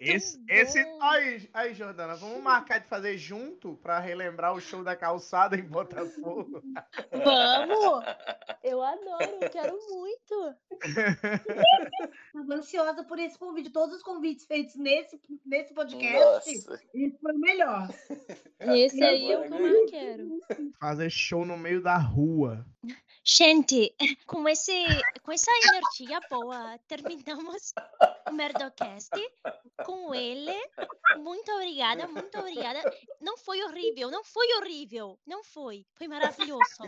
Esse, 0.00 0.44
esse. 0.50 0.78
Aí, 1.00 1.48
aí, 1.54 1.72
Jordana, 1.72 2.14
vamos 2.14 2.42
marcar 2.42 2.78
de 2.78 2.88
fazer 2.88 3.16
junto 3.16 3.74
pra 3.76 3.98
relembrar 3.98 4.52
o 4.52 4.60
show 4.60 4.84
da 4.84 4.94
calçada 4.94 5.56
em 5.56 5.62
Botafogo. 5.62 6.60
Vamos! 7.10 8.04
Eu 8.62 8.82
adoro, 8.82 9.24
eu 9.40 9.48
quero 9.50 9.78
muito. 9.88 10.54
Ansiosa 12.54 13.04
por 13.04 13.18
esse 13.18 13.38
convite. 13.38 13.70
Todos 13.70 13.96
os 13.96 14.02
convites 14.02 14.46
feitos 14.46 14.76
nesse, 14.76 15.20
nesse 15.44 15.74
podcast, 15.74 16.18
Nossa. 16.18 16.50
esse 16.94 17.18
foi 17.18 17.32
o 17.32 17.38
melhor. 17.38 17.88
Esse 18.60 19.02
aí 19.02 19.32
é 19.32 19.38
o 19.38 19.42
que 19.42 19.54
eu 19.54 19.60
mais 19.60 19.90
quero. 19.90 20.40
Fazer 20.78 21.10
show 21.10 21.46
no 21.46 21.56
meio 21.56 21.82
da 21.82 21.96
rua. 21.96 22.66
Gente, 23.22 23.94
com, 24.26 24.48
esse, 24.48 24.72
com 25.22 25.30
essa 25.30 25.50
energia 25.50 26.20
boa, 26.30 26.78
terminamos 26.88 27.72
o 28.28 28.32
Merdocast 28.32 29.10
com 29.84 30.14
ele. 30.14 30.54
Muito 31.18 31.52
obrigada, 31.52 32.08
muito 32.08 32.38
obrigada. 32.38 32.80
Não 33.20 33.36
foi 33.36 33.62
horrível, 33.62 34.10
não 34.10 34.24
foi 34.24 34.46
horrível, 34.56 35.18
não 35.26 35.44
foi. 35.44 35.84
Foi 35.94 36.08
maravilhoso. 36.08 36.82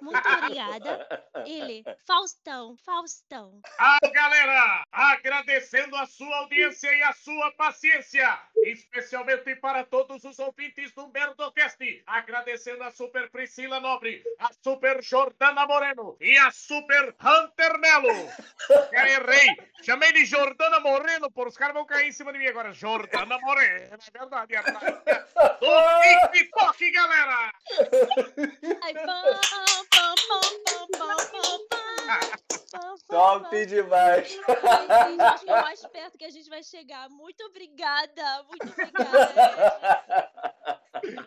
Muito 0.00 0.28
obrigada. 0.28 1.06
Ele, 1.46 1.84
Faustão, 2.06 2.76
Faustão. 2.78 3.60
Ah, 3.78 3.98
galera, 4.12 4.84
agradecendo 4.90 5.96
a 5.96 6.06
sua 6.06 6.36
audiência 6.38 6.92
e 6.94 7.02
a 7.02 7.12
sua 7.12 7.52
paciência, 7.52 8.38
especialmente 8.64 9.54
para 9.56 9.84
todos 9.84 10.24
os 10.24 10.38
ouvintes 10.38 10.92
do 10.92 11.08
Merdocast, 11.08 11.78
agradecendo 12.06 12.82
a 12.84 12.90
Super 12.90 13.30
Priscila 13.30 13.80
Nobre, 13.80 14.22
a 14.38 14.52
Super 14.62 15.02
Jordana 15.02 15.66
Moreno 15.66 16.16
e 16.20 16.36
a 16.38 16.50
Super 16.50 17.14
Hunter 17.20 17.78
Melo. 17.78 18.08
Eu 18.92 19.06
errei, 19.06 19.48
chamei 19.82 20.12
de 20.12 20.24
Jordana 20.24 20.80
Moreno, 20.80 21.30
por 21.30 21.48
os 21.48 21.56
caras 21.56 21.74
vão 21.74 21.84
cair 21.84 22.08
em 22.08 22.12
cima 22.12 22.32
de 22.32 22.38
mim 22.38 22.46
agora. 22.46 22.72
Jordana 22.72 23.38
Moreno, 23.38 23.94
é 23.94 24.18
verdade, 24.18 24.54
é 24.54 24.62
verdade. 24.62 24.98
Do 25.60 26.32
TikTok, 26.32 26.90
galera! 26.90 27.52
Ai, 28.82 28.94
Top 33.28 33.66
demais. 33.66 34.40
Ai, 34.88 35.10
gente, 35.10 35.20
acho 35.20 35.44
que 35.44 35.50
é 35.50 35.54
o 35.54 35.62
mais 35.62 35.86
perto 35.86 36.18
que 36.18 36.24
a 36.24 36.30
gente 36.30 36.48
vai 36.48 36.62
chegar. 36.62 37.10
Muito 37.10 37.44
obrigada, 37.44 38.42
muito 38.44 38.68
obrigada. 38.68 40.30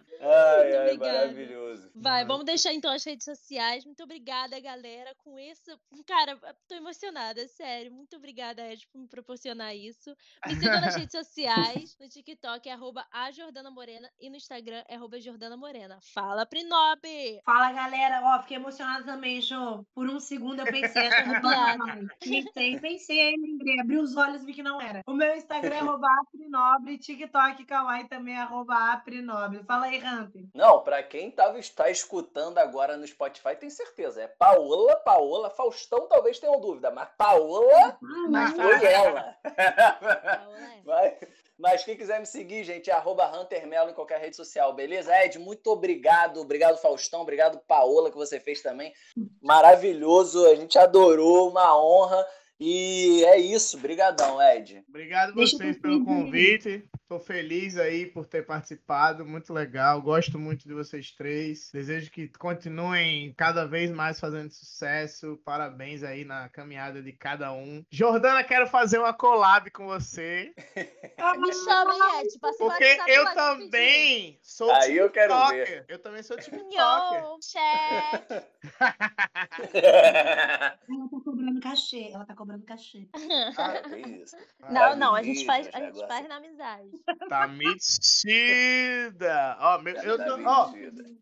Ai, 0.31 0.63
Muito 0.63 0.75
ai, 0.75 0.83
obrigada. 0.85 1.17
maravilhoso. 1.19 1.91
Vai, 1.95 2.25
vamos 2.25 2.45
deixar 2.45 2.73
então 2.73 2.91
as 2.91 3.03
redes 3.03 3.25
sociais. 3.25 3.85
Muito 3.85 4.03
obrigada, 4.03 4.59
galera, 4.59 5.13
com 5.23 5.37
isso. 5.39 5.71
Cara, 6.07 6.37
tô 6.67 6.75
emocionada, 6.75 7.47
sério. 7.47 7.91
Muito 7.91 8.15
obrigada, 8.15 8.61
Ed, 8.71 8.87
por 8.91 8.99
me 8.99 9.07
proporcionar 9.07 9.75
isso. 9.75 10.15
Me 10.47 10.55
sigam 10.55 10.81
nas 10.81 10.95
redes 10.95 11.11
sociais. 11.11 11.95
No 12.01 12.09
TikTok 12.09 12.67
é 12.67 12.73
arroba 12.73 13.05
a 13.11 13.31
Jordana 13.31 13.69
Morena 13.69 14.09
e 14.19 14.29
no 14.29 14.35
Instagram 14.35 14.83
é 14.87 14.95
arroba 14.95 15.19
Jordana 15.19 15.55
Morena. 15.55 15.99
Fala, 16.13 16.45
Prinobe! 16.45 17.41
Fala, 17.45 17.71
galera. 17.71 18.21
Ó, 18.23 18.41
fiquei 18.41 18.57
emocionada 18.57 19.03
também, 19.03 19.39
Jô. 19.41 19.85
Por 19.93 20.09
um 20.09 20.19
segundo 20.19 20.59
eu 20.61 20.65
pensei, 20.65 21.03
essa 21.05 21.39
mais. 21.41 22.07
Pensei, 22.19 22.79
pensei, 22.79 23.19
aí 23.21 23.35
lembrei. 23.37 23.79
Abri 23.79 23.97
os 23.97 24.15
olhos 24.17 24.41
e 24.41 24.45
vi 24.45 24.53
que 24.53 24.63
não 24.63 24.81
era. 24.81 25.01
O 25.05 25.13
meu 25.13 25.35
Instagram 25.35 25.75
é 25.75 25.79
arroba 25.91 26.07
aprinobre, 26.21 26.97
TikTok 26.97 27.65
Kawaii 27.65 28.07
também 28.07 28.35
é 28.35 28.41
arroba 28.41 28.93
aprinobre. 28.93 29.63
Fala 29.63 29.85
aí, 29.85 29.99
Ramp. 30.21 30.35
Não, 30.53 30.83
pra 30.83 31.01
quem 31.03 31.31
tava, 31.31 31.59
está 31.59 31.89
escutando 31.89 32.57
agora 32.57 32.97
no 32.97 33.07
Spotify, 33.07 33.55
tem 33.55 33.69
certeza. 33.69 34.21
É 34.23 34.27
Paola, 34.27 34.95
Paola, 34.97 35.49
Faustão 35.49 36.07
talvez 36.07 36.39
tenham 36.39 36.59
dúvida, 36.59 36.91
mas 36.91 37.09
Paola, 37.17 37.97
mas 38.29 38.55
foi 38.55 38.85
ela. 38.85 39.35
Paola, 39.43 40.77
é. 40.77 40.81
Vai. 40.85 41.17
Mas 41.61 41.83
quem 41.85 41.95
quiser 41.95 42.19
me 42.19 42.25
seguir, 42.25 42.63
gente, 42.63 42.89
é 42.89 42.93
arroba 42.93 43.29
Hunter 43.39 43.67
Melo 43.67 43.91
em 43.91 43.93
qualquer 43.93 44.19
rede 44.19 44.35
social, 44.35 44.73
beleza? 44.73 45.15
Ed, 45.23 45.37
muito 45.37 45.67
obrigado. 45.67 46.41
Obrigado, 46.41 46.81
Faustão. 46.81 47.21
Obrigado, 47.21 47.59
Paola, 47.67 48.09
que 48.09 48.17
você 48.17 48.39
fez 48.39 48.63
também. 48.63 48.91
Maravilhoso. 49.39 50.43
A 50.47 50.55
gente 50.55 50.79
adorou, 50.79 51.49
uma 51.49 51.79
honra. 51.79 52.25
E 52.59 53.23
é 53.25 53.37
isso. 53.37 53.77
Brigadão, 53.77 54.41
Ed. 54.41 54.83
Obrigado 54.89 55.35
vocês 55.35 55.77
pelo 55.79 56.03
convite. 56.03 56.83
Tô 57.11 57.19
feliz 57.19 57.77
aí 57.77 58.05
por 58.05 58.25
ter 58.25 58.45
participado, 58.45 59.25
muito 59.25 59.51
legal. 59.51 60.01
Gosto 60.01 60.39
muito 60.39 60.65
de 60.65 60.73
vocês 60.73 61.11
três. 61.11 61.69
Desejo 61.73 62.09
que 62.09 62.29
continuem 62.29 63.33
cada 63.33 63.65
vez 63.65 63.91
mais 63.91 64.17
fazendo 64.17 64.49
sucesso. 64.49 65.37
Parabéns 65.43 66.03
aí 66.03 66.23
na 66.23 66.47
caminhada 66.47 67.03
de 67.03 67.11
cada 67.11 67.51
um. 67.51 67.83
Jordana, 67.91 68.45
quero 68.45 68.65
fazer 68.65 68.97
uma 68.97 69.13
collab 69.13 69.69
com 69.71 69.87
você, 69.87 70.53
Me 71.37 71.53
chama, 71.53 72.21
Ed? 72.21 72.39
Passa 72.39 72.63
o 72.63 72.69
porque 72.69 72.97
eu 73.07 73.33
também 73.33 74.39
sou 74.41 74.71
Aí 74.71 74.95
eu 74.95 75.09
quero 75.09 75.33
TikToker. 75.33 75.85
Eu 75.89 75.99
também 75.99 76.23
sou 76.23 76.37
TikToker. 76.37 76.71
Yo, 76.71 77.39
check. 77.41 78.45
Ela 79.73 81.07
tá 81.09 81.19
cobrando 81.25 81.59
cachê. 81.59 82.11
Ela 82.13 82.25
tá 82.25 82.35
cobrando 82.35 82.65
cachê. 82.65 83.09
Ah, 83.57 83.81
que 83.81 83.97
isso. 83.97 84.37
Não, 84.69 84.95
não, 84.95 85.13
a 85.13 85.21
gente 85.21 85.45
faz, 85.45 85.69
a 85.73 85.81
gente 85.81 86.07
faz 86.07 86.25
na 86.27 86.37
amizade. 86.37 87.00
Tá 87.29 87.47
metida. 87.47 89.57
Ó, 89.59 89.77
meu- 89.79 89.95
eu 89.95 90.17
tô- 90.17 90.49
ó, 90.49 90.71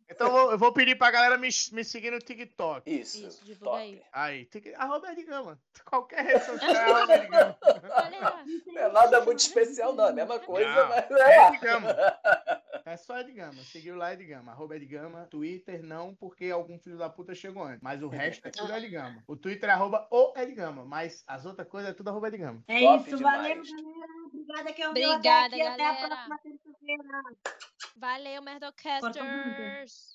então 0.09 0.27
eu 0.27 0.31
vou- 0.33 0.51
eu 0.51 0.57
vou 0.57 0.73
pedir 0.73 0.95
pra 0.97 1.11
galera 1.11 1.37
me, 1.37 1.49
me 1.71 1.83
seguir 1.83 2.11
no 2.11 2.19
TikTok. 2.19 2.89
Isso, 2.89 3.25
Isso, 3.27 3.45
divulga 3.45 3.77
aí. 3.77 4.01
Aí, 4.11 4.45
tic- 4.45 4.73
arroba 4.77 5.11
Ed 5.11 5.23
Gama. 5.23 5.59
Qualquer 5.85 6.25
rede 6.25 6.45
social 6.45 6.71
é 6.71 6.77
arroba 6.79 7.15
Ed 7.15 7.27
Gama. 7.27 7.57
Não 8.67 8.81
é 8.81 8.91
nada 8.91 9.21
muito 9.25 9.39
especial, 9.39 9.93
não. 9.93 10.07
É 10.07 10.09
a 10.09 10.13
mesma 10.13 10.39
coisa, 10.39 10.69
Não, 10.69 10.89
mas 10.89 11.11
É 11.11 11.35
é. 11.35 11.47
Ed 11.49 11.57
Gama. 11.59 11.95
É 12.85 12.97
só 12.97 13.19
Ed 13.19 13.31
Gama. 13.31 13.61
Seguiu 13.63 13.95
lá 13.95 14.13
Ed 14.13 14.23
Gama. 14.25 14.51
Arroba 14.51 14.75
Ed 14.75 14.85
Gama. 14.85 15.27
Twitter 15.29 15.83
não, 15.83 16.15
porque 16.15 16.49
algum 16.49 16.79
filho 16.79 16.97
da 16.97 17.09
puta 17.09 17.35
chegou 17.35 17.63
antes. 17.63 17.81
Mas 17.81 18.01
o 18.01 18.07
resto 18.07 18.47
é 18.47 18.51
tudo 18.51 18.73
Ed 18.73 18.87
Gama. 18.89 19.23
O 19.27 19.35
Twitter 19.35 19.69
é 19.69 19.73
arroba 19.73 20.07
o 20.11 20.33
Ed 20.37 20.51
Gama. 20.53 20.85
Mas 20.85 21.23
as 21.27 21.45
outras 21.45 21.67
coisas 21.67 21.91
é 21.91 21.93
tudo 21.93 22.09
arroba 22.09 22.27
Ed 22.29 22.37
Gama. 22.37 22.63
É 22.67 22.79
Top 22.79 23.07
isso, 23.07 23.17
demais. 23.17 23.41
valeu, 23.41 23.63
galera. 23.63 24.18
Obrigada 24.49 24.73
que 24.73 24.81
eu 24.81 24.89
Obrigada, 24.89 25.19
até 25.19 25.45
aqui. 25.45 25.61
Até 25.61 25.83
a 25.83 25.93
galera. 25.93 26.07
próxima 26.07 26.39
terça-feira. 26.39 27.21
Valeu, 27.95 28.41
Merdocasters. 28.41 30.07